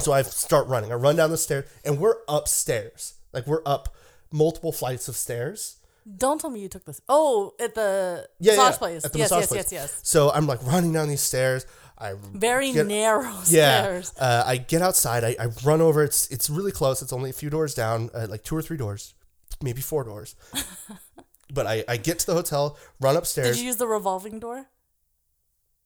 so 0.00 0.12
I 0.12 0.22
start 0.22 0.66
running. 0.66 0.90
I 0.90 0.96
run 0.96 1.14
down 1.16 1.30
the 1.30 1.36
stairs, 1.38 1.64
and 1.84 1.98
we're 1.98 2.16
upstairs. 2.28 3.14
Like 3.32 3.46
we're 3.46 3.62
up 3.64 3.94
multiple 4.32 4.72
flights 4.72 5.06
of 5.08 5.16
stairs. 5.16 5.76
Don't 6.16 6.40
tell 6.40 6.50
me 6.50 6.58
you 6.60 6.68
took 6.68 6.84
this. 6.84 7.00
Oh, 7.08 7.54
at 7.60 7.76
the 7.76 8.28
Yeah, 8.40 8.52
massage 8.56 8.72
yeah, 8.72 8.78
place. 8.78 9.04
at 9.04 9.12
the 9.12 9.18
yes, 9.20 9.30
massage 9.30 9.40
yes, 9.42 9.48
place. 9.48 9.72
yes, 9.72 9.90
yes. 9.92 10.00
So 10.02 10.30
I'm 10.32 10.48
like 10.48 10.60
running 10.66 10.92
down 10.92 11.08
these 11.08 11.20
stairs. 11.20 11.64
I 11.96 12.14
Very 12.34 12.72
get- 12.72 12.88
narrow 12.88 13.30
Yeah, 13.46 13.82
stairs. 13.82 14.12
uh, 14.18 14.42
I 14.44 14.56
get 14.56 14.82
outside. 14.82 15.22
I, 15.22 15.36
I 15.38 15.46
run 15.64 15.80
over. 15.80 16.02
It's 16.02 16.28
it's 16.32 16.50
really 16.50 16.72
close. 16.72 17.00
It's 17.02 17.12
only 17.12 17.30
a 17.30 17.32
few 17.32 17.50
doors 17.50 17.74
down, 17.74 18.10
uh, 18.12 18.26
like 18.28 18.42
two 18.42 18.56
or 18.56 18.62
three 18.62 18.76
doors, 18.76 19.14
maybe 19.62 19.80
four 19.80 20.02
doors. 20.02 20.34
but 21.52 21.66
I, 21.66 21.84
I 21.88 21.96
get 21.98 22.18
to 22.20 22.26
the 22.26 22.34
hotel, 22.34 22.76
run 23.00 23.16
upstairs. 23.16 23.56
Did 23.56 23.60
you 23.60 23.66
use 23.66 23.76
the 23.76 23.86
revolving 23.86 24.38
door? 24.38 24.66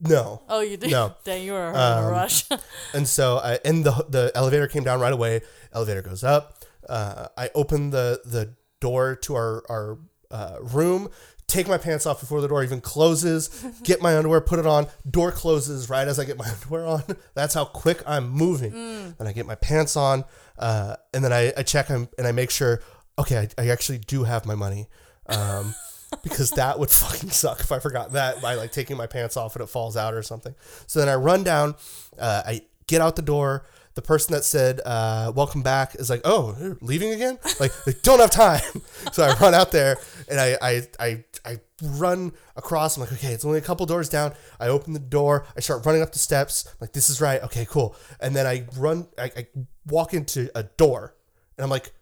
No. 0.01 0.43
Oh, 0.49 0.61
you 0.61 0.77
did. 0.77 0.91
No. 0.91 1.15
Dang, 1.25 1.43
you 1.43 1.53
were 1.53 1.71
in 1.71 1.77
Um, 1.77 2.05
a 2.05 2.11
rush. 2.11 2.45
And 2.95 3.09
so, 3.09 3.39
I, 3.39 3.59
and 3.65 3.85
the 3.85 3.93
the 4.09 4.31
elevator 4.35 4.67
came 4.69 4.85
down 4.85 5.01
right 5.01 5.13
away. 5.13 5.41
Elevator 5.73 6.03
goes 6.03 6.23
up. 6.23 6.65
Uh, 6.89 7.29
I 7.37 7.51
open 7.55 7.91
the 7.91 8.21
the 8.25 8.55
door 8.81 9.17
to 9.17 9.35
our 9.35 9.63
our 9.69 9.99
uh, 10.31 10.57
room. 10.61 11.09
Take 11.47 11.69
my 11.69 11.79
pants 11.79 12.07
off 12.07 12.19
before 12.21 12.41
the 12.41 12.49
door 12.49 12.63
even 12.65 12.81
closes. 12.81 13.49
Get 13.85 14.03
my 14.03 14.17
underwear, 14.19 14.41
put 14.41 14.59
it 14.59 14.67
on. 14.67 14.89
Door 15.09 15.33
closes 15.33 15.89
right 15.89 16.07
as 16.09 16.19
I 16.19 16.25
get 16.25 16.37
my 16.37 16.49
underwear 16.51 16.85
on. 16.85 17.05
That's 17.35 17.55
how 17.55 17.65
quick 17.65 18.03
I'm 18.07 18.29
moving. 18.29 18.75
And 19.19 19.29
I 19.29 19.33
get 19.33 19.47
my 19.47 19.55
pants 19.55 19.97
on, 19.97 20.25
uh, 20.59 20.97
and 21.15 21.23
then 21.25 21.33
I, 21.33 21.53
I 21.57 21.63
check 21.63 21.89
and 21.89 22.09
I 22.19 22.33
make 22.33 22.51
sure. 22.51 22.83
Okay, 23.19 23.39
I, 23.59 23.63
I 23.63 23.69
actually 23.71 23.99
do 23.99 24.25
have 24.25 24.45
my 24.45 24.55
money. 24.57 24.89
Um, 25.29 25.75
because 26.23 26.51
that 26.53 26.79
would 26.79 26.91
fucking 27.03 27.31
suck 27.31 27.61
if 27.61 27.73
I 27.73 27.79
forgot 27.79 28.13
that 28.13 28.41
by 28.41 28.55
like 28.55 28.73
taking 28.73 28.97
my 28.97 29.07
pants 29.07 29.37
off 29.37 29.55
and 29.57 29.63
it 29.63 29.69
falls 29.69 29.97
out 29.97 30.15
or 30.15 30.23
something. 30.23 30.55
So 30.87 31.01
then 31.01 31.09
I 31.09 31.15
run 31.15 31.43
down, 31.43 31.75
uh, 32.19 32.43
I 32.47 32.63
get 32.87 33.01
out 33.01 33.17
the 33.17 33.23
door. 33.23 33.67
The 33.95 34.03
person 34.03 34.35
that 34.35 34.45
said 34.45 34.83
uh, 34.85 35.33
"Welcome 35.35 35.63
back" 35.63 35.95
is 35.95 36.11
like, 36.11 36.21
"Oh, 36.23 36.77
leaving 36.83 37.13
again?" 37.15 37.39
Like, 37.59 37.73
they 37.85 37.95
don't 38.03 38.21
have 38.21 38.31
time. 38.31 38.61
So 39.13 39.23
I 39.23 39.35
run 39.39 39.55
out 39.55 39.73
there 39.73 39.97
and 40.29 40.39
I 40.39 40.59
I 40.61 40.83
I, 41.01 41.25
I 41.47 41.61
run 41.83 42.33
across. 42.57 42.97
I'm 42.97 43.01
like, 43.05 43.13
"Okay, 43.15 43.33
it's 43.33 43.47
only 43.47 43.57
a 43.57 43.63
couple 43.63 43.87
doors 43.87 44.11
down." 44.11 44.35
I 44.61 44.69
open 44.69 44.93
the 44.93 44.99
door. 44.99 45.47
I 45.57 45.61
start 45.61 45.87
running 45.87 46.03
up 46.03 46.13
the 46.13 46.19
steps. 46.19 46.67
I'm 46.67 46.77
like, 46.83 46.93
"This 46.93 47.09
is 47.09 47.23
right." 47.23 47.43
Okay, 47.45 47.67
cool. 47.71 47.97
And 48.21 48.37
then 48.37 48.47
I 48.47 48.67
run. 48.77 49.09
I, 49.17 49.31
I 49.35 49.47
walk 49.87 50.13
into 50.13 50.51
a 50.55 50.65
door, 50.65 51.15
and 51.57 51.65
I'm 51.65 51.71
like, 51.71 51.93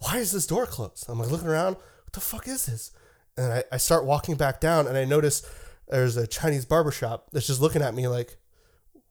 why 0.00 0.18
is 0.18 0.32
this 0.32 0.46
door 0.46 0.66
closed? 0.66 1.06
I'm 1.08 1.18
like 1.18 1.30
looking 1.30 1.48
around, 1.48 1.76
what 2.08 2.14
the 2.14 2.20
fuck 2.20 2.48
is 2.48 2.64
this? 2.64 2.90
And 3.36 3.52
I, 3.52 3.64
I 3.70 3.76
start 3.76 4.06
walking 4.06 4.34
back 4.36 4.60
down 4.60 4.86
and 4.86 4.96
I 4.96 5.04
notice 5.04 5.42
there's 5.88 6.16
a 6.16 6.26
Chinese 6.26 6.64
barber 6.64 6.90
shop 6.90 7.28
that's 7.32 7.46
just 7.46 7.60
looking 7.60 7.82
at 7.82 7.94
me 7.94 8.08
like, 8.08 8.38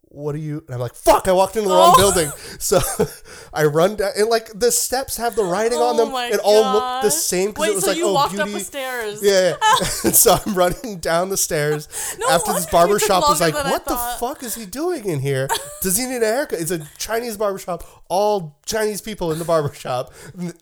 what 0.10 0.34
are 0.34 0.40
you? 0.40 0.64
And 0.66 0.74
I'm 0.74 0.80
like, 0.80 0.96
fuck, 0.96 1.28
I 1.28 1.32
walked 1.34 1.58
into 1.58 1.68
the 1.70 1.76
wrong 1.76 1.94
Oh. 1.96 2.12
building. 2.14 2.32
So 2.60 2.80
I 3.54 3.66
run 3.66 3.98
down 3.98 4.14
and 4.18 4.30
like 4.30 4.50
the 4.58 4.72
steps 4.72 5.18
have 5.18 5.36
the 5.36 5.44
writing 5.44 5.78
on 5.78 5.96
Oh 5.96 6.06
them. 6.06 6.12
my 6.14 6.28
It 6.28 6.40
all 6.44 6.74
looked 6.74 7.04
the 7.04 7.12
same 7.12 7.50
because 7.52 7.68
it 7.68 7.76
was 7.76 7.84
so 7.84 7.90
like, 7.92 7.98
you 8.00 8.08
oh, 8.08 8.14
walked 8.14 8.34
beauty. 8.34 8.52
up 8.54 8.58
the 8.58 8.64
stairs? 8.64 9.20
Yeah, 9.22 9.56
yeah. 9.62 9.84
so 10.12 10.38
I'm 10.46 10.56
running 10.56 10.98
down 11.00 11.30
the 11.30 11.38
stairs 11.38 11.88
No 12.20 12.30
after 12.30 12.54
this 12.54 12.72
wonder 12.72 12.96
barber 12.96 13.00
shop 13.00 13.24
was 13.30 13.40
like, 13.42 13.54
"What 13.54 13.86
the 13.86 13.98
fuck 14.20 14.42
is 14.44 14.56
he 14.56 14.66
doing 14.66 15.06
in 15.06 15.20
here? 15.20 15.50
Does 15.84 15.98
he 15.98 16.06
need 16.06 16.24
a 16.24 16.26
haircut?" 16.26 16.60
It's 16.62 16.72
a 16.72 16.80
Chinese 16.98 17.36
barber 17.38 17.60
shop. 17.60 17.84
All 18.10 18.58
Chinese 18.66 19.02
people 19.02 19.32
in 19.34 19.40
the 19.40 19.46
barber 19.46 19.74
shop. 19.74 20.14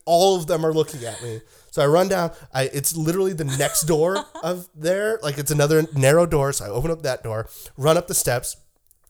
All 0.06 0.36
of 0.38 0.48
them 0.48 0.66
are 0.66 0.74
looking 0.74 1.04
at 1.06 1.22
me. 1.22 1.42
So 1.76 1.82
I 1.82 1.88
run 1.88 2.08
down. 2.08 2.32
I 2.54 2.64
it's 2.72 2.96
literally 2.96 3.34
the 3.34 3.44
next 3.44 3.82
door 3.82 4.24
of 4.44 4.70
there. 4.74 5.20
Like 5.22 5.38
it's 5.38 5.52
another 5.52 5.84
narrow 5.94 6.26
door. 6.26 6.54
So 6.54 6.64
I 6.64 6.70
open 6.70 6.90
up 6.90 7.02
that 7.02 7.22
door, 7.22 7.50
run 7.76 7.98
up 7.98 8.08
the 8.08 8.14
steps. 8.14 8.56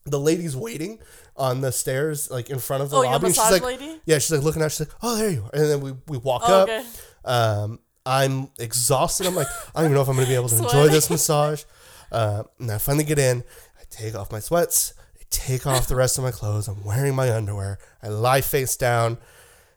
The 0.06 0.20
lady's 0.20 0.56
waiting 0.58 0.98
on 1.38 1.62
the 1.62 1.72
stairs, 1.72 2.32
like 2.32 2.50
in 2.50 2.58
front 2.58 2.82
of 2.82 2.90
the 2.90 2.96
Oh, 2.98 3.02
your 3.04 3.12
lobby. 3.12 3.28
she's 3.28 3.38
massage 3.38 3.52
like, 3.52 3.62
lady? 3.62 4.02
yeah, 4.08 4.18
she's 4.18 4.32
like 4.32 4.42
looking 4.42 4.64
out. 4.64 4.72
She's 4.72 4.80
like, 4.88 4.98
oh, 5.04 5.16
there 5.16 5.30
you 5.30 5.44
are. 5.44 5.50
And 5.54 5.70
then 5.70 5.80
we, 5.82 5.92
we 6.08 6.18
walk 6.18 6.42
Oh, 6.48 6.54
up. 6.64 6.70
okay. 6.70 6.84
Um, 7.24 7.80
I'm 8.04 8.50
exhausted. 8.58 9.28
I'm 9.28 9.36
like, 9.36 9.46
I 9.76 9.82
don't 9.82 9.86
even 9.86 9.94
know 9.94 10.02
if 10.02 10.08
I'm 10.08 10.16
going 10.16 10.26
to 10.26 10.32
be 10.32 10.36
able 10.36 10.50
to 10.50 10.58
enjoy 10.64 10.88
this 10.88 11.12
massage. 11.12 11.64
Uh, 12.12 12.44
and 12.60 12.72
I 12.72 12.80
finally 12.80 13.04
get 13.04 13.20
in. 13.20 13.44
I 13.80 13.84
take 13.92 14.16
off 14.16 14.32
my 14.32 14.40
sweats. 14.40 14.96
I 15.20 15.24
take 15.30 15.68
off 15.68 15.88
the 15.88 15.96
rest 15.96 16.18
of 16.18 16.24
my 16.24 16.32
clothes. 16.32 16.68
I'm 16.68 16.84
wearing 16.84 17.14
my 17.16 17.32
underwear. 17.32 17.78
I 18.02 18.08
lie 18.08 18.42
face 18.42 18.76
down. 18.76 19.20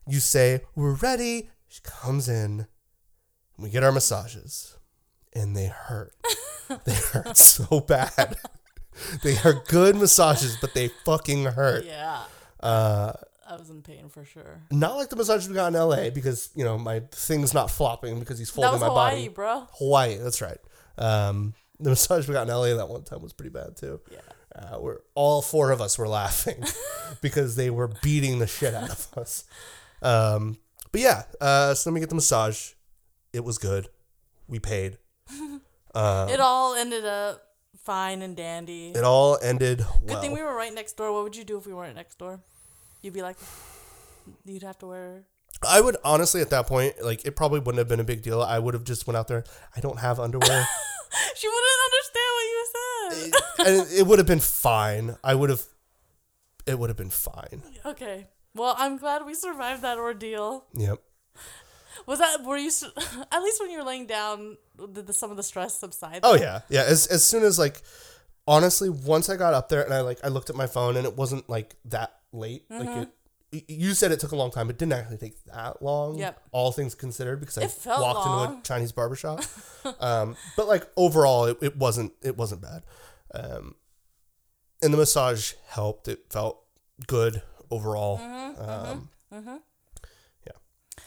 You 0.07 0.21
say, 0.21 0.63
We're 0.75 0.95
ready. 0.95 1.51
She 1.69 1.81
comes 1.85 2.31
in. 2.31 2.67
We 3.59 3.71
get 3.71 3.83
our 3.83 3.93
massages. 3.93 4.77
And 5.35 5.55
they 5.57 5.67
hurt. 5.67 6.13
they 6.85 6.95
hurt 6.95 7.37
so 7.37 7.81
bad. 7.81 8.37
they 9.23 9.37
are 9.45 9.63
good 9.69 9.97
massages, 9.97 10.57
but 10.61 10.75
they 10.75 10.89
fucking 11.05 11.45
hurt. 11.45 11.85
Yeah. 11.85 12.23
Uh, 12.61 13.13
I 13.47 13.57
was 13.57 13.71
in 13.71 13.83
pain 13.83 14.09
for 14.09 14.25
sure. 14.25 14.61
not 14.71 14.97
like 14.97 15.09
the 15.09 15.17
massages 15.17 15.49
we 15.49 15.55
got 15.55 15.69
in 15.69 15.79
LA 15.81 16.11
because, 16.11 16.51
you 16.55 16.65
know, 16.65 16.77
my 16.79 17.01
thing's 17.13 17.55
not 17.55 17.71
flopping 17.71 18.19
because 18.21 18.39
he's 18.39 18.51
folding 18.51 18.69
That 18.71 18.75
was 18.75 18.81
my 18.83 18.89
Hawaii, 18.89 19.15
body. 19.23 19.29
bro. 19.29 19.67
Hawaii, 19.79 20.17
that's 20.19 20.41
right. 20.43 20.59
Um, 20.99 21.55
the 21.81 21.91
massage 21.91 22.27
we 22.29 22.35
got 22.35 22.49
in 22.49 22.55
LA 22.55 22.75
that 22.77 22.89
one 22.89 23.05
time 23.05 23.23
was 23.23 23.33
pretty 23.33 23.51
bad 23.51 23.77
too. 23.77 24.01
Yeah. 24.11 24.19
Uh, 24.55 24.79
we're 24.81 24.99
all 25.15 25.41
four 25.41 25.71
of 25.71 25.81
us 25.81 25.97
were 25.99 26.09
laughing 26.09 26.63
because 27.23 27.55
they 27.57 27.71
were 27.71 27.89
beating 28.03 28.39
the 28.39 28.47
shit 28.47 28.75
out 28.75 28.91
of 28.91 29.07
us. 29.17 29.45
Um, 30.03 30.59
but 30.91 31.01
yeah, 31.01 31.23
uh, 31.41 31.75
so 31.75 31.89
let 31.91 31.95
me 31.95 32.01
get 32.01 32.09
the 32.09 32.17
massage. 32.17 32.73
It 33.39 33.45
was 33.45 33.57
good. 33.59 33.89
We 34.49 34.59
paid. 34.59 34.99
Uh, 35.95 36.29
It 36.31 36.39
all 36.39 36.75
ended 36.75 37.07
up 37.07 37.43
fine 37.83 38.21
and 38.21 38.37
dandy. 38.37 38.91
it 38.95 39.03
all 39.05 39.39
ended 39.43 39.81
well. 39.81 39.99
Good 40.07 40.21
thing 40.21 40.33
we 40.33 40.43
were 40.43 40.55
right 40.55 40.73
next 40.73 40.99
door. 40.99 41.11
What 41.13 41.23
would 41.25 41.35
you 41.35 41.45
do 41.45 41.57
if 41.57 41.67
we 41.67 41.73
weren't 41.73 41.97
next 41.97 42.19
door? 42.19 42.41
You'd 43.01 43.15
be 43.15 43.23
like, 43.23 43.39
you'd 44.45 44.63
have 44.65 44.79
to 44.81 44.87
wear. 44.87 45.25
I 45.67 45.81
would 45.81 45.97
honestly 46.05 46.43
at 46.43 46.51
that 46.51 46.67
point, 46.67 47.03
like, 47.03 47.25
it 47.27 47.37
probably 47.37 47.59
wouldn't 47.61 47.79
have 47.79 47.89
been 47.89 48.01
a 48.01 48.05
big 48.05 48.21
deal. 48.23 48.43
I 48.43 48.59
would 48.59 48.75
have 48.75 48.85
just 48.85 49.07
went 49.07 49.17
out 49.17 49.29
there. 49.29 49.45
I 49.75 49.81
don't 49.81 49.99
have 49.99 50.21
underwear. 50.21 50.67
She 51.35 51.49
wouldn't 51.49 51.83
understand 51.89 52.31
what 52.37 52.45
you 52.53 52.67
said. 52.77 53.33
and 53.67 53.93
it 53.99 54.07
would 54.07 54.19
have 54.19 54.29
been 54.29 54.41
fine. 54.41 55.17
I 55.25 55.35
would 55.35 55.49
have. 55.49 55.63
It 56.67 56.79
would 56.79 56.91
have 56.91 56.99
been 56.99 57.09
fine. 57.11 57.63
okay. 57.87 58.27
Well, 58.55 58.75
I'm 58.77 58.99
glad 58.99 59.25
we 59.25 59.33
survived 59.35 59.81
that 59.83 59.97
ordeal. 59.97 60.67
Yep. 60.75 60.99
Was 62.07 62.19
that 62.21 62.45
were 62.45 62.57
you 62.57 62.71
at 63.33 63.43
least 63.43 63.61
when 63.61 63.71
you 63.71 63.79
were 63.79 63.85
laying 63.85 64.07
down? 64.07 64.57
Did 64.93 65.07
the, 65.07 65.13
some 65.13 65.31
of 65.31 65.37
the 65.37 65.43
stress 65.43 65.79
subside? 65.79 66.21
Oh 66.23 66.35
yeah, 66.37 66.61
yeah. 66.69 66.85
As 66.87 67.07
as 67.07 67.25
soon 67.25 67.43
as 67.45 67.59
like, 67.59 67.83
honestly, 68.47 68.89
once 68.89 69.29
I 69.29 69.37
got 69.37 69.55
up 69.55 69.69
there 69.69 69.83
and 69.83 69.93
I 69.93 70.01
like 70.01 70.19
I 70.25 70.29
looked 70.29 70.51
at 70.51 70.57
my 70.57 70.67
phone 70.67 70.97
and 70.97 71.07
it 71.07 71.17
wasn't 71.17 71.49
like 71.49 71.75
that 71.87 72.15
late. 72.33 72.65
Like 72.71 72.89
Mm-hmm. 72.89 73.01
it. 73.01 73.09
You 73.67 73.95
said 73.95 74.13
it 74.13 74.21
took 74.21 74.33
a 74.33 74.37
long 74.37 74.51
time. 74.51 74.69
It 74.69 74.77
didn't 74.77 74.93
actually 74.93 75.17
take 75.17 75.43
that 75.47 75.81
long. 75.83 76.19
Yep. 76.19 76.39
All 76.53 76.71
things 76.71 76.95
considered, 76.95 77.41
because 77.41 77.57
I 77.57 77.63
walked 77.99 78.27
into 78.27 78.59
a 78.59 78.63
Chinese 78.63 78.93
barbershop. 78.93 79.41
um, 80.01 80.37
but 80.55 80.69
like 80.69 80.87
overall, 80.99 81.47
it, 81.47 81.57
it 81.63 81.77
wasn't 81.79 82.13
it 82.23 82.37
wasn't 82.37 82.61
bad. 82.61 82.83
Um, 83.33 83.75
and 84.83 84.93
the 84.93 84.99
massage 84.99 85.55
helped. 85.69 86.09
It 86.09 86.27
felt 86.29 86.63
good 87.07 87.41
overall. 87.71 88.19
Mm-hmm, 88.19 88.63
um, 88.71 89.09
Yeah. 89.33 89.59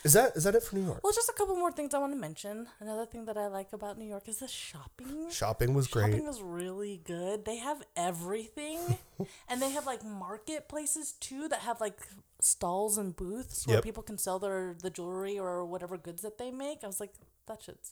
Is 0.03 0.13
that 0.13 0.35
is 0.35 0.45
that 0.45 0.55
it 0.55 0.63
for 0.63 0.75
New 0.75 0.83
York? 0.85 1.01
Well, 1.03 1.13
just 1.13 1.29
a 1.29 1.33
couple 1.33 1.55
more 1.55 1.71
things 1.71 1.93
I 1.93 1.99
want 1.99 2.13
to 2.13 2.19
mention. 2.19 2.67
Another 2.79 3.05
thing 3.05 3.25
that 3.25 3.37
I 3.37 3.47
like 3.47 3.71
about 3.71 3.97
New 3.99 4.05
York 4.07 4.27
is 4.27 4.39
the 4.39 4.47
shopping. 4.47 5.29
Shopping 5.29 5.73
was 5.75 5.87
great. 5.87 6.11
Shopping 6.11 6.25
was 6.25 6.41
really 6.41 7.01
good. 7.05 7.45
They 7.45 7.57
have 7.57 7.83
everything, 7.95 8.79
and 9.47 9.61
they 9.61 9.69
have 9.71 9.85
like 9.85 10.03
marketplaces 10.03 11.11
too 11.13 11.47
that 11.49 11.59
have 11.59 11.79
like 11.79 11.99
stalls 12.39 12.97
and 12.97 13.15
booths 13.15 13.67
where 13.67 13.77
Yep. 13.77 13.83
people 13.83 14.01
can 14.03 14.17
sell 14.17 14.39
their 14.39 14.73
the 14.81 14.89
jewelry 14.89 15.37
or 15.37 15.63
whatever 15.65 15.97
goods 15.97 16.23
that 16.23 16.39
they 16.39 16.49
make. 16.51 16.79
I 16.83 16.87
was 16.87 16.99
like, 16.99 17.13
that 17.47 17.61
shit's 17.61 17.91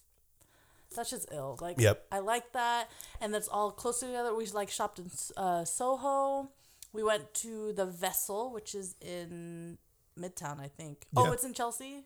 that 0.96 1.06
shit's 1.06 1.28
ill. 1.32 1.60
Like, 1.62 1.80
Yep. 1.80 2.08
I 2.12 2.20
like 2.20 2.54
that, 2.54 2.90
and 3.22 3.32
that's 3.32 3.48
all 3.48 3.72
close 3.72 4.00
together. 4.00 4.34
We 4.34 4.48
like 4.48 4.72
shopped 4.72 4.98
in 4.98 5.12
uh, 5.38 5.64
Soho. 5.64 6.50
We 6.92 7.04
went 7.04 7.36
to 7.36 7.72
the 7.74 7.86
Vessel, 7.86 8.52
which 8.52 8.74
is 8.74 8.96
in 9.00 9.78
Midtown, 10.20 10.60
I 10.60 10.68
think. 10.68 11.06
Oh, 11.16 11.32
it's 11.32 11.44
in 11.44 11.54
Chelsea. 11.54 12.06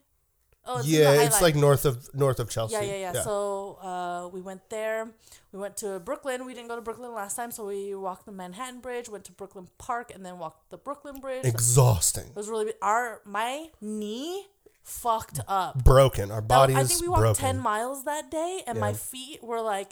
Oh, 0.66 0.78
it's 0.78 0.88
yeah, 0.88 1.12
it's 1.12 1.42
like 1.42 1.54
north 1.54 1.84
of 1.84 2.08
north 2.14 2.40
of 2.40 2.48
Chelsea. 2.48 2.72
Yeah, 2.72 2.82
yeah, 2.82 3.12
yeah. 3.12 3.22
So 3.22 3.78
uh, 3.82 4.28
we 4.32 4.40
went 4.40 4.70
there. 4.70 5.10
We 5.52 5.58
went 5.58 5.76
to 5.78 6.00
Brooklyn. 6.00 6.46
We 6.46 6.54
didn't 6.54 6.68
go 6.68 6.76
to 6.76 6.80
Brooklyn 6.80 7.12
last 7.12 7.36
time, 7.36 7.50
so 7.50 7.66
we 7.66 7.94
walked 7.94 8.24
the 8.24 8.32
Manhattan 8.32 8.80
Bridge, 8.80 9.10
went 9.10 9.24
to 9.26 9.32
Brooklyn 9.32 9.68
Park, 9.76 10.10
and 10.14 10.24
then 10.24 10.38
walked 10.38 10.70
the 10.70 10.78
Brooklyn 10.78 11.20
Bridge. 11.20 11.44
exhausting, 11.44 12.28
it 12.28 12.36
was 12.36 12.48
really 12.48 12.72
our 12.80 13.20
my 13.26 13.68
knee 13.82 14.46
fucked 14.82 15.40
up. 15.48 15.84
broken. 15.84 16.30
Our 16.30 16.40
body 16.40 16.74
I 16.74 16.84
think 16.84 17.02
we 17.02 17.08
walked 17.08 17.20
broken. 17.20 17.44
ten 17.44 17.58
miles 17.58 18.04
that 18.04 18.30
day, 18.30 18.62
and 18.66 18.80
my 18.80 18.94
feet 18.94 19.42
were 19.42 19.60
like. 19.60 19.90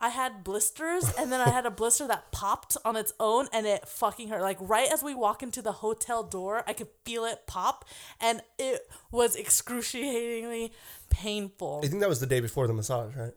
I 0.00 0.10
had 0.10 0.44
blisters, 0.44 1.12
and 1.18 1.32
then 1.32 1.40
I 1.40 1.50
had 1.50 1.66
a 1.66 1.70
blister 1.70 2.06
that 2.06 2.30
popped 2.30 2.76
on 2.84 2.96
its 2.96 3.12
own, 3.18 3.48
and 3.52 3.66
it 3.66 3.88
fucking 3.88 4.28
hurt. 4.28 4.42
Like 4.42 4.58
right 4.60 4.90
as 4.92 5.02
we 5.02 5.14
walk 5.14 5.42
into 5.42 5.60
the 5.62 5.72
hotel 5.72 6.22
door, 6.22 6.62
I 6.66 6.72
could 6.72 6.88
feel 7.04 7.24
it 7.24 7.46
pop, 7.46 7.84
and 8.20 8.42
it 8.58 8.88
was 9.10 9.36
excruciatingly 9.36 10.72
painful. 11.10 11.82
I 11.84 11.88
think 11.88 12.00
that 12.00 12.08
was 12.08 12.20
the 12.20 12.26
day 12.26 12.40
before 12.40 12.66
the 12.66 12.74
massage, 12.74 13.16
right? 13.16 13.34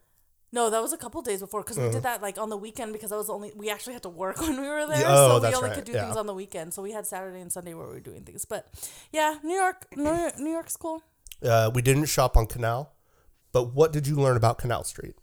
No, 0.54 0.70
that 0.70 0.82
was 0.82 0.92
a 0.92 0.98
couple 0.98 1.22
days 1.22 1.40
before 1.40 1.62
because 1.62 1.78
we 1.78 1.90
did 1.90 2.04
that 2.04 2.22
like 2.22 2.38
on 2.38 2.50
the 2.50 2.58
weekend 2.58 2.92
because 2.92 3.14
I 3.14 3.16
was 3.16 3.30
only 3.30 3.54
we 3.56 3.70
actually 3.70 3.94
had 3.94 4.04
to 4.04 4.10
work 4.10 4.42
when 4.42 4.60
we 4.60 4.68
were 4.68 4.86
there, 4.86 5.06
oh, 5.08 5.40
so 5.40 5.48
we 5.48 5.56
only 5.56 5.70
right, 5.70 5.76
could 5.76 5.86
do 5.86 5.94
yeah. 5.94 6.04
things 6.04 6.18
on 6.18 6.28
the 6.28 6.34
weekend. 6.34 6.74
So 6.74 6.82
we 6.82 6.92
had 6.92 7.08
Saturday 7.08 7.40
and 7.40 7.52
Sunday 7.52 7.74
where 7.74 7.88
we 7.88 7.94
were 7.94 8.00
doing 8.02 8.24
things. 8.24 8.44
But 8.44 8.68
yeah, 9.12 9.38
New 9.44 9.56
York, 9.56 9.88
New, 9.96 10.04
York, 10.04 10.38
New 10.40 10.52
York's 10.52 10.76
cool. 10.76 11.02
Uh, 11.42 11.72
we 11.74 11.82
didn't 11.82 12.06
shop 12.06 12.36
on 12.36 12.48
Canal, 12.48 12.94
but 13.54 13.74
what 13.74 13.94
did 13.94 14.08
you 14.08 14.16
learn 14.16 14.36
about 14.36 14.58
Canal 14.58 14.84
Street? 14.84 15.16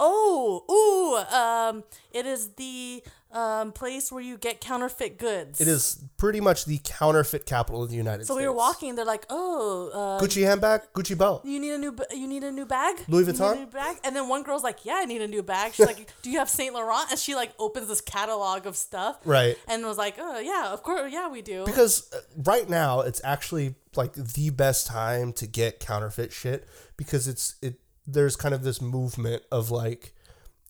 Oh, 0.00 0.64
ooh, 0.70 1.36
um, 1.36 1.84
it 2.10 2.26
is 2.26 2.50
the 2.54 3.02
um 3.34 3.72
place 3.72 4.12
where 4.12 4.22
you 4.22 4.36
get 4.36 4.60
counterfeit 4.60 5.16
goods. 5.18 5.58
It 5.60 5.66
is 5.68 6.04
pretty 6.18 6.38
much 6.40 6.66
the 6.66 6.78
counterfeit 6.84 7.46
capital 7.46 7.82
of 7.82 7.88
the 7.88 7.96
United 7.96 8.26
So 8.26 8.34
States. 8.34 8.36
So 8.36 8.36
we 8.42 8.46
were 8.46 8.52
walking. 8.54 8.94
They're 8.94 9.06
like, 9.06 9.24
"Oh, 9.30 9.90
uh, 10.20 10.22
Gucci 10.22 10.42
handbag, 10.44 10.82
Gucci 10.94 11.16
belt. 11.16 11.42
you 11.46 11.58
need 11.58 11.72
a 11.72 11.78
new, 11.78 11.96
you 12.10 12.26
need 12.26 12.44
a 12.44 12.52
new 12.52 12.66
bag, 12.66 12.96
Louis 13.08 13.20
You 13.26 13.32
need 13.32 13.40
a 13.40 13.42
Vuitton? 13.42 13.58
new 13.60 13.66
bag." 13.66 13.96
And 14.04 14.14
then 14.14 14.28
one 14.28 14.42
girl's 14.42 14.62
like, 14.62 14.84
"Yeah, 14.84 14.96
I 14.98 15.06
need 15.06 15.22
a 15.22 15.28
new 15.28 15.42
bag." 15.42 15.72
She's 15.72 15.86
like, 15.92 16.12
"Do 16.22 16.30
you 16.30 16.38
have 16.40 16.50
Saint 16.50 16.74
Laurent?" 16.74 17.10
And 17.10 17.18
she 17.18 17.34
like 17.34 17.52
opens 17.58 17.88
this 17.88 18.02
catalog 18.02 18.66
of 18.66 18.76
stuff, 18.76 19.18
Right. 19.24 19.56
And 19.66 19.84
was 19.86 19.96
like, 19.98 20.16
"Oh 20.18 20.38
yeah, 20.38 20.70
of 20.72 20.82
course, 20.82 21.10
yeah, 21.10 21.28
we 21.30 21.40
do." 21.40 21.64
Because 21.64 22.12
uh, 22.12 22.18
right 22.44 22.68
now 22.68 23.00
it's 23.00 23.20
actually 23.24 23.76
like 23.96 24.12
the 24.12 24.50
best 24.50 24.86
time 24.86 25.32
to 25.34 25.46
get 25.46 25.80
counterfeit 25.80 26.32
shit 26.32 26.66
because 26.98 27.28
it's 27.28 27.54
it 27.62 27.76
there's 28.06 28.36
kind 28.36 28.54
of 28.54 28.62
this 28.62 28.80
movement 28.80 29.42
of 29.50 29.70
like 29.70 30.14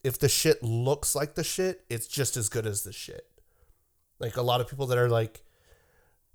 if 0.05 0.19
the 0.19 0.29
shit 0.29 0.63
looks 0.63 1.15
like 1.15 1.35
the 1.35 1.45
shit, 1.45 1.85
it's 1.89 2.07
just 2.07 2.37
as 2.37 2.49
good 2.49 2.67
as 2.67 2.83
the 2.83 2.93
shit. 2.93 3.27
Like 4.19 4.37
a 4.37 4.43
lot 4.43 4.61
of 4.61 4.69
people 4.69 4.87
that 4.87 4.99
are 4.99 5.09
like 5.09 5.43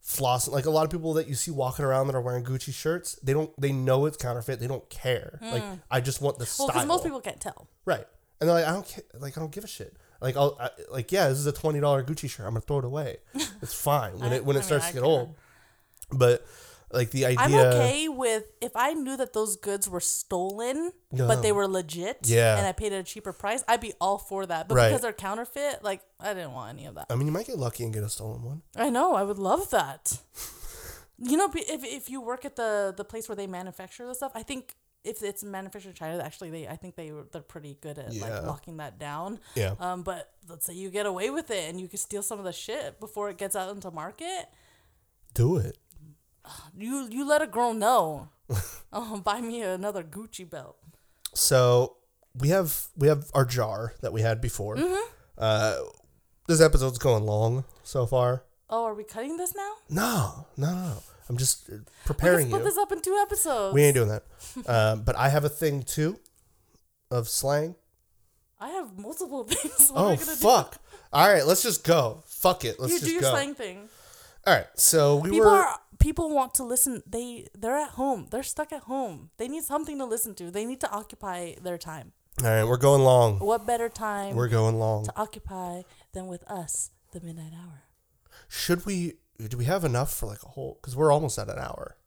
flossing 0.03 0.51
like 0.53 0.65
a 0.65 0.69
lot 0.69 0.85
of 0.85 0.91
people 0.91 1.13
that 1.15 1.27
you 1.27 1.35
see 1.35 1.51
walking 1.51 1.83
around 1.83 2.07
that 2.07 2.15
are 2.15 2.21
wearing 2.21 2.43
Gucci 2.43 2.73
shirts, 2.73 3.15
they 3.23 3.33
don't 3.33 3.51
they 3.59 3.71
know 3.71 4.05
it's 4.05 4.17
counterfeit, 4.17 4.59
they 4.59 4.67
don't 4.67 4.89
care. 4.89 5.37
Hmm. 5.41 5.51
Like 5.51 5.63
I 5.91 5.99
just 6.01 6.21
want 6.21 6.37
the 6.37 6.43
well, 6.43 6.47
style. 6.47 6.67
because 6.67 6.85
most 6.85 7.03
people 7.03 7.21
can't 7.21 7.39
tell. 7.39 7.67
Right. 7.85 8.05
And 8.39 8.47
they're 8.47 8.55
like, 8.55 8.67
I 8.67 8.71
don't 8.73 8.87
care. 8.87 9.03
Like, 9.19 9.35
I 9.35 9.41
don't 9.41 9.51
give 9.51 9.63
a 9.63 9.67
shit. 9.67 9.97
Like, 10.21 10.37
I'll 10.37 10.55
I, 10.59 10.69
like, 10.91 11.11
yeah, 11.11 11.27
this 11.27 11.39
is 11.39 11.47
a 11.47 11.51
twenty 11.51 11.79
dollar 11.79 12.03
Gucci 12.03 12.29
shirt. 12.29 12.45
I'm 12.45 12.51
gonna 12.53 12.61
throw 12.61 12.79
it 12.79 12.85
away. 12.85 13.17
It's 13.63 13.73
fine 13.73 14.19
when 14.19 14.31
I- 14.31 14.35
it 14.35 14.45
when 14.45 14.55
I 14.55 14.59
it 14.59 14.61
mean, 14.61 14.67
starts 14.67 14.85
I 14.85 14.87
to 14.89 14.93
get 14.93 14.99
care. 15.01 15.09
old. 15.09 15.35
But 16.11 16.45
like 16.91 17.11
the 17.11 17.25
idea, 17.25 17.39
I'm 17.39 17.53
okay 17.53 18.07
with 18.07 18.43
if 18.61 18.71
I 18.75 18.93
knew 18.93 19.17
that 19.17 19.33
those 19.33 19.55
goods 19.57 19.89
were 19.89 19.99
stolen, 19.99 20.91
but 21.11 21.41
they 21.41 21.51
were 21.51 21.67
legit, 21.67 22.19
Yeah. 22.23 22.57
and 22.57 22.65
I 22.65 22.71
paid 22.71 22.93
at 22.93 22.99
a 23.01 23.03
cheaper 23.03 23.33
price. 23.33 23.63
I'd 23.67 23.81
be 23.81 23.93
all 23.99 24.17
for 24.17 24.45
that. 24.45 24.67
But 24.69 24.75
Right. 24.75 24.87
because 24.89 25.01
they're 25.01 25.13
counterfeit, 25.13 25.83
like 25.83 26.01
I 26.19 26.33
didn't 26.33 26.53
want 26.53 26.77
any 26.77 26.85
of 26.87 26.95
that. 26.95 27.07
I 27.09 27.15
mean, 27.15 27.27
you 27.27 27.33
might 27.33 27.47
get 27.47 27.57
lucky 27.57 27.83
and 27.83 27.93
get 27.93 28.03
a 28.03 28.09
stolen 28.09 28.43
one. 28.43 28.61
I 28.75 28.89
know. 28.89 29.15
I 29.15 29.23
would 29.23 29.37
love 29.39 29.69
that. 29.71 30.19
you 31.17 31.35
know, 31.37 31.49
if 31.53 31.83
if 31.83 32.09
you 32.09 32.21
work 32.21 32.45
at 32.45 32.55
the 32.55 32.93
the 32.95 33.03
place 33.05 33.27
where 33.27 33.35
they 33.35 33.47
manufacture 33.47 34.05
the 34.07 34.15
stuff, 34.15 34.31
I 34.35 34.43
think 34.43 34.75
if 35.03 35.23
it's 35.23 35.43
manufactured 35.43 35.89
in 35.89 35.95
China, 35.95 36.21
actually 36.23 36.49
they 36.51 36.67
I 36.67 36.75
think 36.75 36.95
they 36.95 37.11
they're 37.31 37.41
pretty 37.41 37.77
good 37.81 37.97
at 37.99 38.13
Yeah. 38.13 38.27
like 38.29 38.43
locking 38.43 38.77
that 38.77 38.97
down. 38.99 39.39
Yeah. 39.55 39.75
Um, 39.79 40.03
but 40.03 40.31
let's 40.49 40.65
say 40.65 40.73
you 40.73 40.89
get 40.89 41.05
away 41.05 41.29
with 41.31 41.49
it 41.51 41.69
and 41.69 41.79
you 41.81 41.87
can 41.87 41.97
steal 41.97 42.21
some 42.21 42.39
of 42.39 42.45
the 42.45 42.53
shit 42.53 42.99
before 42.99 43.29
it 43.29 43.37
gets 43.37 43.55
out 43.55 43.73
into 43.73 43.91
market. 43.91 44.47
Do 45.33 45.57
it. 45.57 45.77
You 46.77 47.07
you 47.09 47.27
let 47.27 47.41
a 47.41 47.47
girl 47.47 47.73
know. 47.73 48.29
oh, 48.93 49.17
buy 49.23 49.41
me 49.41 49.61
another 49.61 50.03
Gucci 50.03 50.49
belt. 50.49 50.77
So 51.33 51.97
we 52.35 52.49
have 52.49 52.87
we 52.97 53.07
have 53.07 53.29
our 53.33 53.45
jar 53.45 53.93
that 54.01 54.13
we 54.13 54.21
had 54.21 54.41
before. 54.41 54.75
Mm-hmm. 54.75 55.09
Uh, 55.37 55.75
this 56.47 56.61
episode's 56.61 56.97
going 56.97 57.25
long 57.25 57.63
so 57.83 58.05
far. 58.05 58.43
Oh, 58.69 58.83
are 58.85 58.93
we 58.95 59.03
cutting 59.03 59.37
this 59.37 59.53
now? 59.55 59.73
No, 59.89 60.47
no, 60.57 60.73
no. 60.73 60.97
I'm 61.29 61.37
just 61.37 61.69
uh, 61.69 61.73
We 61.73 61.77
can 61.77 61.85
preparing 62.05 62.47
split 62.47 62.61
you. 62.61 62.67
this 62.69 62.77
up 62.77 62.91
in 62.91 63.01
two 63.01 63.17
episodes. 63.21 63.73
We 63.73 63.83
ain't 63.83 63.95
doing 63.95 64.09
that. 64.09 64.23
um, 64.67 65.01
but 65.05 65.15
I 65.17 65.29
have 65.29 65.43
a 65.45 65.49
thing 65.49 65.83
too 65.83 66.19
of 67.11 67.27
slang. 67.27 67.75
I 68.59 68.69
have 68.69 68.97
multiple 68.97 69.43
things. 69.47 69.89
What 69.91 69.99
am 69.99 70.05
Oh 70.05 70.09
I 70.11 70.15
gonna 70.15 70.25
fuck! 70.37 70.77
All 71.13 71.27
right, 71.27 71.45
let's 71.45 71.63
just 71.63 71.83
go. 71.83 72.23
Fuck 72.25 72.65
it. 72.65 72.79
Let's 72.79 72.93
You 72.93 72.99
just 72.99 73.05
do 73.09 73.11
your 73.13 73.21
go. 73.21 73.31
slang 73.31 73.53
thing. 73.55 73.89
All 74.45 74.53
right, 74.53 74.67
so 74.75 75.17
we 75.17 75.29
People 75.31 75.47
were. 75.51 75.57
are 75.57 75.79
people 75.99 76.29
want 76.33 76.53
to 76.55 76.63
listen. 76.63 77.03
They 77.05 77.47
they're 77.57 77.77
at 77.77 77.91
home. 77.91 78.27
They're 78.31 78.43
stuck 78.43 78.71
at 78.71 78.83
home. 78.83 79.29
They 79.37 79.47
need 79.47 79.63
something 79.63 79.97
to 79.99 80.05
listen 80.05 80.35
to. 80.35 80.51
They 80.51 80.65
need 80.65 80.81
to 80.81 80.91
occupy 80.91 81.55
their 81.61 81.77
time. 81.77 82.13
All 82.43 82.47
right, 82.49 82.63
we're 82.63 82.77
going 82.77 83.01
long. 83.01 83.39
What 83.39 83.65
better 83.65 83.89
time 83.89 84.35
We're 84.35 84.47
going 84.47 84.77
long. 84.77 85.05
to 85.05 85.13
occupy 85.15 85.81
than 86.13 86.27
with 86.27 86.43
us, 86.49 86.91
the 87.11 87.19
midnight 87.19 87.53
hour? 87.53 87.83
Should 88.47 88.85
we? 88.85 89.13
Do 89.49 89.57
we 89.57 89.65
have 89.65 89.83
enough 89.83 90.13
for 90.13 90.27
like 90.27 90.43
a 90.43 90.49
whole? 90.49 90.77
Because 90.79 90.95
we're 90.95 91.11
almost 91.11 91.39
at 91.39 91.49
an 91.49 91.57
hour. 91.57 91.97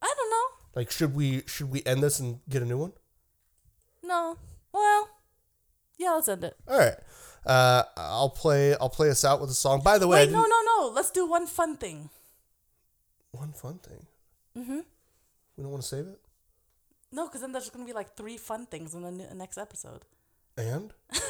I 0.00 0.12
don't 0.16 0.30
know. 0.30 0.46
Like, 0.74 0.90
should 0.90 1.14
we? 1.14 1.42
Should 1.46 1.70
we 1.70 1.82
end 1.84 2.02
this 2.02 2.18
and 2.18 2.40
get 2.48 2.62
a 2.62 2.64
new 2.66 2.78
one? 2.78 2.92
No. 4.02 4.38
Well, 4.72 5.08
yeah, 5.98 6.12
let's 6.12 6.28
end 6.28 6.44
it. 6.44 6.56
All 6.66 6.78
right. 6.78 6.94
Uh, 7.44 7.82
I'll 7.96 8.30
play. 8.30 8.74
I'll 8.80 8.88
play 8.88 9.10
us 9.10 9.24
out 9.24 9.40
with 9.40 9.50
a 9.50 9.54
song. 9.54 9.82
By 9.82 9.98
the 9.98 10.08
way, 10.08 10.24
Wait, 10.26 10.32
no, 10.32 10.46
no, 10.46 10.60
no. 10.78 10.92
Let's 10.94 11.10
do 11.10 11.26
one 11.26 11.46
fun 11.46 11.76
thing. 11.76 12.08
One 13.32 13.52
fun 13.52 13.78
thing. 13.78 14.06
Mm-hmm. 14.56 14.80
We 15.56 15.62
don't 15.62 15.70
want 15.70 15.82
to 15.82 15.88
save 15.88 16.06
it. 16.06 16.18
No, 17.10 17.26
because 17.26 17.40
then 17.42 17.52
there's 17.52 17.64
just 17.64 17.74
gonna 17.74 17.84
be 17.86 17.92
like 17.92 18.16
three 18.16 18.36
fun 18.38 18.66
things 18.66 18.94
in 18.94 19.02
the 19.02 19.10
ne- 19.10 19.34
next 19.34 19.58
episode. 19.58 20.04
And 20.56 20.92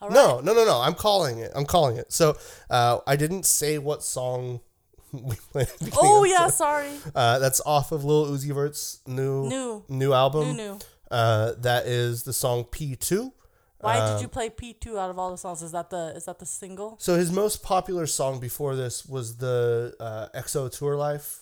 All 0.00 0.08
right. 0.08 0.14
no, 0.14 0.40
no, 0.40 0.52
no, 0.54 0.64
no. 0.64 0.80
I'm 0.80 0.94
calling 0.94 1.38
it. 1.38 1.50
I'm 1.54 1.64
calling 1.66 1.96
it. 1.96 2.12
So, 2.12 2.36
uh, 2.70 2.98
I 3.06 3.16
didn't 3.16 3.44
say 3.46 3.78
what 3.78 4.02
song 4.02 4.60
we 5.12 5.36
played. 5.52 5.68
at 5.68 5.78
the 5.78 5.84
beginning 5.86 5.98
Oh 6.02 6.24
yeah, 6.24 6.42
episode. 6.42 6.56
sorry. 6.56 6.90
Uh, 7.14 7.38
that's 7.38 7.60
off 7.66 7.90
of 7.92 8.04
Lil 8.04 8.26
Uzi 8.26 8.52
Vert's 8.54 9.00
new 9.06 9.48
New. 9.48 9.84
new 9.88 10.12
album. 10.12 10.48
New, 10.56 10.62
new. 10.70 10.78
Uh, 11.10 11.52
that 11.58 11.86
is 11.86 12.22
the 12.22 12.32
song 12.32 12.64
P2. 12.64 13.32
Why 13.80 13.98
Um, 13.98 14.12
did 14.14 14.22
you 14.22 14.28
play 14.28 14.50
P 14.50 14.72
two 14.74 14.98
out 14.98 15.10
of 15.10 15.18
all 15.18 15.30
the 15.30 15.38
songs? 15.38 15.62
Is 15.62 15.72
that 15.72 15.90
the 15.90 16.12
is 16.16 16.24
that 16.26 16.38
the 16.38 16.46
single? 16.46 16.96
So 16.98 17.16
his 17.16 17.32
most 17.32 17.62
popular 17.62 18.06
song 18.06 18.38
before 18.40 18.76
this 18.76 19.06
was 19.06 19.36
the 19.38 19.94
uh, 20.00 20.28
XO 20.38 20.70
Tour 20.70 20.96
Llif3. 20.96 21.40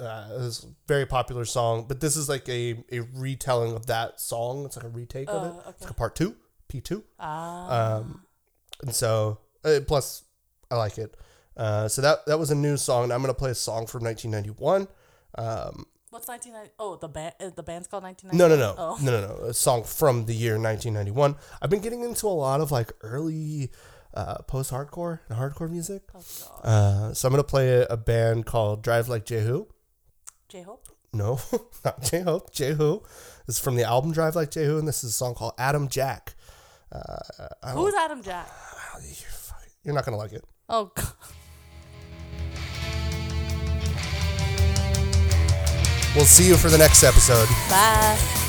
Uh, 0.00 0.28
it 0.32 0.38
was 0.38 0.64
a 0.64 0.66
very 0.88 1.06
popular 1.06 1.44
song, 1.44 1.84
but 1.86 2.00
this 2.00 2.16
is 2.16 2.28
like 2.28 2.48
a, 2.48 2.82
a 2.90 3.00
retelling 3.14 3.72
of 3.76 3.86
that 3.86 4.20
song. 4.20 4.64
It's 4.64 4.76
like 4.76 4.84
a 4.86 4.88
retake 4.88 5.28
of 5.28 5.44
it. 5.44 5.62
Oh, 5.64 5.68
It's 5.70 5.82
like 5.82 5.90
a 5.92 5.94
part 5.94 6.16
two, 6.16 6.34
P 6.66 6.80
two. 6.80 7.04
Ah. 7.20 7.98
Um, 7.98 8.22
and 8.82 8.92
so 8.94 9.38
uh, 9.64 9.78
plus 9.86 10.24
I 10.70 10.76
like 10.76 10.98
it. 10.98 11.16
Uh, 11.56 11.86
so 11.86 12.02
that 12.02 12.26
that 12.26 12.38
was 12.38 12.50
a 12.50 12.54
new 12.56 12.76
song. 12.76 13.04
And 13.04 13.12
I'm 13.12 13.20
gonna 13.20 13.34
play 13.34 13.50
a 13.50 13.54
song 13.54 13.86
from 13.86 14.02
1991. 14.04 14.88
Um, 15.38 15.86
What's 16.12 16.28
1990? 16.28 16.74
Oh, 16.78 16.96
the 16.96 17.08
band. 17.08 17.34
uh, 17.40 17.48
The 17.56 17.62
band's 17.62 17.88
called 17.88 18.02
1990. 18.04 18.36
no, 18.36 18.46
no, 18.48 18.56
no, 18.56 18.74
Oh. 18.78 18.98
no, 19.02 19.10
no, 19.20 19.34
no. 19.44 19.48
A 19.48 19.54
song 19.54 19.82
from 19.82 20.26
the 20.26 20.34
year 20.34 20.58
1991. 20.58 21.36
I've 21.62 21.70
been 21.70 21.80
getting 21.80 22.02
into 22.02 22.26
a 22.26 22.36
lot 22.36 22.60
of 22.60 22.70
like 22.70 22.92
early 23.00 23.70
uh, 24.12 24.42
post 24.42 24.70
hardcore 24.70 25.20
and 25.30 25.38
hardcore 25.38 25.70
music. 25.70 26.02
Oh 26.14 26.20
god. 26.62 26.68
Uh, 26.68 27.14
so 27.14 27.26
I'm 27.26 27.32
gonna 27.32 27.42
play 27.44 27.70
a, 27.70 27.86
a 27.86 27.96
band 27.96 28.44
called 28.44 28.82
Drive 28.82 29.08
Like 29.08 29.24
Jehu. 29.24 29.66
Jehu. 30.50 30.76
No, 31.14 31.38
not 31.84 32.02
Jehu. 32.02 32.40
Jehu. 32.52 33.00
This 33.46 33.56
is 33.56 33.58
from 33.58 33.76
the 33.76 33.84
album 33.84 34.12
Drive 34.12 34.36
Like 34.36 34.50
Jehu, 34.50 34.78
and 34.78 34.86
this 34.86 35.02
is 35.04 35.10
a 35.10 35.14
song 35.14 35.34
called 35.34 35.54
Atom 35.58 35.88
Jack. 35.88 36.34
Uh, 36.92 37.16
Who's 37.72 37.94
Atom 37.94 38.22
Jack? 38.22 38.48
you're 39.82 39.94
not 39.94 40.04
gonna 40.04 40.18
like 40.18 40.32
it. 40.32 40.44
Oh 40.68 40.92
god. 40.94 41.06
We'll 46.14 46.26
see 46.26 46.46
you 46.46 46.56
for 46.56 46.68
the 46.68 46.78
next 46.78 47.02
episode. 47.02 47.48
Bye. 47.70 48.41